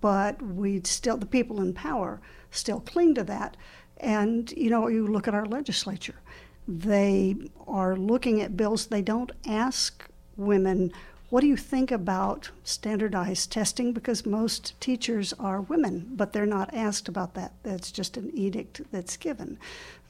but 0.00 0.40
we 0.40 0.80
still 0.84 1.16
the 1.16 1.26
people 1.26 1.60
in 1.60 1.72
power 1.72 2.20
still 2.50 2.80
cling 2.80 3.14
to 3.14 3.24
that. 3.24 3.56
And 3.98 4.50
you 4.52 4.70
know 4.70 4.88
you 4.88 5.06
look 5.06 5.28
at 5.28 5.34
our 5.34 5.46
legislature. 5.46 6.20
They 6.66 7.36
are 7.66 7.96
looking 7.96 8.40
at 8.40 8.56
bills. 8.56 8.86
They 8.86 9.02
don't 9.02 9.32
ask 9.46 10.04
women 10.36 10.92
what 11.30 11.42
do 11.42 11.46
you 11.46 11.56
think 11.56 11.92
about 11.92 12.50
standardized 12.64 13.52
testing? 13.52 13.92
Because 13.92 14.26
most 14.26 14.78
teachers 14.80 15.32
are 15.34 15.60
women, 15.60 16.10
but 16.10 16.32
they're 16.32 16.44
not 16.44 16.74
asked 16.74 17.08
about 17.08 17.34
that. 17.34 17.52
That's 17.62 17.92
just 17.92 18.16
an 18.16 18.30
edict 18.34 18.80
that's 18.90 19.16
given. 19.16 19.56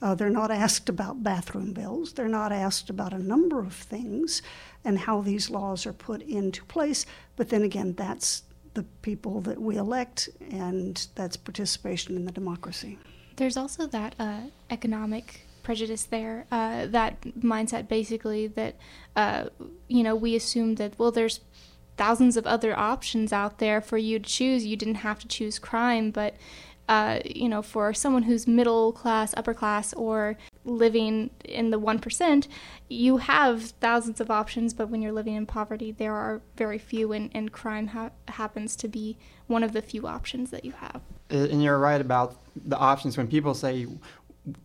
Uh, 0.01 0.15
they're 0.15 0.31
not 0.31 0.49
asked 0.49 0.89
about 0.89 1.23
bathroom 1.23 1.73
bills. 1.73 2.13
They're 2.13 2.27
not 2.27 2.51
asked 2.51 2.89
about 2.89 3.13
a 3.13 3.19
number 3.19 3.59
of 3.59 3.73
things 3.73 4.41
and 4.83 4.97
how 4.97 5.21
these 5.21 5.51
laws 5.51 5.85
are 5.85 5.93
put 5.93 6.23
into 6.23 6.65
place. 6.65 7.05
But 7.35 7.49
then 7.49 7.61
again, 7.61 7.93
that's 7.93 8.41
the 8.73 8.83
people 9.03 9.41
that 9.41 9.61
we 9.61 9.77
elect, 9.77 10.29
and 10.49 11.07
that's 11.13 11.37
participation 11.37 12.15
in 12.15 12.25
the 12.25 12.31
democracy. 12.31 12.97
There's 13.35 13.57
also 13.57 13.85
that 13.87 14.15
uh, 14.17 14.39
economic 14.71 15.45
prejudice 15.63 16.03
there. 16.03 16.45
Uh, 16.51 16.85
that 16.87 17.21
mindset, 17.21 17.87
basically, 17.87 18.47
that 18.47 18.75
uh, 19.15 19.45
you 19.87 20.03
know 20.03 20.15
we 20.15 20.35
assume 20.35 20.75
that 20.75 20.97
well, 20.97 21.11
there's 21.11 21.41
thousands 21.97 22.37
of 22.37 22.47
other 22.47 22.77
options 22.77 23.31
out 23.31 23.59
there 23.59 23.81
for 23.81 23.97
you 23.97 24.19
to 24.19 24.29
choose. 24.29 24.65
You 24.65 24.75
didn't 24.75 24.95
have 24.95 25.19
to 25.19 25.27
choose 25.27 25.59
crime, 25.59 26.11
but 26.11 26.35
uh, 26.91 27.21
you 27.23 27.47
know, 27.47 27.61
for 27.61 27.93
someone 27.93 28.23
who's 28.23 28.45
middle 28.45 28.91
class, 28.91 29.33
upper 29.37 29.53
class, 29.53 29.93
or 29.93 30.37
living 30.65 31.29
in 31.45 31.69
the 31.69 31.79
1%, 31.79 32.47
you 32.89 33.15
have 33.15 33.63
thousands 33.79 34.19
of 34.19 34.29
options, 34.29 34.73
but 34.73 34.89
when 34.89 35.01
you're 35.01 35.13
living 35.13 35.35
in 35.35 35.45
poverty, 35.45 35.93
there 35.93 36.13
are 36.13 36.41
very 36.57 36.77
few, 36.77 37.13
and, 37.13 37.29
and 37.33 37.53
crime 37.53 37.87
ha- 37.87 38.09
happens 38.27 38.75
to 38.75 38.89
be 38.89 39.17
one 39.47 39.63
of 39.63 39.71
the 39.71 39.81
few 39.81 40.05
options 40.05 40.51
that 40.51 40.65
you 40.65 40.73
have. 40.73 41.01
And 41.29 41.63
you're 41.63 41.79
right 41.79 42.01
about 42.01 42.35
the 42.55 42.77
options 42.77 43.15
when 43.15 43.27
people 43.27 43.53
say, 43.53 43.87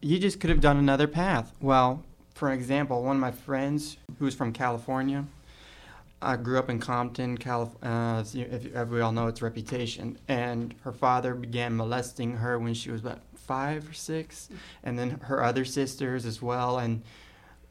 you 0.00 0.18
just 0.18 0.40
could 0.40 0.50
have 0.50 0.60
done 0.60 0.76
another 0.76 1.06
path. 1.06 1.52
Well, 1.60 2.02
for 2.34 2.52
example, 2.52 3.02
one 3.02 3.16
of 3.16 3.20
my 3.20 3.30
friends 3.30 3.96
who's 4.18 4.34
from 4.34 4.52
California, 4.52 5.24
I 6.20 6.36
grew 6.36 6.58
up 6.58 6.70
in 6.70 6.80
Compton, 6.80 7.36
California. 7.36 7.88
Uh, 7.88 8.20
if, 8.20 8.66
if 8.66 8.88
we 8.88 9.00
all 9.00 9.12
know 9.12 9.26
its 9.26 9.42
reputation, 9.42 10.18
and 10.28 10.74
her 10.82 10.92
father 10.92 11.34
began 11.34 11.76
molesting 11.76 12.32
her 12.36 12.58
when 12.58 12.74
she 12.74 12.90
was 12.90 13.00
about 13.00 13.20
five 13.34 13.88
or 13.88 13.92
six, 13.92 14.48
and 14.82 14.98
then 14.98 15.10
her 15.22 15.42
other 15.42 15.64
sisters 15.64 16.24
as 16.24 16.40
well, 16.40 16.78
and 16.78 17.02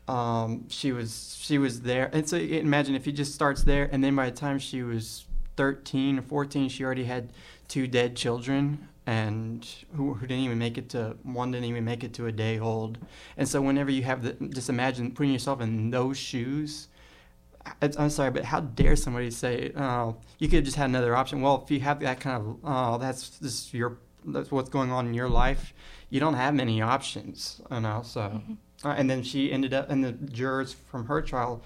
um, 0.08 0.65
she 0.70 0.91
was 0.91 1.38
she 1.41 1.58
was 1.58 1.82
there. 1.82 2.10
And 2.13 2.30
so 2.30 2.38
imagine 2.38 2.96
if 2.96 3.06
he 3.06 3.12
just 3.12 3.34
starts 3.34 3.63
there, 3.63 3.89
and 3.91 4.04
then 4.04 4.15
by 4.15 4.30
the 4.30 4.36
time 4.36 4.60
she 4.60 4.84
was 4.84 5.26
13 5.58 6.20
or 6.20 6.22
14, 6.22 6.70
she 6.70 6.84
already 6.84 7.06
had 7.06 7.32
two 7.68 7.88
dead 7.88 8.15
children 8.15 8.88
and 9.08 9.68
who, 9.96 10.13
who, 10.15 10.26
didn't 10.26 10.44
even 10.44 10.58
make 10.58 10.78
it 10.78 10.89
to 10.89 11.15
one 11.24 11.52
didn't 11.52 11.65
even 11.65 11.86
make 11.86 12.04
it 12.04 12.13
to 12.13 12.26
a 12.26 12.32
day 12.32 12.58
old 12.60 12.98
and 13.38 13.48
so 13.48 13.62
whenever 13.62 13.91
you 13.91 14.04
have 14.04 14.24
the 14.24 14.34
just 14.50 14.70
imagine 14.70 15.12
putting 15.12 15.32
yourself 15.32 15.62
in 15.62 15.91
those 15.91 16.18
shoes 16.18 16.88
I'm 17.82 18.10
sorry, 18.10 18.32
but 18.32 18.46
how 18.46 18.60
dare 18.62 18.96
somebody 18.96 19.32
say, 19.32 19.72
"Oh, 19.76 20.18
you 20.39 20.48
could 20.48 20.58
have 20.58 20.65
just 20.65 20.78
had 20.78 20.89
another 20.89 21.15
option"? 21.15 21.41
Well, 21.41 21.62
if 21.63 21.72
you 21.72 21.80
have 21.80 22.00
that 22.02 22.20
kind 22.20 22.38
of, 22.38 22.58
oh, 22.63 22.98
that's 22.98 23.39
just 23.39 23.74
your, 23.74 23.98
that's 24.26 24.52
what's 24.52 24.70
going 24.70 24.91
on 24.91 25.08
in 25.08 25.13
your 25.13 25.30
life. 25.30 25.74
You 26.10 26.20
don't 26.20 26.36
have 26.36 26.54
many 26.54 26.82
options, 26.82 27.62
you 27.72 27.80
know. 27.80 28.02
So, 28.06 28.22
mm-hmm. 28.22 28.88
uh, 28.88 28.94
and 28.94 29.10
then 29.10 29.24
she 29.24 29.52
ended 29.52 29.74
up, 29.74 29.89
and 29.89 30.04
the 30.04 30.12
jurors 30.12 30.74
from 30.74 31.08
her 31.08 31.22
trial 31.22 31.63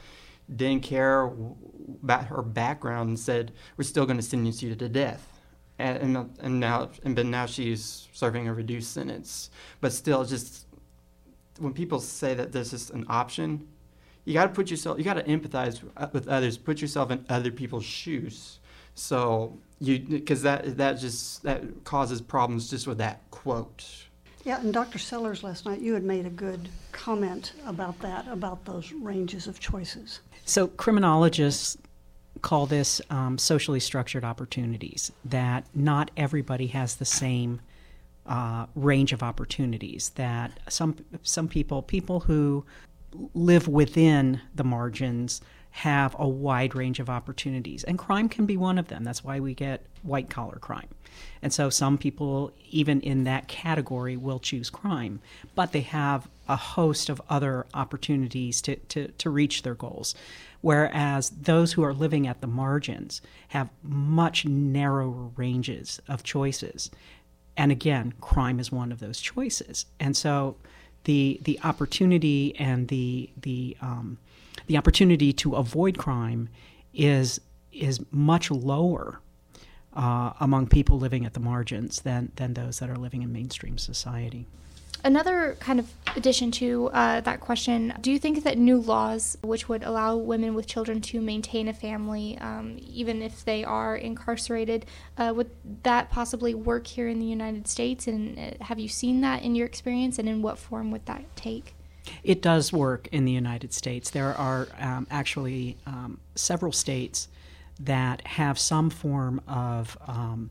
didn't 0.54 0.84
care 0.84 1.30
about 2.02 2.26
her 2.26 2.42
background 2.42 3.10
and 3.10 3.20
said, 3.20 3.52
"We're 3.78 3.84
still 3.84 4.06
going 4.06 4.18
to 4.18 4.24
sentence 4.24 4.64
you 4.64 4.74
to 4.74 4.90
death." 4.90 5.29
And, 5.80 6.18
and 6.18 6.38
and 6.42 6.60
now 6.60 6.90
and 7.04 7.16
but 7.16 7.26
now 7.26 7.46
she's 7.46 8.10
serving 8.12 8.48
a 8.48 8.54
reduced 8.54 8.92
sentence. 8.94 9.50
But 9.80 9.94
still, 9.94 10.26
just 10.26 10.66
when 11.58 11.74
people 11.74 12.00
say 12.00 12.34
that 12.34 12.52
this 12.52 12.74
is 12.74 12.90
an 12.90 13.06
option, 13.08 13.66
you 14.26 14.34
got 14.34 14.44
to 14.44 14.54
put 14.54 14.70
yourself 14.70 14.98
you 14.98 15.04
got 15.04 15.16
to 15.16 15.24
empathize 15.24 15.82
with 16.14 16.28
others 16.28 16.58
put 16.58 16.82
yourself 16.82 17.12
in 17.12 17.26
other 17.30 17.52
people's 17.52 17.86
shoes. 17.86 18.60
So 18.94 19.58
you 19.80 20.00
because 20.00 20.42
that 20.44 20.78
that 20.78 21.00
just 21.00 21.44
that 21.44 21.84
causes 21.84 22.22
problems 22.22 22.70
just 22.70 22.88
with 22.88 22.98
that 22.98 23.22
quote. 23.32 23.86
Yeah 24.44 24.60
and 24.60 24.74
dr 24.74 24.98
sellers 25.00 25.44
last 25.44 25.66
night 25.66 25.82
you 25.82 25.94
had 25.94 26.04
made 26.04 26.26
a 26.26 26.30
good 26.30 26.70
comment 26.92 27.54
about 27.66 28.00
that 28.00 28.28
about 28.28 28.66
those 28.66 28.92
ranges 28.92 29.48
of 29.48 29.60
choices. 29.60 30.20
So 30.46 30.68
criminologists 30.68 31.78
call 32.40 32.66
this 32.66 33.02
um, 33.10 33.38
socially 33.38 33.80
structured 33.80 34.24
opportunities 34.24 35.12
that 35.26 35.66
not 35.74 36.12
everybody 36.18 36.68
has 36.68 36.96
the 36.96 37.06
same 37.06 37.62
uh, 38.26 38.68
range 38.76 39.12
of 39.12 39.24
opportunities 39.24 40.10
that 40.16 40.60
some 40.70 40.96
some 41.24 41.48
people 41.48 41.82
people 41.82 42.22
who 42.22 42.64
live 43.34 43.68
within 43.68 44.40
the 44.54 44.64
margins 44.64 45.42
have 45.72 46.16
a 46.18 46.28
wide 46.28 46.76
range 46.76 47.00
of 47.00 47.10
opportunities. 47.10 47.84
And 47.84 47.98
crime 47.98 48.28
can 48.28 48.46
be 48.46 48.58
one 48.58 48.78
of 48.78 48.88
them. 48.88 49.04
That's 49.04 49.24
why 49.24 49.40
we 49.40 49.54
get 49.54 49.86
white 50.02 50.30
collar 50.30 50.58
crime. 50.58 50.88
And 51.42 51.54
so 51.54 51.70
some 51.70 51.98
people, 51.98 52.52
even 52.70 53.02
in 53.02 53.24
that 53.26 53.48
category, 53.48 54.18
will 54.18 54.40
choose 54.40 54.70
crime, 54.70 55.22
but 55.56 55.72
they 55.72 55.82
have 55.82 56.28
a 56.48 56.56
host 56.56 57.10
of 57.10 57.22
other 57.30 57.66
opportunities 57.74 58.62
to, 58.64 58.76
to, 58.76 59.10
to 59.10 59.30
reach 59.30 59.62
their 59.62 59.76
goals. 59.76 60.16
Whereas 60.62 61.30
those 61.30 61.74
who 61.74 61.84
are 61.84 61.94
living 61.94 62.28
at 62.28 62.42
the 62.42 62.48
margins 62.48 63.22
have 63.50 63.70
much 63.82 64.46
narrower 64.46 65.30
ranges 65.36 66.02
of 66.08 66.24
choices. 66.24 66.92
And 67.56 67.72
again, 67.72 68.14
crime 68.20 68.60
is 68.60 68.72
one 68.72 68.92
of 68.92 69.00
those 69.00 69.20
choices. 69.20 69.86
And 70.00 70.16
so 70.16 70.58
the 71.06 71.40
the 71.44 71.60
opportunity 71.64 72.56
and 72.60 72.88
the 72.90 73.30
the 73.42 73.78
um, 73.82 74.18
the 74.68 74.78
opportunity 74.78 75.32
to 75.34 75.56
avoid 75.56 75.98
crime 75.98 76.50
is 76.94 77.40
is 77.72 78.00
much 78.12 78.52
lower 78.52 79.22
uh, 79.94 80.34
among 80.40 80.68
people 80.68 81.00
living 81.00 81.26
at 81.26 81.34
the 81.34 81.40
margins 81.40 82.02
than 82.02 82.32
than 82.36 82.54
those 82.54 82.80
that 82.80 82.90
are 82.90 82.96
living 82.96 83.22
in 83.22 83.32
mainstream 83.32 83.78
society. 83.78 84.46
Another 85.04 85.56
kind 85.60 85.80
of 85.80 85.92
addition 86.16 86.52
to 86.52 86.88
uh, 86.88 87.22
that 87.22 87.40
question 87.40 87.94
do 88.02 88.12
you 88.12 88.20
think 88.20 88.44
that 88.44 88.58
new 88.58 88.78
laws, 88.78 89.38
which 89.42 89.70
would 89.70 89.84
allow 89.84 90.18
women 90.18 90.56
with 90.56 90.68
children 90.68 91.00
to 91.02 91.22
maintain 91.22 91.68
a 91.70 91.74
family, 91.74 92.38
um, 92.40 92.78
even 92.86 93.22
if 93.22 93.46
they 93.46 93.64
are 93.64 93.96
incarcerated, 93.96 94.86
uh, 95.18 95.34
would 95.36 95.50
that 95.84 96.10
possibly 96.10 96.54
work 96.54 96.86
here 96.86 97.08
in 97.08 97.20
the 97.20 97.26
United 97.26 97.68
States? 97.68 98.08
And 98.08 98.38
uh, 98.38 98.64
have 98.66 98.80
you 98.80 98.90
seen 98.90 99.22
that 99.22 99.44
in 99.44 99.56
your 99.56 99.66
experience, 99.66 100.20
and 100.20 100.28
in 100.28 100.42
what 100.42 100.58
form 100.58 100.92
would 100.92 101.06
that 101.06 101.24
take? 101.36 101.76
It 102.24 102.42
does 102.42 102.74
work 102.74 103.08
in 103.12 103.26
the 103.26 103.32
United 103.32 103.74
States. 103.74 104.10
There 104.10 104.34
are 104.36 104.68
um, 104.80 105.08
actually 105.10 105.78
um, 105.86 106.20
several 106.36 106.72
states 106.72 107.28
that 107.80 108.26
have 108.28 108.60
some 108.60 108.90
form 108.90 109.42
of 109.48 109.98
um, 110.08 110.50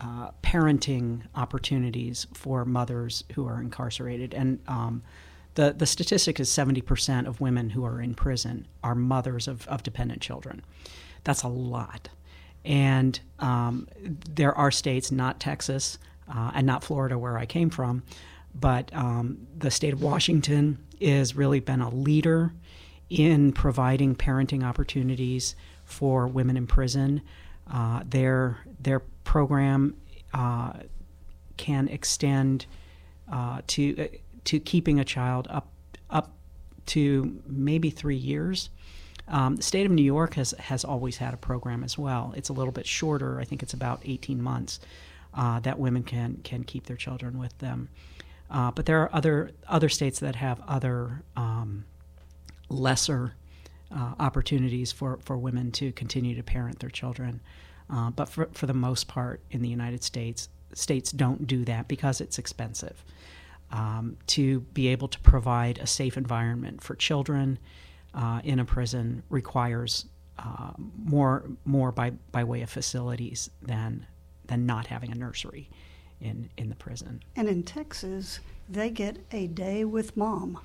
uh, 0.00 0.30
parenting 0.42 1.22
opportunities 1.34 2.26
for 2.32 2.64
mothers 2.64 3.24
who 3.34 3.46
are 3.46 3.60
incarcerated. 3.60 4.34
And 4.34 4.60
um, 4.68 5.02
the, 5.54 5.74
the 5.76 5.86
statistic 5.86 6.38
is 6.38 6.48
70% 6.48 7.26
of 7.26 7.40
women 7.40 7.70
who 7.70 7.84
are 7.84 8.00
in 8.00 8.14
prison 8.14 8.66
are 8.84 8.94
mothers 8.94 9.48
of, 9.48 9.66
of 9.68 9.82
dependent 9.82 10.20
children. 10.20 10.62
That's 11.24 11.42
a 11.42 11.48
lot. 11.48 12.08
And 12.64 13.18
um, 13.38 13.88
there 14.30 14.54
are 14.54 14.70
states, 14.70 15.10
not 15.10 15.40
Texas 15.40 15.98
uh, 16.32 16.52
and 16.54 16.66
not 16.66 16.84
Florida, 16.84 17.18
where 17.18 17.38
I 17.38 17.46
came 17.46 17.70
from, 17.70 18.02
but 18.54 18.94
um, 18.94 19.46
the 19.56 19.70
state 19.70 19.92
of 19.92 20.02
Washington 20.02 20.78
has 21.00 21.34
really 21.34 21.60
been 21.60 21.80
a 21.80 21.90
leader 21.90 22.52
in 23.08 23.52
providing 23.52 24.14
parenting 24.14 24.62
opportunities 24.62 25.54
for 25.84 26.26
women 26.26 26.56
in 26.56 26.66
prison. 26.66 27.22
Uh, 27.70 28.02
their 28.04 28.58
their 28.80 29.00
program 29.28 29.94
uh, 30.32 30.72
can 31.58 31.86
extend 31.88 32.64
uh, 33.30 33.60
to 33.66 34.04
uh, 34.04 34.06
to 34.44 34.58
keeping 34.58 34.98
a 34.98 35.04
child 35.04 35.46
up 35.50 35.68
up 36.08 36.32
to 36.86 37.42
maybe 37.46 37.90
three 37.90 38.16
years. 38.16 38.70
Um, 39.28 39.56
the 39.56 39.62
state 39.62 39.84
of 39.84 39.92
New 39.92 40.02
York 40.02 40.32
has 40.34 40.52
has 40.52 40.82
always 40.82 41.18
had 41.18 41.34
a 41.34 41.36
program 41.36 41.84
as 41.84 41.98
well. 41.98 42.32
It's 42.36 42.48
a 42.48 42.54
little 42.54 42.72
bit 42.72 42.86
shorter. 42.86 43.38
I 43.38 43.44
think 43.44 43.62
it's 43.62 43.74
about 43.74 44.00
18 44.02 44.42
months 44.42 44.80
uh, 45.34 45.60
that 45.60 45.78
women 45.78 46.04
can 46.04 46.40
can 46.42 46.64
keep 46.64 46.86
their 46.86 46.96
children 46.96 47.38
with 47.38 47.56
them. 47.58 47.90
Uh, 48.50 48.70
but 48.70 48.86
there 48.86 49.02
are 49.02 49.14
other 49.14 49.50
other 49.68 49.90
states 49.90 50.20
that 50.20 50.36
have 50.36 50.58
other 50.66 51.22
um, 51.36 51.84
lesser 52.70 53.34
uh, 53.94 54.14
opportunities 54.18 54.90
for, 54.90 55.18
for 55.22 55.36
women 55.36 55.70
to 55.72 55.92
continue 55.92 56.34
to 56.34 56.42
parent 56.42 56.78
their 56.78 56.90
children. 56.90 57.40
Uh, 57.90 58.10
but 58.10 58.28
for, 58.28 58.48
for 58.52 58.66
the 58.66 58.74
most 58.74 59.08
part 59.08 59.40
in 59.50 59.62
the 59.62 59.68
United 59.68 60.02
States, 60.02 60.48
states 60.74 61.10
don't 61.12 61.46
do 61.46 61.64
that 61.64 61.88
because 61.88 62.20
it's 62.20 62.38
expensive. 62.38 63.04
Um, 63.70 64.16
to 64.28 64.60
be 64.60 64.88
able 64.88 65.08
to 65.08 65.20
provide 65.20 65.78
a 65.78 65.86
safe 65.86 66.16
environment 66.16 66.82
for 66.82 66.94
children 66.94 67.58
uh, 68.14 68.40
in 68.42 68.58
a 68.58 68.64
prison 68.64 69.22
requires 69.28 70.06
uh, 70.38 70.72
more 71.04 71.44
more 71.64 71.92
by, 71.92 72.10
by 72.32 72.44
way 72.44 72.62
of 72.62 72.70
facilities 72.70 73.50
than 73.60 74.06
than 74.46 74.64
not 74.64 74.86
having 74.86 75.10
a 75.12 75.14
nursery 75.14 75.68
in 76.20 76.48
in 76.56 76.68
the 76.68 76.76
prison. 76.76 77.22
And 77.36 77.48
in 77.48 77.62
Texas, 77.62 78.40
they 78.68 78.88
get 78.88 79.18
a 79.32 79.48
day 79.48 79.84
with 79.84 80.16
mom, 80.16 80.58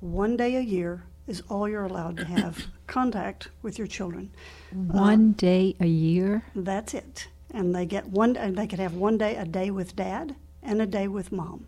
one 0.00 0.36
day 0.36 0.56
a 0.56 0.60
year 0.60 1.04
is 1.26 1.42
all 1.48 1.68
you're 1.68 1.84
allowed 1.84 2.16
to 2.18 2.24
have 2.24 2.66
contact 2.86 3.48
with 3.62 3.78
your 3.78 3.86
children. 3.86 4.30
One 4.72 5.30
uh, 5.30 5.34
day 5.36 5.76
a 5.80 5.86
year? 5.86 6.44
That's 6.54 6.94
it. 6.94 7.28
And 7.52 7.74
they 7.74 7.86
get 7.86 8.08
one 8.08 8.32
they 8.54 8.66
could 8.66 8.80
have 8.80 8.94
one 8.94 9.18
day 9.18 9.36
a 9.36 9.44
day 9.44 9.70
with 9.70 9.96
dad 9.96 10.34
and 10.62 10.82
a 10.82 10.86
day 10.86 11.08
with 11.08 11.32
mom. 11.32 11.66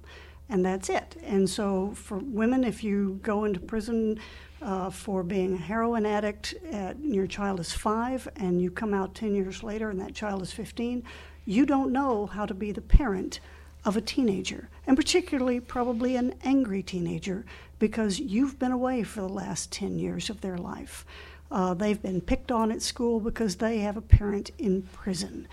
And 0.49 0.65
that's 0.65 0.89
it. 0.89 1.17
And 1.25 1.49
so 1.49 1.93
for 1.95 2.19
women 2.19 2.65
if 2.65 2.85
you 2.85 3.19
go 3.23 3.45
into 3.45 3.61
prison 3.61 4.19
uh, 4.63 4.91
for 4.91 5.23
being 5.23 5.55
a 5.55 5.59
heroin 5.59 6.07
addict 6.07 6.55
at, 6.73 6.99
your 7.01 7.27
child 7.27 7.61
is 7.61 7.73
5 7.73 8.29
and 8.37 8.61
you 8.61 8.71
come 8.71 8.95
out 8.95 9.15
10 9.15 9.35
years 9.35 9.63
later 9.63 9.91
and 9.91 10.01
that 10.01 10.15
child 10.15 10.43
is 10.43 10.53
15, 10.53 11.03
you 11.45 11.67
don't 11.67 11.93
know 11.93 12.27
how 12.27 12.47
to 12.47 12.55
be 12.55 12.73
the 12.73 12.81
parent 12.81 13.41
of 13.87 13.97
a 13.97 14.01
teenager, 14.01 14.69
and 14.87 14.97
particularly 14.97 15.61
probably 15.61 16.17
an 16.17 16.35
angry 16.43 16.83
teenager, 16.83 17.47
because 17.79 18.19
you've 18.19 18.59
been 18.59 18.73
away 18.73 19.03
for 19.03 19.21
the 19.21 19.29
last 19.29 19.71
10 19.73 19.99
years 19.99 20.31
of 20.31 20.41
their 20.41 20.59
life. 20.59 21.05
Uh, 21.51 21.75
they've 21.75 22.03
been 22.03 22.21
picked 22.21 22.51
on 22.51 22.73
at 22.73 22.83
school 22.83 23.21
because 23.21 23.57
they 23.57 23.79
have 23.79 23.97
a 23.97 24.03
parent 24.03 24.51
in 24.59 24.83
prison. 24.83 25.47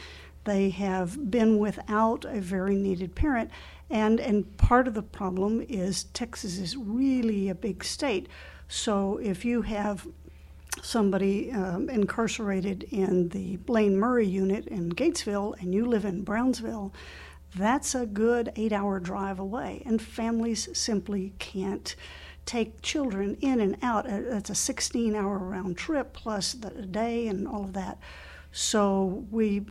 They 0.43 0.69
have 0.71 1.29
been 1.29 1.59
without 1.59 2.25
a 2.25 2.41
very 2.41 2.75
needed 2.75 3.15
parent. 3.15 3.49
And, 3.89 4.19
and 4.19 4.57
part 4.57 4.87
of 4.87 4.93
the 4.93 5.03
problem 5.03 5.61
is 5.69 6.05
Texas 6.05 6.57
is 6.57 6.75
really 6.75 7.49
a 7.49 7.55
big 7.55 7.83
state. 7.83 8.27
So 8.67 9.17
if 9.17 9.45
you 9.45 9.61
have 9.61 10.07
somebody 10.81 11.51
um, 11.51 11.89
incarcerated 11.89 12.83
in 12.91 13.29
the 13.29 13.59
Lane 13.67 13.97
Murray 13.97 14.25
unit 14.25 14.67
in 14.67 14.91
Gatesville 14.91 15.59
and 15.61 15.73
you 15.73 15.85
live 15.85 16.05
in 16.05 16.23
Brownsville, 16.23 16.91
that's 17.55 17.95
a 17.95 18.05
good 18.05 18.51
eight 18.55 18.73
hour 18.73 18.99
drive 18.99 19.39
away. 19.39 19.83
And 19.85 20.01
families 20.01 20.69
simply 20.73 21.33
can't 21.39 21.95
take 22.45 22.81
children 22.81 23.37
in 23.41 23.59
and 23.59 23.77
out. 23.81 24.05
It's 24.07 24.49
a 24.49 24.55
16 24.55 25.15
hour 25.15 25.37
round 25.37 25.77
trip 25.77 26.13
plus 26.13 26.53
the 26.53 26.69
day 26.69 27.27
and 27.27 27.47
all 27.47 27.63
of 27.63 27.73
that. 27.73 27.99
So 28.51 29.25
we 29.31 29.65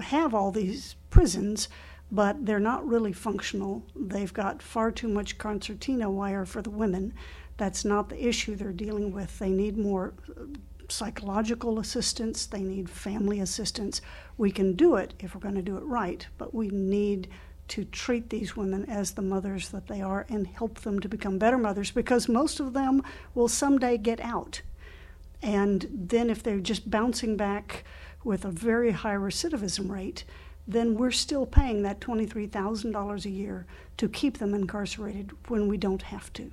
have 0.00 0.34
all 0.34 0.50
these 0.50 0.96
prisons, 1.10 1.68
but 2.10 2.44
they're 2.44 2.58
not 2.58 2.86
really 2.86 3.12
functional. 3.12 3.86
They've 3.94 4.32
got 4.32 4.62
far 4.62 4.90
too 4.90 5.08
much 5.08 5.38
concertina 5.38 6.10
wire 6.10 6.44
for 6.44 6.62
the 6.62 6.70
women. 6.70 7.14
That's 7.56 7.84
not 7.84 8.08
the 8.08 8.26
issue 8.26 8.56
they're 8.56 8.72
dealing 8.72 9.12
with. 9.12 9.38
They 9.38 9.50
need 9.50 9.76
more 9.76 10.14
uh, 10.28 10.44
psychological 10.90 11.78
assistance, 11.78 12.46
they 12.46 12.62
need 12.62 12.88
family 12.90 13.40
assistance. 13.40 14.00
We 14.36 14.50
can 14.50 14.74
do 14.74 14.96
it 14.96 15.14
if 15.20 15.34
we're 15.34 15.40
going 15.40 15.54
to 15.54 15.62
do 15.62 15.76
it 15.76 15.84
right, 15.84 16.26
but 16.38 16.54
we 16.54 16.68
need 16.68 17.28
to 17.68 17.84
treat 17.84 18.30
these 18.30 18.56
women 18.56 18.84
as 18.90 19.12
the 19.12 19.22
mothers 19.22 19.68
that 19.68 19.86
they 19.86 20.02
are 20.02 20.26
and 20.28 20.46
help 20.46 20.80
them 20.80 20.98
to 21.00 21.08
become 21.08 21.38
better 21.38 21.58
mothers 21.58 21.92
because 21.92 22.28
most 22.28 22.58
of 22.58 22.72
them 22.72 23.02
will 23.34 23.48
someday 23.48 23.96
get 23.96 24.20
out. 24.20 24.60
And 25.40 25.86
then 25.92 26.30
if 26.30 26.42
they're 26.42 26.58
just 26.58 26.90
bouncing 26.90 27.36
back 27.36 27.84
with 28.24 28.44
a 28.44 28.50
very 28.50 28.90
high 28.90 29.14
recidivism 29.14 29.88
rate, 29.88 30.24
then 30.66 30.94
we're 30.94 31.10
still 31.10 31.46
paying 31.46 31.82
that 31.82 32.00
$23,000 32.00 33.24
a 33.24 33.30
year 33.30 33.66
to 33.96 34.08
keep 34.08 34.38
them 34.38 34.54
incarcerated 34.54 35.30
when 35.48 35.68
we 35.68 35.76
don't 35.76 36.02
have 36.02 36.32
to. 36.34 36.50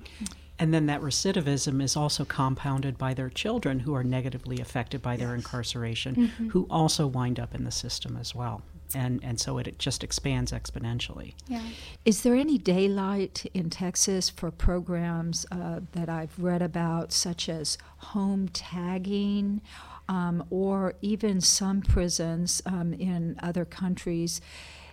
And 0.58 0.74
then 0.74 0.86
that 0.86 1.00
recidivism 1.00 1.80
is 1.82 1.96
also 1.96 2.24
compounded 2.24 2.98
by 2.98 3.14
their 3.14 3.30
children 3.30 3.80
who 3.80 3.94
are 3.94 4.04
negatively 4.04 4.58
affected 4.60 5.00
by 5.02 5.16
their 5.16 5.34
incarceration, 5.34 6.14
Mm-hmm. 6.16 6.48
who 6.48 6.66
also 6.68 7.06
wind 7.06 7.38
up 7.38 7.54
in 7.54 7.64
the 7.64 7.70
system 7.70 8.16
as 8.16 8.34
well. 8.34 8.62
And, 8.94 9.20
and 9.22 9.38
so 9.38 9.58
it, 9.58 9.66
it 9.68 9.78
just 9.78 10.02
expands 10.02 10.50
exponentially. 10.50 11.34
Yeah. 11.46 11.60
Is 12.04 12.22
there 12.22 12.34
any 12.34 12.56
daylight 12.58 13.44
in 13.52 13.68
Texas 13.70 14.30
for 14.30 14.50
programs 14.50 15.44
uh, 15.52 15.80
that 15.92 16.08
I've 16.08 16.36
read 16.38 16.62
about, 16.62 17.12
such 17.12 17.48
as 17.48 17.76
home 17.98 18.48
tagging, 18.48 19.60
um, 20.08 20.42
or 20.50 20.94
even 21.02 21.40
some 21.42 21.82
prisons 21.82 22.62
um, 22.64 22.94
in 22.94 23.36
other 23.42 23.66
countries 23.66 24.40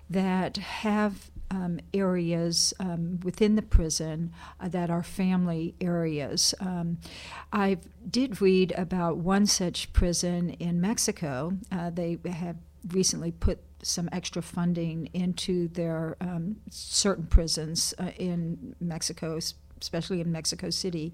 that 0.09 0.57
have 0.57 1.31
um, 1.55 1.79
areas 1.93 2.73
um, 2.79 3.19
within 3.23 3.55
the 3.55 3.61
prison 3.61 4.33
uh, 4.59 4.67
that 4.67 4.89
are 4.89 5.03
family 5.03 5.73
areas? 5.79 6.53
Um, 6.59 6.97
I 7.53 7.77
did 8.09 8.41
read 8.41 8.73
about 8.77 9.17
one 9.17 9.45
such 9.45 9.93
prison 9.93 10.51
in 10.51 10.81
Mexico. 10.81 11.53
Uh, 11.71 11.89
they 11.89 12.17
have 12.25 12.57
recently 12.91 13.31
put 13.31 13.59
some 13.81 14.09
extra 14.11 14.41
funding 14.41 15.09
into 15.13 15.67
their 15.69 16.17
um, 16.19 16.57
certain 16.69 17.25
prisons 17.25 17.93
uh, 17.99 18.11
in 18.17 18.75
Mexico, 18.79 19.39
especially 19.79 20.19
in 20.21 20.31
Mexico 20.31 20.69
City, 20.69 21.13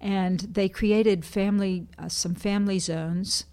and 0.00 0.40
they 0.40 0.68
created 0.68 1.24
family 1.24 1.86
uh, 1.98 2.08
some 2.08 2.34
family 2.34 2.78
zones, 2.78 3.44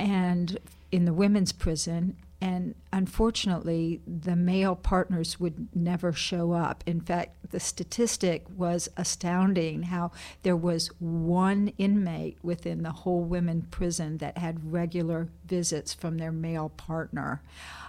and 0.00 0.58
in 0.90 1.04
the 1.04 1.12
women's 1.12 1.52
prison. 1.52 2.16
And 2.42 2.74
unfortunately, 2.92 4.00
the 4.04 4.34
male 4.34 4.74
partners 4.74 5.38
would 5.38 5.68
never 5.76 6.12
show 6.12 6.50
up. 6.50 6.82
In 6.86 7.00
fact, 7.00 7.36
the 7.52 7.60
statistic 7.60 8.44
was 8.56 8.88
astounding 8.96 9.84
how 9.84 10.10
there 10.42 10.56
was 10.56 10.88
one 10.98 11.68
inmate 11.78 12.38
within 12.42 12.82
the 12.82 12.90
whole 12.90 13.22
women 13.22 13.62
prison 13.70 14.18
that 14.18 14.38
had 14.38 14.72
regular 14.72 15.28
visits 15.46 15.94
from 15.94 16.18
their 16.18 16.32
male 16.32 16.70
partner. 16.70 17.42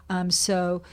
Um, 0.08 0.30
so, 0.30 0.84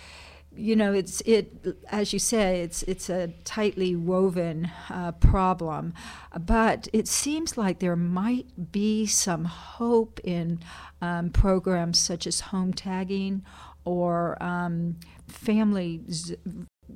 you 0.56 0.74
know, 0.74 0.92
it's 0.92 1.20
it 1.22 1.76
as 1.88 2.12
you 2.12 2.18
say, 2.18 2.60
it's 2.62 2.82
it's 2.84 3.08
a 3.08 3.28
tightly 3.44 3.94
woven 3.94 4.70
uh, 4.88 5.12
problem, 5.12 5.94
but 6.38 6.88
it 6.92 7.06
seems 7.06 7.56
like 7.56 7.78
there 7.78 7.96
might 7.96 8.72
be 8.72 9.06
some 9.06 9.44
hope 9.44 10.20
in 10.24 10.60
um, 11.00 11.30
programs 11.30 11.98
such 11.98 12.26
as 12.26 12.40
home 12.40 12.72
tagging 12.72 13.44
or 13.84 14.42
um, 14.42 14.96
family 15.28 16.02
z- 16.10 16.36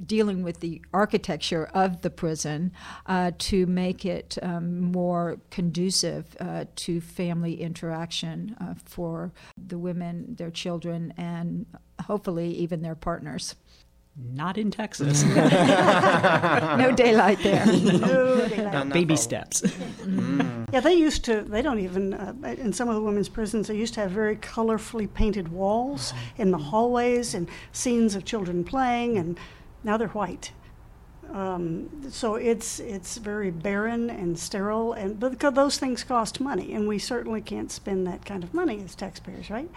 dealing 0.07 0.43
with 0.43 0.61
the 0.61 0.83
architecture 0.93 1.67
of 1.73 2.03
the 2.03 2.11
prison 2.11 2.73
uh, 3.07 3.31
to 3.39 3.67
make 3.67 4.05
it 4.05 4.37
um, 4.43 4.81
more 4.81 5.39
conducive 5.51 6.37
uh, 6.41 6.65
to 6.75 7.01
family 7.01 7.61
interaction 7.61 8.57
uh, 8.61 8.75
for 8.85 9.33
the 9.57 9.79
women, 9.79 10.35
their 10.37 10.51
children, 10.51 11.15
and 11.17 11.67
hopefully 12.03 12.51
even 12.51 12.83
their 12.83 12.95
partners. 12.95 13.55
Not 14.17 14.59
in 14.59 14.71
Texas. 14.71 15.25
no 15.25 16.93
daylight 16.97 17.41
there. 17.43 17.67
No, 17.67 18.37
they 18.47 18.63
Not 18.63 18.91
Baby 18.91 19.17
steps. 19.17 19.63
Mm. 19.63 20.67
Yeah, 20.73 20.81
they 20.81 20.95
used 20.95 21.25
to, 21.25 21.43
they 21.43 21.63
don't 21.63 21.81
even, 21.81 22.15
uh, 22.15 22.33
in 22.59 22.73
some 22.73 22.89
of 22.89 22.95
the 22.95 23.01
women's 23.01 23.29
prisons, 23.29 23.67
they 23.67 23.77
used 23.77 23.95
to 23.95 24.01
have 24.01 24.13
very 24.13 24.37
colorfully 24.37 25.13
painted 25.13 25.49
walls 25.49 26.13
in 26.37 26.53
the 26.53 26.59
hallways 26.59 27.35
and 27.35 27.49
scenes 27.73 28.15
of 28.15 28.25
children 28.25 28.63
playing, 28.63 29.19
and 29.19 29.39
now 29.83 29.97
they're 29.97 30.09
white. 30.09 30.53
Um, 31.33 31.89
so 32.11 32.37
it's 32.37 32.79
it's 32.79 33.17
very 33.17 33.51
barren 33.51 34.11
and 34.11 34.39
sterile, 34.39 34.93
and 34.93 35.19
but 35.19 35.33
because 35.33 35.55
those 35.55 35.79
things 35.79 36.05
cost 36.05 36.39
money, 36.39 36.75
and 36.75 36.87
we 36.87 36.99
certainly 36.99 37.41
can't 37.41 37.73
spend 37.73 38.07
that 38.07 38.25
kind 38.25 38.45
of 38.45 38.55
money 38.55 38.81
as 38.85 38.95
taxpayers, 38.95 39.51
right? 39.51 39.69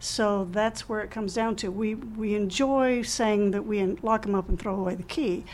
So 0.00 0.48
that's 0.52 0.88
where 0.88 1.00
it 1.00 1.10
comes 1.10 1.34
down 1.34 1.56
to. 1.56 1.70
We 1.70 1.94
we 1.94 2.34
enjoy 2.34 3.02
saying 3.02 3.50
that 3.50 3.66
we 3.66 3.84
lock 4.02 4.22
them 4.22 4.34
up 4.34 4.48
and 4.48 4.58
throw 4.58 4.76
away 4.76 4.94
the 4.94 5.02
key, 5.02 5.44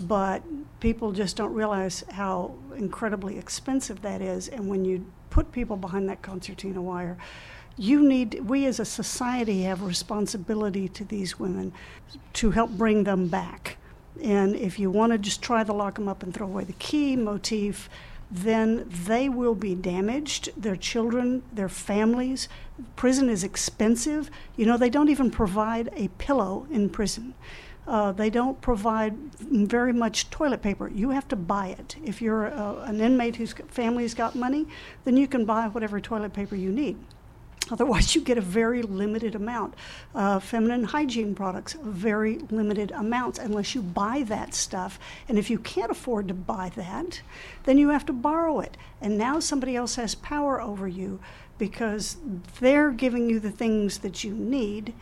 but 0.00 0.42
people 0.80 1.12
just 1.12 1.36
don't 1.36 1.52
realize 1.52 2.04
how 2.12 2.54
incredibly 2.76 3.38
expensive 3.38 4.02
that 4.02 4.22
is. 4.22 4.48
And 4.48 4.68
when 4.68 4.84
you 4.84 5.04
put 5.30 5.50
people 5.52 5.76
behind 5.76 6.08
that 6.08 6.22
concertina 6.22 6.80
wire, 6.80 7.18
you 7.76 8.02
need, 8.02 8.48
we 8.48 8.66
as 8.66 8.80
a 8.80 8.84
society 8.84 9.62
have 9.62 9.82
a 9.82 9.86
responsibility 9.86 10.88
to 10.88 11.04
these 11.04 11.38
women 11.38 11.72
to 12.34 12.50
help 12.50 12.70
bring 12.70 13.04
them 13.04 13.28
back. 13.28 13.76
And 14.22 14.56
if 14.56 14.78
you 14.78 14.90
want 14.90 15.12
to 15.12 15.18
just 15.18 15.42
try 15.42 15.62
to 15.62 15.72
lock 15.72 15.94
them 15.94 16.08
up 16.08 16.22
and 16.22 16.34
throw 16.34 16.46
away 16.46 16.64
the 16.64 16.72
key 16.74 17.14
motif, 17.14 17.88
then 18.30 18.84
they 18.88 19.28
will 19.28 19.54
be 19.54 19.74
damaged, 19.74 20.50
their 20.56 20.76
children, 20.76 21.42
their 21.52 21.68
families. 21.68 22.48
Prison 22.96 23.28
is 23.28 23.44
expensive. 23.44 24.30
You 24.56 24.66
know, 24.66 24.76
they 24.76 24.90
don't 24.90 25.08
even 25.08 25.30
provide 25.30 25.90
a 25.94 26.08
pillow 26.18 26.66
in 26.70 26.90
prison. 26.90 27.34
Uh, 27.86 28.12
they 28.12 28.28
don't 28.28 28.60
provide 28.60 29.16
very 29.40 29.94
much 29.94 30.28
toilet 30.28 30.60
paper. 30.60 30.88
You 30.88 31.10
have 31.10 31.26
to 31.28 31.36
buy 31.36 31.68
it. 31.68 31.96
If 32.04 32.20
you're 32.20 32.52
uh, 32.52 32.84
an 32.84 33.00
inmate 33.00 33.36
whose 33.36 33.54
family's 33.68 34.12
got 34.12 34.34
money, 34.34 34.66
then 35.04 35.16
you 35.16 35.26
can 35.26 35.46
buy 35.46 35.68
whatever 35.68 35.98
toilet 35.98 36.34
paper 36.34 36.54
you 36.54 36.70
need. 36.70 36.98
Otherwise, 37.70 38.14
you 38.14 38.20
get 38.20 38.36
a 38.36 38.42
very 38.42 38.82
limited 38.82 39.34
amount. 39.34 39.74
Uh, 40.14 40.38
feminine 40.38 40.84
hygiene 40.84 41.34
products, 41.34 41.74
very 41.82 42.38
limited 42.50 42.90
amounts, 42.92 43.38
unless 43.38 43.74
you 43.74 43.82
buy 43.82 44.22
that 44.24 44.54
stuff. 44.54 44.98
And 45.28 45.38
if 45.38 45.48
you 45.48 45.58
can't 45.58 45.90
afford 45.90 46.28
to 46.28 46.34
buy 46.34 46.70
that, 46.76 47.22
then 47.64 47.78
you 47.78 47.88
have 47.88 48.06
to 48.06 48.12
borrow 48.12 48.60
it. 48.60 48.76
And 49.00 49.16
now 49.16 49.40
somebody 49.40 49.76
else 49.76 49.96
has 49.96 50.14
power 50.14 50.60
over 50.60 50.86
you 50.88 51.20
because 51.58 52.16
they're 52.60 52.90
giving 52.90 53.28
you 53.28 53.40
the 53.40 53.50
things 53.50 53.98
that 53.98 54.24
you 54.24 54.32
need. 54.32 54.94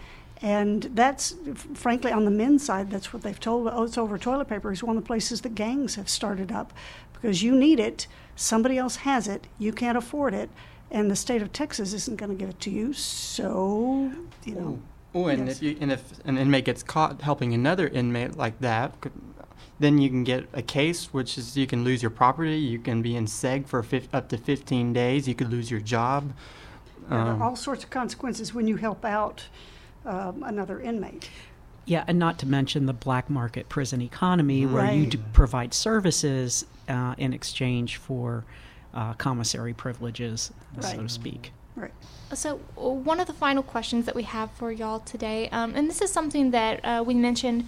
And 0.42 0.84
that's, 0.94 1.34
frankly, 1.74 2.12
on 2.12 2.24
the 2.24 2.30
men's 2.30 2.64
side, 2.64 2.90
that's 2.90 3.12
what 3.12 3.22
they've 3.22 3.40
told. 3.40 3.68
Oh, 3.72 3.84
it's 3.84 3.96
over 3.96 4.18
toilet 4.18 4.48
paper 4.48 4.70
is 4.72 4.82
one 4.82 4.96
of 4.96 5.02
the 5.02 5.06
places 5.06 5.40
the 5.40 5.48
gangs 5.48 5.94
have 5.94 6.08
started 6.08 6.52
up 6.52 6.72
because 7.14 7.42
you 7.42 7.54
need 7.54 7.80
it. 7.80 8.06
Somebody 8.34 8.76
else 8.76 8.96
has 8.96 9.28
it. 9.28 9.46
You 9.58 9.72
can't 9.72 9.96
afford 9.96 10.34
it 10.34 10.50
and 10.90 11.10
the 11.10 11.16
state 11.16 11.42
of 11.42 11.52
Texas 11.52 11.92
isn't 11.92 12.16
going 12.16 12.30
to 12.30 12.36
give 12.36 12.48
it 12.48 12.60
to 12.60 12.70
you. 12.70 12.92
So, 12.92 14.12
you 14.44 14.54
know, 14.54 14.78
Oh, 15.14 15.28
and 15.28 15.46
Yes. 15.46 15.56
if 15.56 15.62
you 15.62 15.76
and 15.80 15.90
if 15.90 16.12
an 16.26 16.36
inmate 16.36 16.66
gets 16.66 16.82
caught 16.82 17.22
helping 17.22 17.54
another 17.54 17.88
inmate 17.88 18.36
like 18.36 18.58
that, 18.60 19.00
could, 19.00 19.12
then 19.78 19.98
you 19.98 20.08
can 20.08 20.24
get 20.24 20.46
a 20.52 20.62
case, 20.62 21.12
which 21.12 21.36
is 21.36 21.56
you 21.56 21.66
can 21.66 21.84
lose 21.84 22.02
your 22.02 22.10
property. 22.10 22.56
You 22.56 22.78
can 22.78 23.02
be 23.02 23.14
in 23.16 23.26
seg 23.26 23.66
for 23.66 23.82
fif- 23.82 24.12
up 24.14 24.28
to 24.30 24.38
15 24.38 24.92
days. 24.92 25.28
You 25.28 25.34
could 25.34 25.50
lose 25.50 25.70
your 25.70 25.80
job. 25.80 26.32
there 27.08 27.18
Um, 27.20 27.40
are 27.42 27.48
all 27.50 27.56
sorts 27.56 27.84
of 27.84 27.90
consequences 27.90 28.52
when 28.54 28.66
you 28.66 28.76
help 28.76 29.04
out 29.04 29.44
um, 30.04 30.42
another 30.44 30.80
inmate. 30.80 31.28
Yeah, 31.84 32.04
and 32.08 32.18
not 32.18 32.38
to 32.40 32.46
mention 32.46 32.86
the 32.86 32.92
black 32.92 33.28
market 33.30 33.68
prison 33.68 34.00
economy 34.02 34.66
where 34.66 34.92
you 34.92 35.02
Right. 35.02 35.10
do 35.10 35.18
provide 35.32 35.72
services 35.74 36.64
uh, 36.88 37.14
in 37.18 37.32
exchange 37.32 37.96
for 37.96 38.44
uh, 38.94 39.12
commissary 39.14 39.74
privileges, 39.74 40.52
so 40.80 40.88
Right. 40.88 40.98
to 41.00 41.08
speak. 41.08 41.52
Right. 41.76 41.92
So, 42.32 42.56
one 42.76 43.20
of 43.20 43.26
the 43.26 43.32
final 43.34 43.62
questions 43.62 44.06
that 44.06 44.14
we 44.16 44.22
have 44.22 44.50
for 44.52 44.72
y'all 44.72 45.00
today, 45.00 45.48
um, 45.50 45.74
and 45.76 45.88
this 45.88 46.00
is 46.00 46.10
something 46.10 46.50
that 46.52 46.82
uh, 46.84 47.04
we 47.06 47.14
mentioned 47.14 47.66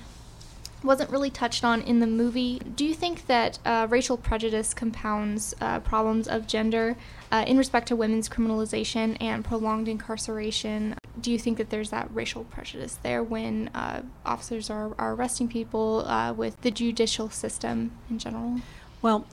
wasn't 0.83 1.11
really 1.11 1.31
touched 1.31 1.65
on 1.65 1.83
in 1.83 2.01
the 2.01 2.07
movie. 2.07 2.61
Do 2.77 2.85
you 2.85 2.95
think 2.95 3.27
that 3.27 3.59
uh, 3.65 3.87
racial 3.91 4.17
prejudice 4.17 4.75
compounds 4.75 5.55
uh, 5.61 5.81
problems 5.81 6.29
of 6.29 6.47
gender 6.47 6.97
uh, 7.33 7.45
in 7.47 7.59
respect 7.59 7.89
to 7.89 7.97
women's 7.97 8.29
criminalization 8.29 9.17
and 9.21 9.45
prolonged 9.45 9.89
incarceration? 9.89 10.95
Do 11.21 11.33
you 11.33 11.39
think 11.39 11.59
that 11.59 11.71
there's 11.71 11.91
that 11.91 12.09
racial 12.15 12.45
prejudice 12.45 12.99
there 13.03 13.23
when 13.23 13.69
uh, 13.75 14.03
officers 14.25 14.71
are, 14.71 14.95
are 14.99 15.15
arresting 15.15 15.49
people 15.49 16.07
uh, 16.07 16.33
with 16.33 16.61
the 16.61 16.71
judicial 16.71 17.29
system 17.29 17.93
in 18.09 18.19
general? 18.19 18.61
Well, 19.03 19.27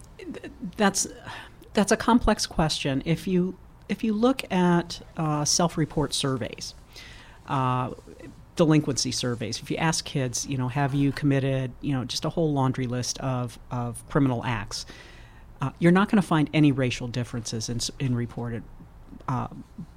that's 0.77 1.07
that's 1.73 1.91
a 1.91 1.97
complex 1.97 2.47
question. 2.47 3.03
If 3.05 3.27
you 3.27 3.57
if 3.87 4.03
you 4.03 4.13
look 4.13 4.51
at 4.51 5.01
uh, 5.15 5.45
self-report 5.45 6.13
surveys, 6.13 6.73
delinquency 8.55 9.11
surveys. 9.11 9.59
If 9.59 9.69
you 9.69 9.77
ask 9.77 10.05
kids, 10.05 10.47
you 10.47 10.57
know, 10.57 10.67
have 10.67 10.93
you 10.93 11.11
committed, 11.11 11.71
you 11.81 11.93
know, 11.93 12.05
just 12.05 12.25
a 12.25 12.29
whole 12.29 12.53
laundry 12.53 12.87
list 12.87 13.19
of, 13.19 13.59
of 13.71 14.07
criminal 14.09 14.43
acts, 14.45 14.85
uh, 15.61 15.71
you're 15.79 15.91
not 15.91 16.09
going 16.09 16.21
to 16.21 16.27
find 16.27 16.49
any 16.53 16.71
racial 16.71 17.07
differences 17.07 17.69
in, 17.69 17.79
in 17.99 18.15
reported. 18.15 18.63
Uh, 19.27 19.47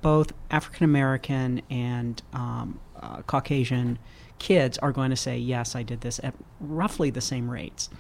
both 0.01 0.33
African 0.51 0.85
American 0.85 1.63
and 1.71 2.23
um, 2.33 2.81
uh, 3.01 3.23
Caucasian 3.23 3.99
kids 4.39 4.79
are 4.79 4.93
going 4.93 5.11
to 5.11 5.17
say, 5.17 5.37
yes, 5.37 5.75
I 5.75 5.83
did 5.83 6.01
this 6.01 6.21
at 6.23 6.35
roughly 6.61 7.11
the 7.11 7.21
same 7.21 7.51
rates. 7.51 7.91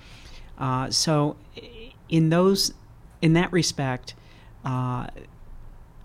Uh, 0.56 0.90
so, 0.90 1.36
in 2.08 2.30
those, 2.30 2.72
in 3.20 3.34
that 3.34 3.52
respect, 3.52 4.14
uh, 4.64 5.08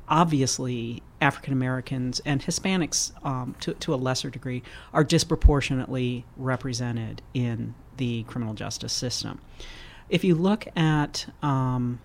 obviously 0.07 1.01
African 1.23 1.53
Americans 1.53 2.21
and 2.25 2.41
Hispanics, 2.41 3.11
um, 3.25 3.55
to, 3.61 3.73
to 3.75 3.93
a 3.93 3.95
lesser 3.95 4.29
degree, 4.29 4.61
are 4.93 5.03
disproportionately 5.03 6.25
represented 6.35 7.21
in 7.33 7.73
the 7.97 8.23
criminal 8.23 8.53
justice 8.53 8.91
system. 8.91 9.39
If 10.09 10.23
you 10.23 10.35
look 10.35 10.67
at 10.75 11.25
um, 11.41 12.01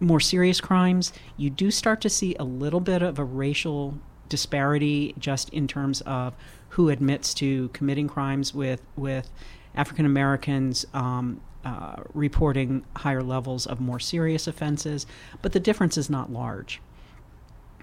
more 0.00 0.20
serious 0.20 0.60
crimes, 0.60 1.12
you 1.38 1.48
do 1.48 1.70
start 1.70 2.02
to 2.02 2.10
see 2.10 2.36
a 2.38 2.44
little 2.44 2.80
bit 2.80 3.02
of 3.02 3.18
a 3.18 3.24
racial 3.24 3.98
disparity 4.28 5.14
just 5.18 5.48
in 5.50 5.66
terms 5.66 6.02
of 6.02 6.34
who 6.70 6.90
admits 6.90 7.32
to 7.34 7.68
committing 7.68 8.08
crimes 8.08 8.52
with 8.52 8.82
with 8.96 9.30
African 9.74 10.04
Americans 10.04 10.84
um, 10.92 11.40
uh, 11.64 11.96
reporting 12.12 12.84
higher 12.96 13.22
levels 13.22 13.66
of 13.66 13.80
more 13.80 14.00
serious 14.00 14.46
offenses, 14.46 15.06
but 15.42 15.52
the 15.52 15.60
difference 15.60 15.96
is 15.96 16.10
not 16.10 16.30
large. 16.30 16.80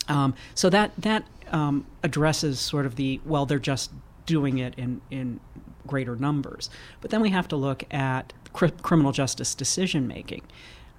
Um, 0.07 0.33
so 0.53 0.69
that 0.69 0.91
that 0.97 1.25
um, 1.51 1.85
addresses 2.03 2.59
sort 2.59 2.85
of 2.85 2.95
the 2.95 3.21
well, 3.25 3.45
they're 3.45 3.59
just 3.59 3.91
doing 4.25 4.57
it 4.57 4.73
in 4.77 5.01
in 5.11 5.39
greater 5.87 6.15
numbers. 6.15 6.69
But 7.01 7.11
then 7.11 7.21
we 7.21 7.29
have 7.29 7.47
to 7.49 7.55
look 7.55 7.83
at 7.93 8.33
cr- 8.53 8.67
criminal 8.67 9.11
justice 9.11 9.53
decision 9.55 10.07
making, 10.07 10.43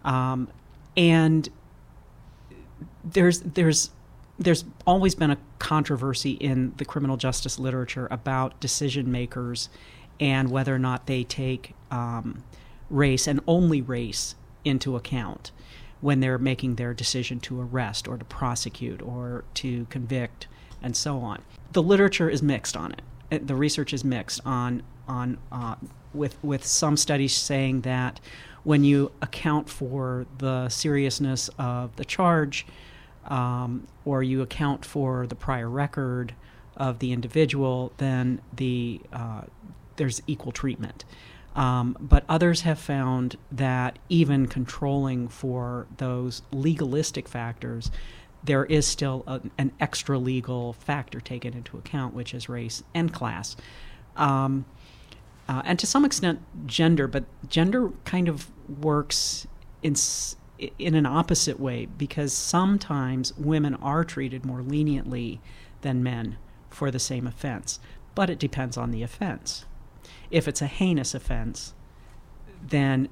um, 0.05 0.49
and 0.97 1.49
there's 3.05 3.41
there's 3.41 3.91
there's 4.39 4.65
always 4.87 5.15
been 5.15 5.31
a 5.31 5.39
controversy 5.59 6.33
in 6.33 6.75
the 6.77 6.85
criminal 6.85 7.17
justice 7.17 7.59
literature 7.59 8.09
about 8.11 8.59
decision 8.61 9.11
makers 9.11 9.69
and 10.19 10.51
whether 10.51 10.75
or 10.75 10.79
not 10.79 11.07
they 11.07 11.23
take 11.23 11.75
um, 11.91 12.43
race 12.91 13.27
and 13.27 13.41
only 13.47 13.81
race 13.81 14.35
into 14.65 14.97
account 14.97 15.53
when 16.01 16.21
they're 16.21 16.39
making 16.39 16.77
their 16.77 16.95
decision 16.95 17.41
to 17.41 17.61
arrest 17.61 18.07
or 18.07 18.17
to 18.17 18.25
prosecute 18.25 19.01
or 19.03 19.45
to 19.55 19.87
convict 19.87 20.47
and 20.83 20.97
so 20.97 21.19
on. 21.19 21.43
The 21.73 21.83
literature 21.83 22.29
is 22.29 22.43
mixed 22.43 22.77
on 22.77 22.95
it. 23.31 23.47
The 23.47 23.55
research 23.55 23.93
is 23.93 24.05
mixed 24.05 24.41
on 24.45 24.83
on 25.09 25.39
uh, 25.51 25.75
with 26.13 26.43
with 26.43 26.65
some 26.65 26.97
studies 26.97 27.35
saying 27.35 27.83
that 27.83 28.21
when 28.63 28.85
you 28.85 29.13
account 29.21 29.69
for 29.69 30.27
the 30.39 30.69
seriousness 30.69 31.51
of 31.59 31.95
the 31.97 32.05
charge 32.05 32.67
um, 33.27 33.87
or 34.05 34.23
you 34.23 34.43
account 34.43 34.85
for 34.85 35.27
the 35.27 35.35
prior 35.35 35.69
record 35.69 36.35
of 36.77 36.99
the 36.99 37.13
individual, 37.13 37.93
then 37.99 38.41
the 38.55 39.01
uh, 39.13 39.43
there's 39.97 40.23
equal 40.27 40.53
treatment. 40.53 41.05
Um, 41.55 41.97
but 42.01 42.25
others 42.29 42.63
have 42.63 42.79
found 42.79 43.37
that 43.53 43.99
even 44.09 44.47
controlling 44.47 45.29
for 45.29 45.87
those 45.99 46.43
legalistic 46.51 47.29
factors, 47.29 47.91
there 48.43 48.65
is 48.65 48.87
still 48.87 49.23
a, 49.27 49.41
an 49.57 49.73
extra 49.81 50.19
legal 50.19 50.73
factor 50.75 51.21
taken 51.21 51.55
into 51.55 51.79
account, 51.79 52.13
which 52.15 52.35
is 52.35 52.49
race 52.49 52.83
and 52.93 53.13
class. 53.13 53.57
Um, 54.17 54.65
uh, 55.49 55.63
and 55.65 55.79
to 55.79 55.87
some 55.87 56.05
extent, 56.05 56.41
gender, 56.67 57.07
but 57.07 57.25
gender 57.49 57.91
kind 58.05 58.29
of 58.29 58.51
works 58.81 59.47
in, 59.83 59.95
in 60.79 60.95
an 60.95 61.07
opposite 61.07 61.61
way 61.61 61.87
because 61.87 62.33
sometimes 62.33 63.37
women 63.37 63.75
are 63.77 64.05
treated 64.05 64.45
more 64.45 64.63
leniently 64.63 65.41
than 65.83 66.03
men 66.03 66.37
for 66.71 66.91
the 66.91 66.99
same 66.99 67.27
offense, 67.27 67.79
but 68.15 68.31
it 68.31 68.39
depends 68.39 68.77
on 68.77 68.91
the 68.91 69.03
offense. 69.03 69.67
If 70.31 70.49
it's 70.49 70.63
a 70.63 70.67
heinous 70.67 71.15
offense, 71.15 71.75
then 72.67 73.09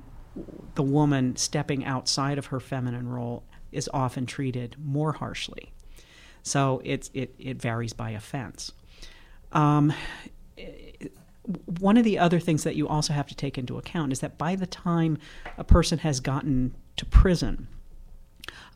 the 0.74 0.82
woman 0.82 1.36
stepping 1.36 1.84
outside 1.84 2.38
of 2.38 2.46
her 2.46 2.60
feminine 2.60 3.08
role 3.08 3.44
is 3.70 3.88
often 3.92 4.26
treated 4.26 4.76
more 4.78 5.12
harshly. 5.12 5.72
So 6.42 6.80
it's, 6.84 7.10
it, 7.14 7.34
it 7.38 7.60
varies 7.60 7.92
by 7.92 8.10
offense. 8.10 8.72
Um, 9.52 9.92
one 11.66 11.96
of 11.96 12.04
the 12.04 12.18
other 12.18 12.40
things 12.40 12.64
that 12.64 12.76
you 12.76 12.88
also 12.88 13.12
have 13.12 13.26
to 13.26 13.34
take 13.34 13.58
into 13.58 13.78
account 13.78 14.12
is 14.12 14.20
that 14.20 14.38
by 14.38 14.56
the 14.56 14.66
time 14.66 15.18
a 15.58 15.64
person 15.64 15.98
has 15.98 16.20
gotten 16.20 16.74
to 16.96 17.04
prison, 17.04 17.68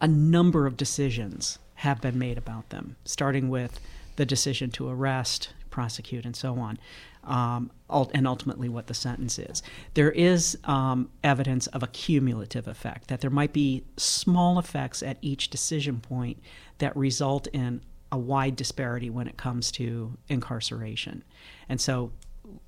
a 0.00 0.08
number 0.08 0.66
of 0.66 0.76
decisions 0.76 1.58
have 1.76 2.00
been 2.00 2.18
made 2.18 2.38
about 2.38 2.70
them, 2.70 2.96
starting 3.04 3.48
with 3.48 3.80
the 4.16 4.26
decision 4.26 4.70
to 4.70 4.88
arrest, 4.88 5.50
prosecute, 5.70 6.24
and 6.24 6.34
so 6.34 6.58
on 6.58 6.78
um, 7.26 7.70
and 8.14 8.26
ultimately 8.26 8.68
what 8.68 8.86
the 8.86 8.94
sentence 8.94 9.38
is. 9.38 9.62
There 9.94 10.10
is 10.10 10.56
um, 10.64 11.10
evidence 11.22 11.66
of 11.68 11.82
a 11.82 11.86
cumulative 11.88 12.66
effect, 12.68 13.08
that 13.08 13.20
there 13.20 13.30
might 13.30 13.52
be 13.52 13.84
small 13.96 14.58
effects 14.58 15.02
at 15.02 15.18
each 15.20 15.50
decision 15.50 16.00
point 16.00 16.38
that 16.78 16.96
result 16.96 17.46
in 17.48 17.82
a 18.12 18.18
wide 18.18 18.56
disparity 18.56 19.10
when 19.10 19.26
it 19.26 19.36
comes 19.36 19.72
to 19.72 20.16
incarceration. 20.28 21.24
And 21.68 21.80
so 21.80 22.12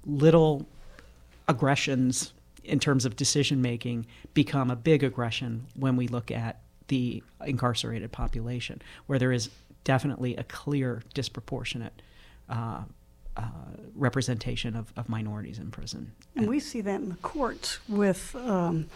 little 0.04 0.68
aggressions 1.46 2.32
in 2.64 2.78
terms 2.80 3.04
of 3.04 3.16
decision 3.16 3.62
making 3.62 4.06
become 4.34 4.70
a 4.70 4.76
big 4.76 5.02
aggression 5.02 5.66
when 5.74 5.96
we 5.96 6.08
look 6.08 6.30
at 6.30 6.60
the 6.88 7.22
incarcerated 7.44 8.10
population, 8.10 8.82
where 9.06 9.18
there 9.18 9.32
is 9.32 9.50
definitely 9.84 10.36
a 10.36 10.44
clear 10.44 11.02
disproportionate 11.14 12.02
uh, 12.48 12.82
uh, 13.38 13.42
representation 13.94 14.76
of, 14.76 14.92
of 14.96 15.08
minorities 15.08 15.58
in 15.58 15.70
prison. 15.70 16.12
And 16.36 16.48
we 16.48 16.60
see 16.60 16.80
that 16.82 17.00
in 17.00 17.08
the 17.08 17.16
courts 17.16 17.78
with 17.88 18.34
um, 18.36 18.86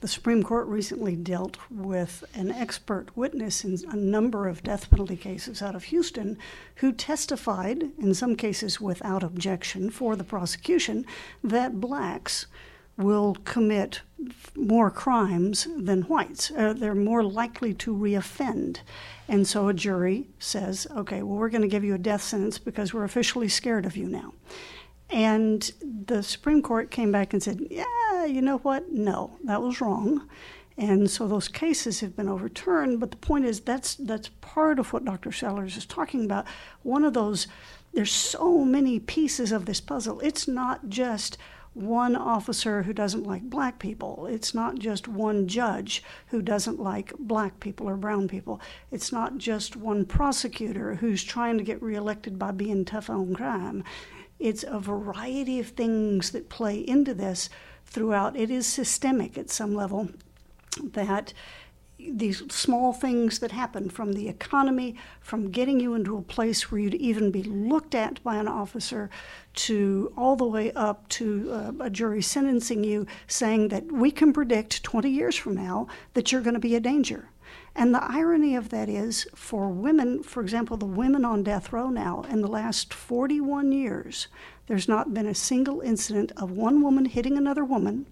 the 0.00 0.08
Supreme 0.08 0.42
Court 0.42 0.66
recently 0.66 1.16
dealt 1.16 1.56
with 1.70 2.24
an 2.34 2.50
expert 2.50 3.16
witness 3.16 3.64
in 3.64 3.78
a 3.90 3.96
number 3.96 4.48
of 4.48 4.62
death 4.62 4.90
penalty 4.90 5.16
cases 5.16 5.62
out 5.62 5.74
of 5.74 5.84
Houston 5.84 6.36
who 6.76 6.92
testified, 6.92 7.84
in 7.98 8.12
some 8.12 8.36
cases 8.36 8.80
without 8.80 9.22
objection 9.22 9.88
for 9.88 10.14
the 10.14 10.24
prosecution, 10.24 11.06
that 11.42 11.80
blacks 11.80 12.46
will 12.96 13.36
commit 13.44 14.00
more 14.54 14.90
crimes 14.90 15.66
than 15.76 16.02
whites. 16.02 16.50
Uh, 16.50 16.72
they're 16.72 16.94
more 16.94 17.22
likely 17.22 17.74
to 17.74 17.94
reoffend. 17.94 18.78
And 19.28 19.46
so 19.46 19.68
a 19.68 19.74
jury 19.74 20.26
says, 20.38 20.86
okay, 20.96 21.22
well, 21.22 21.38
we're 21.38 21.48
going 21.48 21.62
to 21.62 21.68
give 21.68 21.84
you 21.84 21.94
a 21.94 21.98
death 21.98 22.22
sentence 22.22 22.58
because 22.58 22.94
we're 22.94 23.04
officially 23.04 23.48
scared 23.48 23.86
of 23.86 23.96
you 23.96 24.06
now. 24.06 24.32
And 25.10 25.70
the 26.06 26.22
Supreme 26.22 26.62
Court 26.62 26.90
came 26.90 27.12
back 27.12 27.32
and 27.32 27.42
said, 27.42 27.60
yeah, 27.70 28.24
you 28.24 28.42
know 28.42 28.58
what? 28.58 28.90
No, 28.90 29.36
that 29.44 29.62
was 29.62 29.80
wrong. 29.80 30.28
And 30.76 31.08
so 31.08 31.28
those 31.28 31.48
cases 31.48 32.00
have 32.00 32.16
been 32.16 32.28
overturned. 32.28 33.00
But 33.00 33.10
the 33.10 33.16
point 33.18 33.44
is, 33.44 33.60
that's, 33.60 33.94
that's 33.94 34.30
part 34.40 34.78
of 34.78 34.92
what 34.92 35.04
Dr. 35.04 35.30
Sellers 35.30 35.76
is 35.76 35.86
talking 35.86 36.24
about. 36.24 36.46
One 36.82 37.04
of 37.04 37.14
those, 37.14 37.46
there's 37.92 38.12
so 38.12 38.64
many 38.64 38.98
pieces 38.98 39.52
of 39.52 39.66
this 39.66 39.80
puzzle. 39.80 40.20
It's 40.20 40.48
not 40.48 40.88
just 40.88 41.38
one 41.74 42.14
officer 42.14 42.84
who 42.84 42.92
doesn't 42.92 43.26
like 43.26 43.42
black 43.42 43.78
people. 43.78 44.26
It's 44.26 44.54
not 44.54 44.78
just 44.78 45.08
one 45.08 45.48
judge 45.48 46.02
who 46.28 46.40
doesn't 46.40 46.80
like 46.80 47.12
black 47.18 47.60
people 47.60 47.88
or 47.88 47.96
brown 47.96 48.28
people. 48.28 48.60
It's 48.90 49.12
not 49.12 49.38
just 49.38 49.76
one 49.76 50.06
prosecutor 50.06 50.94
who's 50.94 51.24
trying 51.24 51.58
to 51.58 51.64
get 51.64 51.82
reelected 51.82 52.38
by 52.38 52.52
being 52.52 52.84
tough 52.84 53.10
on 53.10 53.34
crime. 53.34 53.82
It's 54.38 54.64
a 54.66 54.78
variety 54.78 55.58
of 55.58 55.68
things 55.68 56.30
that 56.30 56.48
play 56.48 56.78
into 56.78 57.12
this 57.12 57.50
throughout. 57.84 58.36
It 58.36 58.50
is 58.50 58.66
systemic 58.66 59.36
at 59.36 59.50
some 59.50 59.74
level 59.74 60.10
that 60.82 61.32
these 62.12 62.42
small 62.52 62.92
things 62.92 63.38
that 63.38 63.52
happen 63.52 63.88
from 63.88 64.12
the 64.12 64.28
economy, 64.28 64.96
from 65.20 65.50
getting 65.50 65.80
you 65.80 65.94
into 65.94 66.16
a 66.16 66.22
place 66.22 66.70
where 66.70 66.80
you'd 66.80 66.94
even 66.94 67.30
be 67.30 67.42
looked 67.42 67.94
at 67.94 68.22
by 68.22 68.36
an 68.36 68.48
officer, 68.48 69.10
to 69.54 70.12
all 70.16 70.36
the 70.36 70.46
way 70.46 70.72
up 70.72 71.08
to 71.08 71.50
uh, 71.52 71.72
a 71.80 71.90
jury 71.90 72.22
sentencing 72.22 72.84
you, 72.84 73.06
saying 73.26 73.68
that 73.68 73.90
we 73.90 74.10
can 74.10 74.32
predict 74.32 74.82
20 74.82 75.08
years 75.08 75.36
from 75.36 75.54
now 75.54 75.86
that 76.14 76.32
you're 76.32 76.40
going 76.40 76.54
to 76.54 76.60
be 76.60 76.74
a 76.74 76.80
danger. 76.80 77.28
And 77.76 77.92
the 77.92 78.02
irony 78.02 78.54
of 78.54 78.68
that 78.68 78.88
is, 78.88 79.26
for 79.34 79.68
women, 79.68 80.22
for 80.22 80.40
example, 80.40 80.76
the 80.76 80.86
women 80.86 81.24
on 81.24 81.42
death 81.42 81.72
row 81.72 81.88
now, 81.90 82.24
in 82.30 82.40
the 82.40 82.48
last 82.48 82.94
41 82.94 83.72
years, 83.72 84.28
there's 84.66 84.88
not 84.88 85.12
been 85.12 85.26
a 85.26 85.34
single 85.34 85.80
incident 85.80 86.32
of 86.36 86.52
one 86.52 86.82
woman 86.82 87.04
hitting 87.04 87.36
another 87.36 87.64
woman 87.64 88.06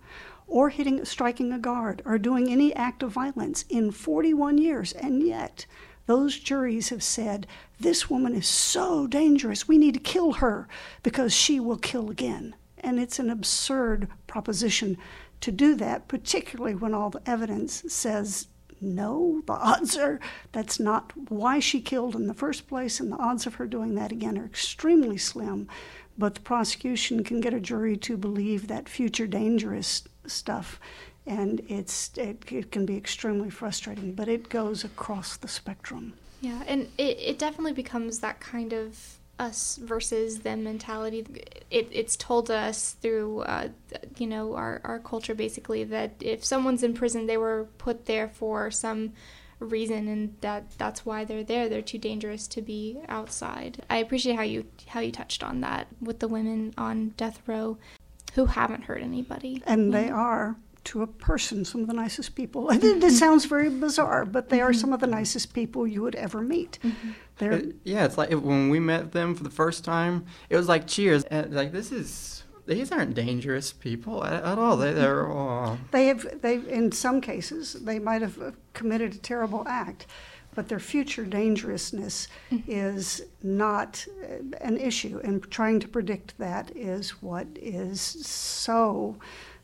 or 0.53 0.69
hitting, 0.69 1.03
striking 1.07 1.51
a 1.51 1.59
guard 1.59 2.03
or 2.05 2.19
doing 2.19 2.51
any 2.51 2.75
act 2.77 3.03
of 3.03 3.11
violence 3.11 3.65
in 3.71 3.91
41 3.91 4.59
years. 4.59 4.93
And 4.93 5.27
yet, 5.27 5.65
those 6.05 6.39
juries 6.39 6.91
have 6.91 7.03
said, 7.03 7.47
this 7.81 8.11
woman 8.11 8.35
is 8.35 8.47
so 8.47 9.07
dangerous, 9.07 9.67
we 9.67 9.79
need 9.79 9.95
to 9.95 10.01
kill 10.01 10.33
her 10.35 10.69
because 11.03 11.33
she 11.33 11.59
will 11.59 11.79
kill 11.79 12.11
again. 12.11 12.55
And 12.77 13.01
it's 13.01 13.19
an 13.19 13.31
absurd 13.31 14.09
proposition 14.27 14.99
to 15.41 15.51
do 15.51 15.75
that, 15.77 16.07
particularly 16.07 16.75
when 16.75 16.93
all 16.93 17.09
the 17.09 17.23
evidence 17.25 17.85
says 17.89 18.49
no, 18.79 19.41
the 19.47 19.53
odds 19.55 19.97
are 19.97 20.21
that's 20.53 20.79
not 20.79 21.15
why 21.31 21.61
she 21.61 21.81
killed 21.81 22.15
in 22.15 22.27
the 22.27 22.35
first 22.35 22.69
place, 22.69 23.01
and 23.01 23.11
the 23.11 23.17
odds 23.17 23.47
of 23.47 23.55
her 23.55 23.67
doing 23.67 23.95
that 23.95 24.13
again 24.13 24.37
are 24.37 24.45
extremely 24.45 25.17
slim. 25.17 25.67
But 26.19 26.35
the 26.35 26.41
prosecution 26.43 27.25
can 27.25 27.41
get 27.41 27.55
a 27.55 27.61
jury 27.61 27.97
to 27.97 28.19
believe 28.19 28.69
that 28.69 28.87
future 28.87 29.27
dangerous 29.27 30.03
stuff 30.27 30.81
and 31.27 31.61
it's 31.68 32.11
it, 32.16 32.45
it 32.51 32.73
can 32.73 32.85
be 32.85 32.97
extremely 32.97 33.51
frustrating 33.51 34.14
but 34.14 34.29
it 34.29 34.49
goes 34.49 34.85
across 34.85 35.37
the 35.37 35.49
spectrum. 35.49 36.14
Yeah 36.41 36.62
and 36.66 36.89
it, 36.99 37.18
it 37.18 37.39
definitely 37.39 37.73
becomes 37.73 38.18
that 38.20 38.41
kind 38.41 38.73
of 38.73 39.18
us 39.39 39.79
versus 39.83 40.41
them 40.41 40.62
mentality. 40.64 41.27
It, 41.70 41.89
it's 41.91 42.16
told 42.16 42.51
us 42.51 42.93
through 43.03 43.41
uh, 43.41 43.68
you 44.18 44.27
know 44.27 44.55
our, 44.55 44.81
our 44.85 44.99
culture 44.99 45.35
basically 45.35 45.85
that 45.85 46.14
if 46.20 46.45
someone's 46.45 46.83
in 46.83 46.95
prison 46.95 47.27
they 47.27 47.37
were 47.37 47.68
put 47.79 48.07
there 48.07 48.29
for 48.29 48.70
some 48.70 49.12
reason 49.59 50.09
and 50.09 50.37
that 50.41 50.70
that's 50.79 51.07
why 51.07 51.25
they're 51.25 51.45
there. 51.45 51.68
They're 51.68 51.83
too 51.83 51.99
dangerous 51.99 52.47
to 52.49 52.62
be 52.62 52.99
outside. 53.09 53.83
I 53.89 53.99
appreciate 53.99 54.37
how 54.37 54.43
you 54.43 54.66
how 54.89 55.01
you 55.01 55.12
touched 55.12 55.43
on 55.43 55.61
that 55.61 55.87
with 56.01 56.20
the 56.20 56.29
women 56.29 56.75
on 56.77 57.11
death 57.16 57.41
row 57.47 57.79
who 58.35 58.47
haven't 58.47 58.85
hurt 58.85 59.03
anybody. 59.03 59.62
And 59.66 59.93
they 59.93 60.09
are, 60.09 60.57
to 60.85 61.03
a 61.03 61.07
person, 61.07 61.64
some 61.64 61.83
of 61.83 61.87
the 61.87 61.95
nicest 61.95 62.35
people. 62.35 62.68
it 62.70 63.12
sounds 63.12 63.45
very 63.45 63.70
bizarre, 63.70 64.24
but 64.24 64.49
they 64.49 64.61
are 64.61 64.70
mm-hmm. 64.70 64.80
some 64.80 64.93
of 64.93 65.01
the 65.01 65.07
nicest 65.07 65.55
people 65.55 65.87
you 65.87 66.03
would 66.03 66.14
ever 66.14 66.41
meet. 66.41 66.78
Mm-hmm. 66.83 67.11
They're, 67.39 67.53
it, 67.53 67.76
yeah, 67.85 68.05
it's 68.05 68.18
like 68.18 68.30
when 68.30 68.68
we 68.68 68.80
met 68.80 69.12
them 69.12 69.35
for 69.35 69.45
the 69.45 69.51
first 69.51 69.85
time, 69.85 70.26
it 70.51 70.57
was 70.57 70.68
like 70.68 70.87
cheers. 70.87 71.24
And 71.24 71.55
like, 71.55 71.72
this 71.72 71.93
is 71.93 72.43
these 72.66 72.93
aren't 72.93 73.14
dangerous 73.14 73.72
people 73.72 74.24
at, 74.24 74.45
at 74.45 74.59
all. 74.59 74.76
They, 74.76 74.93
they're 74.93 75.26
oh. 75.26 75.78
they 75.91 76.07
have 76.07 76.43
they 76.43 76.57
in 76.57 76.93
some 76.93 77.20
cases 77.20 77.74
they 77.74 77.99
might 77.99 78.22
have 78.22 78.55
committed 78.72 79.14
a 79.14 79.18
terrible 79.18 79.66
act, 79.66 80.07
but 80.55 80.69
their 80.69 80.79
future 80.79 81.25
dangerousness 81.25 82.29
mm-hmm. 82.51 82.71
is 82.71 83.23
not 83.43 84.07
uh, 84.23 84.57
an 84.61 84.77
issue. 84.77 85.21
And 85.25 85.43
trying 85.51 85.81
to 85.81 85.89
predict 85.89 86.39
that 86.39 86.75
is 86.77 87.23
what 87.23 87.47
is 87.57 88.01
so 88.01 89.17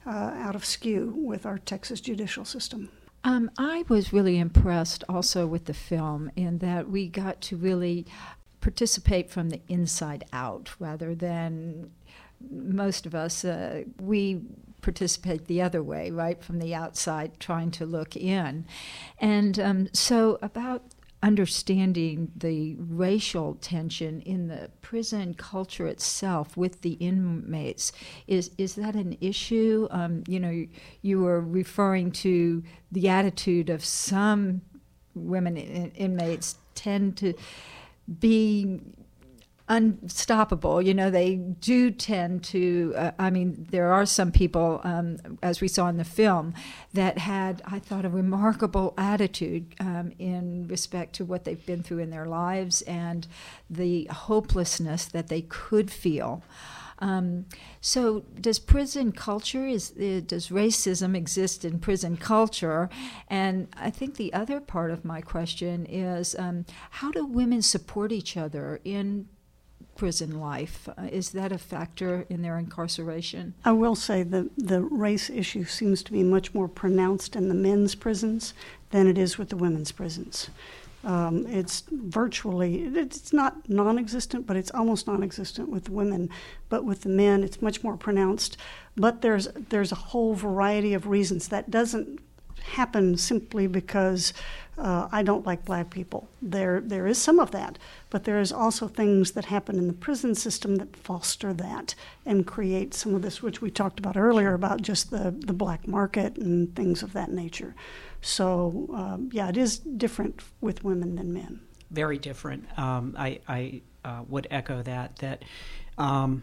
uh, 0.07 0.11
out 0.11 0.55
of 0.55 0.65
skew 0.65 1.13
with 1.17 1.45
our 1.45 1.59
Texas 1.59 2.01
judicial 2.01 2.45
system. 2.45 2.91
Um, 3.25 3.51
I 3.59 3.85
was 3.89 4.13
really 4.13 4.39
impressed 4.39 5.05
also 5.09 5.47
with 5.47 5.67
the 5.67 5.75
film 5.75 6.31
in 6.37 6.59
that 6.59 6.89
we 6.89 7.09
got 7.09 7.41
to 7.43 7.57
really 7.57 8.07
participate 8.61 9.31
from 9.31 9.51
the 9.51 9.61
inside 9.69 10.25
out 10.33 10.71
rather 10.79 11.15
than 11.15 11.91
most 12.51 13.07
of 13.07 13.15
us, 13.15 13.45
uh, 13.45 13.83
we 14.01 14.41
participate 14.81 15.47
the 15.47 15.63
other 15.63 15.83
way, 15.83 16.11
right, 16.11 16.43
from 16.43 16.59
the 16.59 16.75
outside, 16.75 17.39
trying 17.41 17.71
to 17.73 17.87
look 17.87 18.17
in. 18.17 18.67
And 19.19 19.59
um, 19.59 19.89
so, 19.93 20.39
about 20.43 20.83
understanding 21.23 22.31
the 22.37 22.77
racial 22.79 23.55
tension 23.55 24.21
in 24.21 24.47
the 24.47 24.71
prison 24.83 25.35
culture 25.35 25.89
itself 25.89 26.57
with 26.57 26.83
the 26.83 26.93
inmates 26.93 27.91
is 28.29 28.53
is 28.57 28.77
that 28.77 28.95
an 28.95 29.17
issue 29.21 29.89
um, 29.91 30.23
you 30.29 30.39
know 30.39 30.51
you, 30.51 30.69
you 31.03 31.21
were 31.21 31.41
referring 31.41 32.13
to 32.13 32.63
the 32.93 33.09
attitude 33.09 33.69
of 33.69 33.85
some 33.85 34.61
women 35.17 35.57
in, 35.57 35.91
inmates 35.93 36.57
tend 36.77 37.17
to 37.17 37.35
be 38.21 38.81
unstoppable. 39.69 40.81
You 40.81 40.95
know, 40.95 41.11
they 41.11 41.37
do 41.37 41.91
tend 41.91 42.45
to. 42.45 42.95
Uh, 42.97 43.11
I 43.19 43.31
mean, 43.31 43.67
there 43.71 43.93
are 43.93 44.07
some 44.07 44.33
people, 44.33 44.81
um, 44.85 45.19
as 45.43 45.61
we 45.61 45.69
saw 45.69 45.89
in 45.89 45.97
the 45.97 46.05
film, 46.05 46.55
that 46.95 47.19
had, 47.19 47.63
I 47.65 47.79
thought, 47.79 48.05
a 48.05 48.09
remarkable 48.09 48.95
attitude 48.97 49.75
um, 49.81 50.13
in 50.19 50.67
respect 50.69 51.15
to 51.17 51.25
what 51.25 51.45
they've 51.45 51.65
been 51.65 51.83
through 51.83 51.99
in 51.99 52.11
their 52.11 52.27
lives 52.27 52.83
and 52.83 53.27
the 53.69 54.05
hopelessness 54.07 55.05
that 55.07 55.29
they 55.29 55.43
could 55.43 55.91
feel. 55.91 56.43
Um, 57.01 57.47
so, 57.81 58.25
does 58.41 58.59
prison 58.59 59.13
culture 59.13 59.67
is 59.67 59.93
uh, 59.93 60.21
does 60.27 60.49
racism 60.49 61.17
exist 61.17 61.65
in 61.65 61.79
prison 61.79 62.17
culture? 62.17 62.89
And 63.29 63.69
I 63.77 63.91
think 63.91 64.17
the 64.17 64.33
other 64.33 64.61
part 64.61 64.91
of 64.91 65.05
my 65.05 65.21
question 65.21 65.87
is 65.87 66.35
um, 66.37 66.65
how 66.91 67.13
do 67.13 67.25
women 67.25 67.63
support 67.63 68.11
each 68.11 68.37
other 68.37 68.81
in 68.85 69.29
prison 69.99 70.41
life. 70.41 70.89
Uh, 70.97 71.09
is 71.13 71.31
that 71.31 71.53
a 71.53 71.59
factor 71.59 72.25
in 72.31 72.41
their 72.41 72.57
incarceration? 72.57 73.53
I 73.65 73.73
will 73.73 73.97
say 73.97 74.23
the 74.23 74.49
the 74.57 74.81
race 74.81 75.29
issue 75.29 75.65
seems 75.65 76.03
to 76.05 76.13
be 76.13 76.23
much 76.23 76.55
more 76.55 76.69
pronounced 76.69 77.37
in 77.37 77.49
the 77.49 77.55
men's 77.55 77.95
prisons 77.95 78.55
than 78.91 79.07
it 79.07 79.19
is 79.19 79.37
with 79.37 79.51
the 79.51 79.57
women's 79.57 79.93
prisons. 79.93 80.49
Um, 81.05 81.47
it's 81.47 81.85
virtually 81.91 82.85
it's 82.85 83.33
not 83.33 83.69
non-existent, 83.69 84.47
but 84.47 84.57
it's 84.57 84.71
almost 84.73 85.07
non-existent 85.07 85.69
with 85.69 85.91
women. 85.91 86.31
But 86.69 86.85
with 86.85 87.03
the 87.03 87.09
men, 87.09 87.45
it's 87.45 87.61
much 87.61 87.83
more 87.83 87.97
pronounced. 87.97 88.57
But 88.97 89.21
there's 89.21 89.49
there's 89.69 89.93
a 89.93 90.03
whole 90.11 90.35
variety 90.35 90.95
of 90.95 91.07
reasons 91.07 91.49
that 91.49 91.71
doesn't 91.71 92.21
happen 92.61 93.17
simply 93.17 93.67
because 93.67 94.33
uh, 94.79 95.09
I 95.11 95.23
don't 95.23 95.45
like 95.45 95.65
black 95.65 95.91
people. 95.91 96.29
There, 96.41 96.81
there 96.81 97.07
is 97.07 97.19
some 97.19 97.41
of 97.41 97.51
that, 97.51 97.79
but 98.11 98.25
there 98.25 98.39
is 98.39 98.53
also 98.53 98.87
things 98.87 99.33
that 99.33 99.47
happen 99.47 99.77
in 99.77 99.89
the 99.89 99.93
prison 99.93 100.35
system 100.35 100.77
that 100.77 100.97
foster 100.97 101.53
that 101.55 101.95
and 102.25 102.47
create 102.47 102.95
some 102.95 103.15
of 103.15 103.23
this, 103.23 103.43
which 103.43 103.61
we 103.61 103.71
talked 103.71 103.99
about 103.99 104.17
earlier 104.17 104.55
about 104.55 104.83
just 104.83 105.11
the, 105.11 105.35
the 105.37 105.53
black 105.53 105.89
market 105.89 106.37
and 106.37 106.75
things 106.77 107.03
of 107.03 107.13
that 107.13 107.31
nature. 107.31 107.75
So, 108.21 108.89
um, 108.95 109.31
yeah, 109.33 109.49
it 109.49 109.57
is 109.57 109.79
different 109.79 110.43
with 110.61 110.85
women 110.85 111.17
than 111.17 111.33
men. 111.33 111.61
Very 111.91 112.19
different. 112.19 112.67
Um, 112.79 113.15
I, 113.19 113.41
I 113.49 113.83
uh, 114.05 114.23
would 114.29 114.47
echo 114.51 114.83
that. 114.83 115.17
That 115.17 115.45
um, 115.97 116.43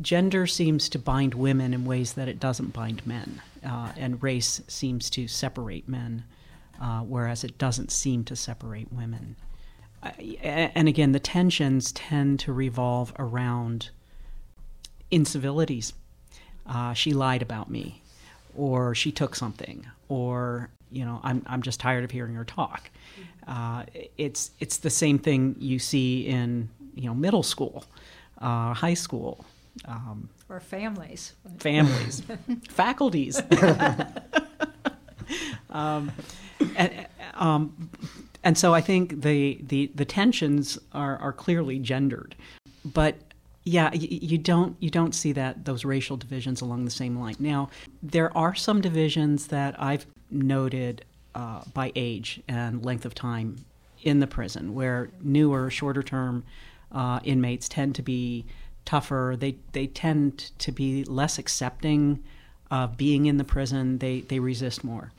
gender 0.00 0.46
seems 0.46 0.88
to 0.90 0.98
bind 0.98 1.34
women 1.34 1.72
in 1.74 1.84
ways 1.84 2.14
that 2.14 2.28
it 2.28 2.38
doesn't 2.40 2.72
bind 2.72 3.06
men, 3.06 3.40
uh, 3.64 3.92
and 3.96 4.22
race 4.22 4.60
seems 4.68 5.10
to 5.10 5.26
separate 5.28 5.88
men 5.88 6.24
uh, 6.80 7.00
whereas 7.00 7.44
it 7.44 7.58
doesn't 7.58 7.90
seem 7.90 8.24
to 8.24 8.36
separate 8.36 8.92
women. 8.92 9.36
And 10.42 10.88
again, 10.88 11.12
the 11.12 11.20
tensions 11.20 11.92
tend 11.92 12.40
to 12.40 12.52
revolve 12.52 13.12
around 13.18 13.90
incivilities. 15.10 15.94
Uh, 16.66 16.92
she 16.92 17.12
lied 17.12 17.42
about 17.42 17.70
me, 17.70 18.02
or 18.56 18.94
she 18.94 19.10
took 19.10 19.34
something, 19.34 19.86
or 20.08 20.70
you 20.92 21.04
know, 21.04 21.20
I'm 21.24 21.42
I'm 21.46 21.62
just 21.62 21.80
tired 21.80 22.04
of 22.04 22.10
hearing 22.10 22.34
her 22.34 22.44
talk. 22.44 22.90
Uh, 23.48 23.84
it's 24.16 24.50
it's 24.60 24.78
the 24.78 24.90
same 24.90 25.18
thing 25.18 25.56
you 25.58 25.78
see 25.78 26.26
in 26.26 26.68
you 26.94 27.08
know 27.08 27.14
middle 27.14 27.42
school, 27.42 27.84
uh, 28.40 28.74
high 28.74 28.94
school, 28.94 29.44
um, 29.84 30.28
or 30.48 30.60
families, 30.60 31.34
families, 31.58 32.22
faculties. 32.68 33.40
um, 35.70 36.12
and, 36.76 37.06
um, 37.34 37.90
and 38.42 38.56
so 38.56 38.74
I 38.74 38.80
think 38.80 39.22
the, 39.22 39.58
the, 39.62 39.90
the 39.94 40.04
tensions 40.04 40.78
are, 40.92 41.18
are 41.18 41.32
clearly 41.32 41.78
gendered. 41.78 42.34
But 42.84 43.16
yeah, 43.64 43.92
you, 43.92 44.18
you 44.22 44.38
don't 44.38 44.76
you 44.78 44.90
don't 44.90 45.12
see 45.12 45.32
that 45.32 45.64
those 45.64 45.84
racial 45.84 46.16
divisions 46.16 46.60
along 46.60 46.84
the 46.84 46.90
same 46.90 47.18
line. 47.18 47.34
Now, 47.40 47.68
there 48.00 48.36
are 48.36 48.54
some 48.54 48.80
divisions 48.80 49.48
that 49.48 49.74
I've 49.82 50.06
noted 50.30 51.04
uh, 51.34 51.62
by 51.74 51.90
age 51.96 52.40
and 52.46 52.84
length 52.84 53.04
of 53.04 53.14
time 53.14 53.64
in 54.04 54.20
the 54.20 54.28
prison, 54.28 54.72
where 54.72 55.10
newer, 55.20 55.68
shorter 55.68 56.04
term 56.04 56.44
uh, 56.92 57.18
inmates 57.24 57.68
tend 57.68 57.96
to 57.96 58.02
be 58.02 58.46
tougher. 58.86 59.36
They 59.38 59.56
they 59.72 59.86
tend 59.88 60.52
to 60.60 60.72
be 60.72 61.04
less 61.04 61.38
accepting 61.38 62.24
of 62.70 62.96
being 62.96 63.26
in 63.26 63.36
the 63.36 63.44
prison. 63.44 63.98
They 63.98 64.22
they 64.22 64.38
resist 64.40 64.82
more 64.82 65.12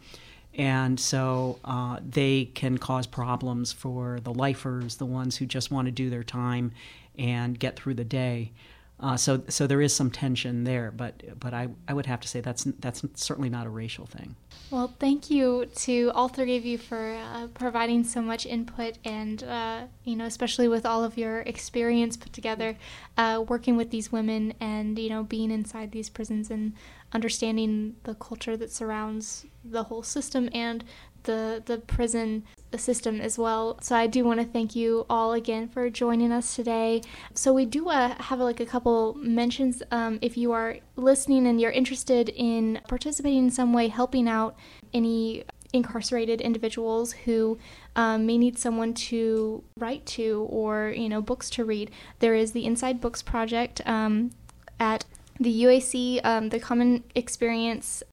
And 0.54 1.00
so 1.00 1.60
uh, 1.64 2.00
they 2.08 2.46
can 2.46 2.80
cause 2.80 3.06
problems 3.06 3.72
for 3.72 4.20
the 4.22 4.34
lifers, 4.34 4.96
the 4.98 5.06
ones 5.06 5.38
who 5.38 5.46
just 5.46 5.70
want 5.72 5.86
to 5.86 5.92
do 5.92 6.10
their 6.10 6.24
time 6.24 6.72
and 7.18 7.60
get 7.60 7.76
through 7.76 7.94
the 7.96 8.04
day. 8.06 8.52
Uh, 9.00 9.16
so, 9.16 9.44
so 9.48 9.68
there 9.68 9.82
is 9.82 9.94
some 9.94 10.10
tension 10.10 10.64
there, 10.64 10.90
but 10.90 11.40
but 11.40 11.54
I, 11.54 11.68
I 11.88 11.94
would 11.94 12.08
have 12.08 12.20
to 12.22 12.28
say 12.28 12.42
that's 12.42 12.64
that's 12.80 13.04
certainly 13.14 13.50
not 13.50 13.68
a 13.68 13.70
racial 13.70 14.08
thing. 14.08 14.36
Well, 14.72 14.92
thank 15.00 15.30
you 15.30 15.68
to 15.76 16.12
all 16.16 16.28
three 16.28 16.58
of 16.58 16.66
you 16.66 16.80
for 16.80 17.16
uh, 17.16 17.48
providing 17.54 18.04
so 18.04 18.24
much 18.24 18.48
input, 18.48 18.98
and 19.06 19.44
uh, 19.44 19.84
you 20.04 20.16
know, 20.16 20.26
especially 20.26 20.68
with 20.68 20.84
all 20.84 21.04
of 21.04 21.16
your 21.16 21.42
experience 21.42 22.18
put 22.18 22.34
together, 22.34 22.76
uh, 23.18 23.44
working 23.48 23.78
with 23.78 23.92
these 23.92 24.12
women, 24.12 24.56
and 24.60 24.98
you 24.98 25.10
know, 25.10 25.22
being 25.22 25.52
inside 25.52 25.92
these 25.92 26.10
prisons 26.10 26.50
and 26.50 26.74
understanding 27.14 27.96
the 28.04 28.16
culture 28.16 28.58
that 28.58 28.72
surrounds 28.72 29.46
the 29.64 29.84
whole 29.84 30.04
system 30.04 30.50
and 30.54 30.84
the 31.24 31.62
the 31.66 31.78
prison 31.78 32.44
system 32.78 33.22
as 33.22 33.38
well. 33.38 33.78
So 33.82 33.96
I 33.96 34.08
do 34.08 34.24
want 34.24 34.40
to 34.40 34.46
thank 34.46 34.76
you 34.76 35.06
all 35.10 35.34
again 35.34 35.68
for 35.68 35.90
joining 35.90 36.32
us 36.32 36.56
today. 36.56 37.02
So 37.34 37.54
we 37.54 37.66
do 37.66 37.90
uh, 37.90 38.16
have 38.24 38.40
like 38.40 38.60
a 38.60 38.66
couple 38.66 39.16
mentions. 39.16 39.84
Um, 39.92 40.20
if 40.22 40.38
you 40.38 40.52
are 40.52 40.78
listening 40.96 41.48
and 41.48 41.60
you're 41.60 41.72
interested 41.72 42.30
in 42.30 42.80
participating 42.88 43.46
in 43.46 43.52
some 43.52 43.74
way, 43.74 43.88
helping 43.88 44.28
out 44.28 44.56
any 44.94 45.44
incarcerated 45.74 46.42
individuals 46.42 47.12
who 47.12 47.58
um, 47.96 48.26
may 48.26 48.38
need 48.38 48.58
someone 48.58 48.94
to 48.94 49.64
write 49.78 50.06
to 50.06 50.48
or 50.50 50.94
you 50.96 51.10
know 51.10 51.22
books 51.22 51.50
to 51.52 51.66
read, 51.66 51.92
there 52.20 52.36
is 52.36 52.52
the 52.52 52.66
Inside 52.66 53.02
Books 53.02 53.22
project 53.22 53.82
um, 53.86 54.32
at 54.80 55.06
the 55.40 55.64
UAC. 55.64 56.22
Um, 56.24 56.50
the 56.50 56.60
Common 56.60 57.04
Experience 57.16 58.04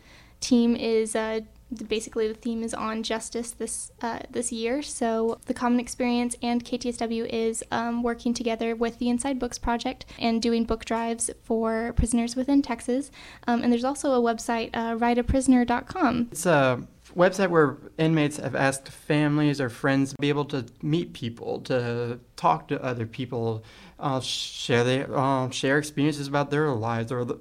team 0.41 0.77
is 0.77 1.17
uh, 1.17 1.41
basically 1.75 2.29
the 2.29 2.35
theme 2.35 2.63
is 2.63 2.75
on 2.75 3.03
justice 3.03 3.51
this 3.51 3.93
uh, 4.03 4.21
this 4.31 4.53
year. 4.53 4.83
So 4.83 5.39
the 5.47 5.55
Common 5.55 5.81
Experience 5.81 6.37
and 6.43 6.65
KTSW 6.65 7.27
is 7.27 7.63
um, 7.71 8.03
working 8.03 8.35
together 8.35 8.75
with 8.75 8.99
the 8.99 9.09
Inside 9.09 9.39
Books 9.39 9.59
Project 9.59 10.07
and 10.19 10.41
doing 10.41 10.65
book 10.65 10.85
drives 10.85 11.31
for 11.43 11.93
prisoners 11.95 12.37
within 12.37 12.63
Texas. 12.63 13.11
Um, 13.47 13.63
and 13.63 13.73
there's 13.73 13.85
also 13.85 14.13
a 14.13 14.35
website, 14.35 14.71
uh, 14.75 14.97
writeaprisoner.com. 14.97 16.29
It's 16.31 16.47
a 16.47 16.87
website 17.17 17.51
where 17.51 17.79
inmates 17.99 18.39
have 18.39 18.55
asked 18.55 18.89
families 18.89 19.61
or 19.61 19.69
friends 19.69 20.11
to 20.11 20.17
be 20.21 20.29
able 20.29 20.45
to 20.47 20.67
meet 20.83 21.13
people, 21.13 21.61
to 21.61 22.19
talk 22.37 22.69
to 22.69 22.83
other 22.83 23.07
people, 23.07 23.65
uh, 23.99 24.21
share 24.21 24.85
their 24.85 25.17
uh, 25.17 25.51
share 25.51 25.79
experiences 25.79 26.27
about 26.27 26.51
their 26.51 26.71
lives 26.71 27.13
or 27.13 27.25
the, 27.25 27.39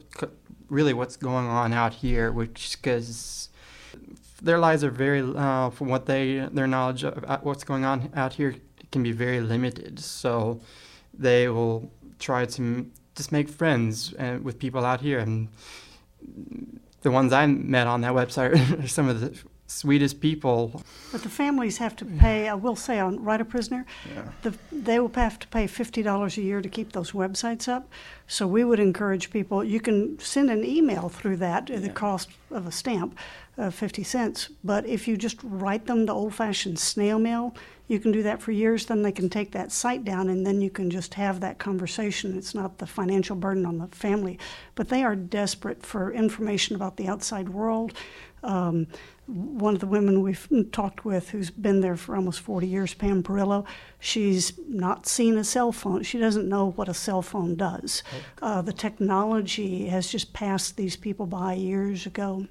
really 0.69 0.93
what's 0.93 1.15
going 1.15 1.45
on 1.45 1.73
out 1.73 1.93
here, 1.93 2.31
which 2.31 2.77
because 2.81 3.49
their 4.43 4.59
lives 4.59 4.83
are 4.83 4.91
very, 4.91 5.21
uh, 5.21 5.69
from 5.69 5.87
what 5.87 6.05
they, 6.05 6.47
their 6.51 6.67
knowledge 6.67 7.03
of 7.05 7.23
what's 7.43 7.63
going 7.63 7.85
on 7.85 8.11
out 8.13 8.33
here 8.33 8.55
can 8.91 9.01
be 9.01 9.13
very 9.13 9.39
limited. 9.39 9.99
So 9.99 10.59
they 11.13 11.47
will 11.47 11.89
try 12.19 12.45
to 12.45 12.85
just 13.15 13.31
make 13.31 13.47
friends 13.47 14.13
uh, 14.19 14.39
with 14.43 14.59
people 14.59 14.85
out 14.85 15.01
here. 15.01 15.19
And 15.19 15.47
the 17.01 17.11
ones 17.11 17.31
I 17.31 17.45
met 17.45 17.87
on 17.87 18.01
that 18.01 18.13
website 18.13 18.53
are 18.83 18.87
some 18.87 19.07
of 19.07 19.21
the 19.21 19.37
sweetest 19.73 20.21
people. 20.21 20.81
But 21.11 21.23
the 21.23 21.29
families 21.29 21.77
have 21.77 21.95
to 21.97 22.05
pay, 22.05 22.47
I 22.47 22.53
will 22.53 22.75
say, 22.75 22.99
on 22.99 23.23
Write 23.23 23.41
a 23.41 23.45
Prisoner, 23.45 23.85
Yeah. 24.13 24.29
the, 24.43 24.53
they 24.71 24.99
will 24.99 25.11
have 25.15 25.39
to 25.39 25.47
pay 25.47 25.65
$50 25.67 26.37
a 26.37 26.41
year 26.41 26.61
to 26.61 26.69
keep 26.69 26.91
those 26.91 27.11
websites 27.11 27.67
up. 27.67 27.89
So 28.27 28.47
we 28.47 28.63
would 28.63 28.79
encourage 28.79 29.31
people, 29.31 29.63
you 29.63 29.79
can 29.79 30.17
send 30.19 30.49
an 30.49 30.63
email 30.63 31.09
through 31.09 31.37
that 31.37 31.69
at 31.69 31.81
the 31.81 31.89
cost 31.89 32.29
of 32.51 32.67
a 32.67 32.71
stamp, 32.71 33.17
uh, 33.57 33.69
50 33.69 34.03
cents. 34.03 34.49
But 34.63 34.85
if 34.87 35.07
you 35.07 35.17
just 35.17 35.37
write 35.43 35.85
them 35.87 36.05
the 36.05 36.13
old 36.13 36.33
fashioned 36.33 36.79
snail 36.79 37.19
mail, 37.19 37.55
you 37.87 37.99
can 37.99 38.11
do 38.11 38.23
that 38.23 38.41
for 38.41 38.51
years. 38.51 38.85
Then 38.85 39.01
they 39.01 39.11
can 39.11 39.29
take 39.29 39.51
that 39.51 39.71
site 39.71 40.05
down 40.05 40.29
and 40.29 40.45
then 40.47 40.61
you 40.61 40.69
can 40.69 40.89
just 40.89 41.13
have 41.15 41.41
that 41.41 41.57
conversation. 41.59 42.37
It's 42.37 42.55
not 42.55 42.77
the 42.77 42.87
financial 42.87 43.35
burden 43.35 43.65
on 43.65 43.77
the 43.77 43.87
family. 43.87 44.39
But 44.75 44.89
they 44.89 45.03
are 45.03 45.15
desperate 45.15 45.85
for 45.85 46.11
information 46.13 46.75
about 46.75 46.95
the 46.97 47.07
outside 47.07 47.49
world. 47.49 47.93
Um, 48.43 48.87
one 49.27 49.73
of 49.73 49.79
the 49.79 49.87
women 49.87 50.21
we've 50.21 50.47
talked 50.71 51.05
with 51.05 51.29
who's 51.29 51.49
been 51.49 51.79
there 51.79 51.95
for 51.95 52.15
almost 52.15 52.41
40 52.41 52.67
years, 52.67 52.93
Pam 52.93 53.23
Perillo, 53.23 53.65
she's 53.99 54.59
not 54.67 55.07
seen 55.07 55.37
a 55.37 55.43
cell 55.43 55.71
phone. 55.71 56.03
She 56.03 56.19
doesn't 56.19 56.49
know 56.49 56.71
what 56.71 56.89
a 56.89 56.93
cell 56.93 57.21
phone 57.21 57.55
does. 57.55 58.03
Uh, 58.41 58.61
the 58.61 58.73
technology 58.73 59.87
has 59.87 60.09
just 60.09 60.33
passed 60.33 60.75
these 60.75 60.97
people 60.97 61.25
by 61.25 61.53
years 61.53 62.05
ago. 62.05 62.47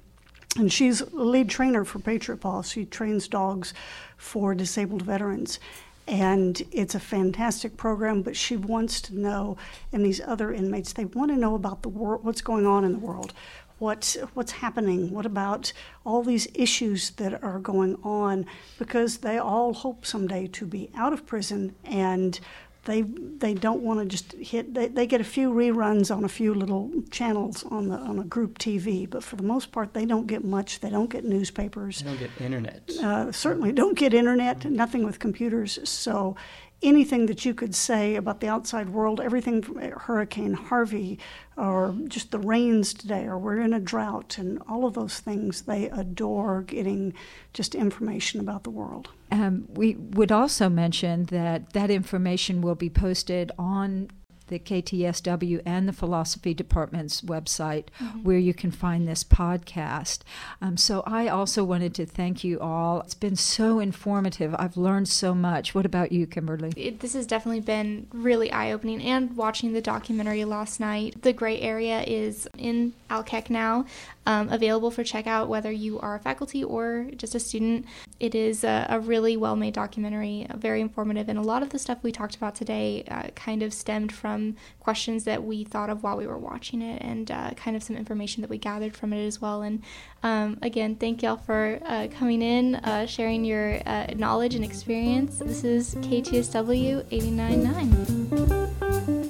And 0.57 0.71
she's 0.71 1.01
a 1.01 1.09
lead 1.15 1.49
trainer 1.49 1.83
for 1.83 1.99
Patriot 1.99 2.37
Paw. 2.37 2.61
She 2.61 2.85
trains 2.85 3.27
dogs 3.27 3.73
for 4.17 4.53
disabled 4.53 5.01
veterans. 5.01 5.59
And 6.07 6.61
it's 6.71 6.95
a 6.95 6.99
fantastic 6.99 7.77
program, 7.77 8.23
but 8.23 8.35
she 8.35 8.57
wants 8.57 8.99
to 9.01 9.15
know, 9.17 9.57
and 9.91 10.05
these 10.05 10.19
other 10.19 10.51
inmates, 10.51 10.93
they 10.93 11.05
want 11.05 11.31
to 11.31 11.37
know 11.37 11.55
about 11.55 11.81
the 11.81 11.89
world, 11.89 12.25
what's 12.25 12.41
going 12.41 12.65
on 12.65 12.83
in 12.83 12.93
the 12.93 12.99
world, 12.99 13.33
what, 13.79 14.15
what's 14.33 14.51
happening, 14.51 15.11
what 15.11 15.25
about 15.25 15.71
all 16.05 16.21
these 16.21 16.47
issues 16.53 17.11
that 17.11 17.41
are 17.41 17.59
going 17.59 17.95
on, 18.03 18.45
because 18.77 19.19
they 19.19 19.37
all 19.37 19.73
hope 19.73 20.05
someday 20.05 20.47
to 20.47 20.65
be 20.65 20.89
out 20.95 21.13
of 21.13 21.25
prison 21.25 21.73
and 21.85 22.39
they 22.85 23.01
they 23.01 23.53
don't 23.53 23.81
want 23.81 23.99
to 23.99 24.05
just 24.05 24.33
hit 24.33 24.73
they, 24.73 24.87
they 24.87 25.07
get 25.07 25.21
a 25.21 25.23
few 25.23 25.51
reruns 25.51 26.15
on 26.15 26.23
a 26.23 26.29
few 26.29 26.53
little 26.53 26.91
channels 27.11 27.63
on 27.65 27.87
the 27.89 27.97
on 27.97 28.19
a 28.19 28.23
group 28.23 28.59
TV 28.59 29.09
but 29.09 29.23
for 29.23 29.35
the 29.35 29.43
most 29.43 29.71
part 29.71 29.93
they 29.93 30.05
don't 30.05 30.27
get 30.27 30.43
much. 30.43 30.79
They 30.79 30.89
don't 30.89 31.09
get 31.09 31.23
newspapers. 31.25 31.99
They 31.99 32.05
don't 32.05 32.19
get 32.19 32.31
internet. 32.39 32.89
uh, 33.01 33.31
certainly 33.31 33.71
don't 33.71 33.97
get 33.97 34.13
internet 34.13 34.65
nothing 34.65 35.05
with 35.05 35.19
computers. 35.19 35.79
So 35.83 36.35
anything 36.83 37.25
that 37.27 37.45
you 37.45 37.53
could 37.53 37.73
say 37.73 38.15
about 38.15 38.39
the 38.39 38.47
outside 38.47 38.89
world 38.89 39.19
everything 39.19 39.61
from 39.61 39.77
hurricane 39.77 40.53
harvey 40.53 41.17
or 41.55 41.95
just 42.07 42.31
the 42.31 42.39
rains 42.39 42.93
today 42.93 43.25
or 43.25 43.37
we're 43.37 43.59
in 43.59 43.73
a 43.73 43.79
drought 43.79 44.37
and 44.37 44.61
all 44.67 44.85
of 44.85 44.93
those 44.93 45.19
things 45.19 45.63
they 45.63 45.89
adore 45.89 46.61
getting 46.61 47.13
just 47.53 47.75
information 47.75 48.39
about 48.39 48.63
the 48.63 48.69
world. 48.69 49.09
Um, 49.31 49.67
we 49.69 49.95
would 49.95 50.31
also 50.31 50.69
mention 50.69 51.25
that 51.25 51.73
that 51.73 51.89
information 51.89 52.61
will 52.61 52.75
be 52.75 52.89
posted 52.89 53.51
on 53.57 54.09
the 54.47 54.59
KTSW 54.59 55.61
and 55.65 55.87
the 55.87 55.93
Philosophy 55.93 56.53
Department's 56.53 57.21
website 57.21 57.85
where 58.23 58.37
you 58.37 58.53
can 58.53 58.71
find 58.71 59.07
this 59.07 59.23
podcast. 59.23 60.19
Um, 60.61 60.77
so 60.77 61.03
I 61.05 61.27
also 61.27 61.63
wanted 61.63 61.93
to 61.95 62.05
thank 62.05 62.43
you 62.43 62.59
all. 62.59 63.01
It's 63.01 63.13
been 63.13 63.35
so 63.35 63.79
informative. 63.79 64.55
I've 64.57 64.77
learned 64.77 65.07
so 65.07 65.33
much. 65.33 65.73
What 65.73 65.85
about 65.85 66.11
you, 66.11 66.27
Kimberly? 66.27 66.73
It, 66.75 66.99
this 66.99 67.13
has 67.13 67.25
definitely 67.25 67.61
been 67.61 68.07
really 68.11 68.51
eye 68.51 68.71
opening. 68.71 69.01
And 69.01 69.35
watching 69.35 69.73
the 69.73 69.81
documentary 69.81 70.45
last 70.45 70.79
night, 70.79 71.21
the 71.21 71.33
gray 71.33 71.59
area 71.59 72.03
is 72.03 72.47
in 72.57 72.93
Alkek 73.09 73.49
now, 73.49 73.85
um, 74.25 74.49
available 74.49 74.91
for 74.91 75.03
checkout 75.03 75.47
whether 75.47 75.71
you 75.71 75.99
are 75.99 76.15
a 76.15 76.19
faculty 76.19 76.63
or 76.63 77.07
just 77.15 77.35
a 77.35 77.39
student. 77.39 77.85
It 78.19 78.35
is 78.35 78.63
a, 78.63 78.85
a 78.89 78.99
really 78.99 79.37
well 79.37 79.55
made 79.55 79.73
documentary, 79.73 80.47
very 80.55 80.81
informative, 80.81 81.29
and 81.29 81.37
a 81.37 81.41
lot 81.41 81.63
of 81.63 81.69
the 81.69 81.79
stuff 81.79 81.99
we 82.03 82.11
talked 82.11 82.35
about 82.35 82.55
today 82.55 83.03
uh, 83.09 83.29
kind 83.35 83.63
of 83.63 83.73
stemmed 83.73 84.11
from 84.11 84.55
questions 84.79 85.23
that 85.25 85.43
we 85.43 85.63
thought 85.63 85.89
of 85.89 86.03
while 86.03 86.17
we 86.17 86.27
were 86.27 86.37
watching 86.37 86.81
it, 86.81 87.01
and 87.01 87.31
uh, 87.31 87.51
kind 87.51 87.75
of 87.75 87.83
some 87.83 87.95
information 87.95 88.41
that 88.41 88.49
we 88.49 88.57
gathered 88.57 88.95
from 88.95 89.13
it 89.13 89.25
as 89.25 89.41
well. 89.41 89.61
And 89.61 89.81
um, 90.23 90.57
again, 90.61 90.95
thank 90.95 91.21
y'all 91.21 91.37
for 91.37 91.79
uh, 91.85 92.07
coming 92.17 92.41
in, 92.41 92.75
uh, 92.75 93.05
sharing 93.05 93.43
your 93.43 93.79
uh, 93.85 94.07
knowledge 94.15 94.55
and 94.55 94.63
experience. 94.63 95.39
This 95.39 95.63
is 95.63 95.95
KTSW 95.95 97.03
89.9. 97.05 99.22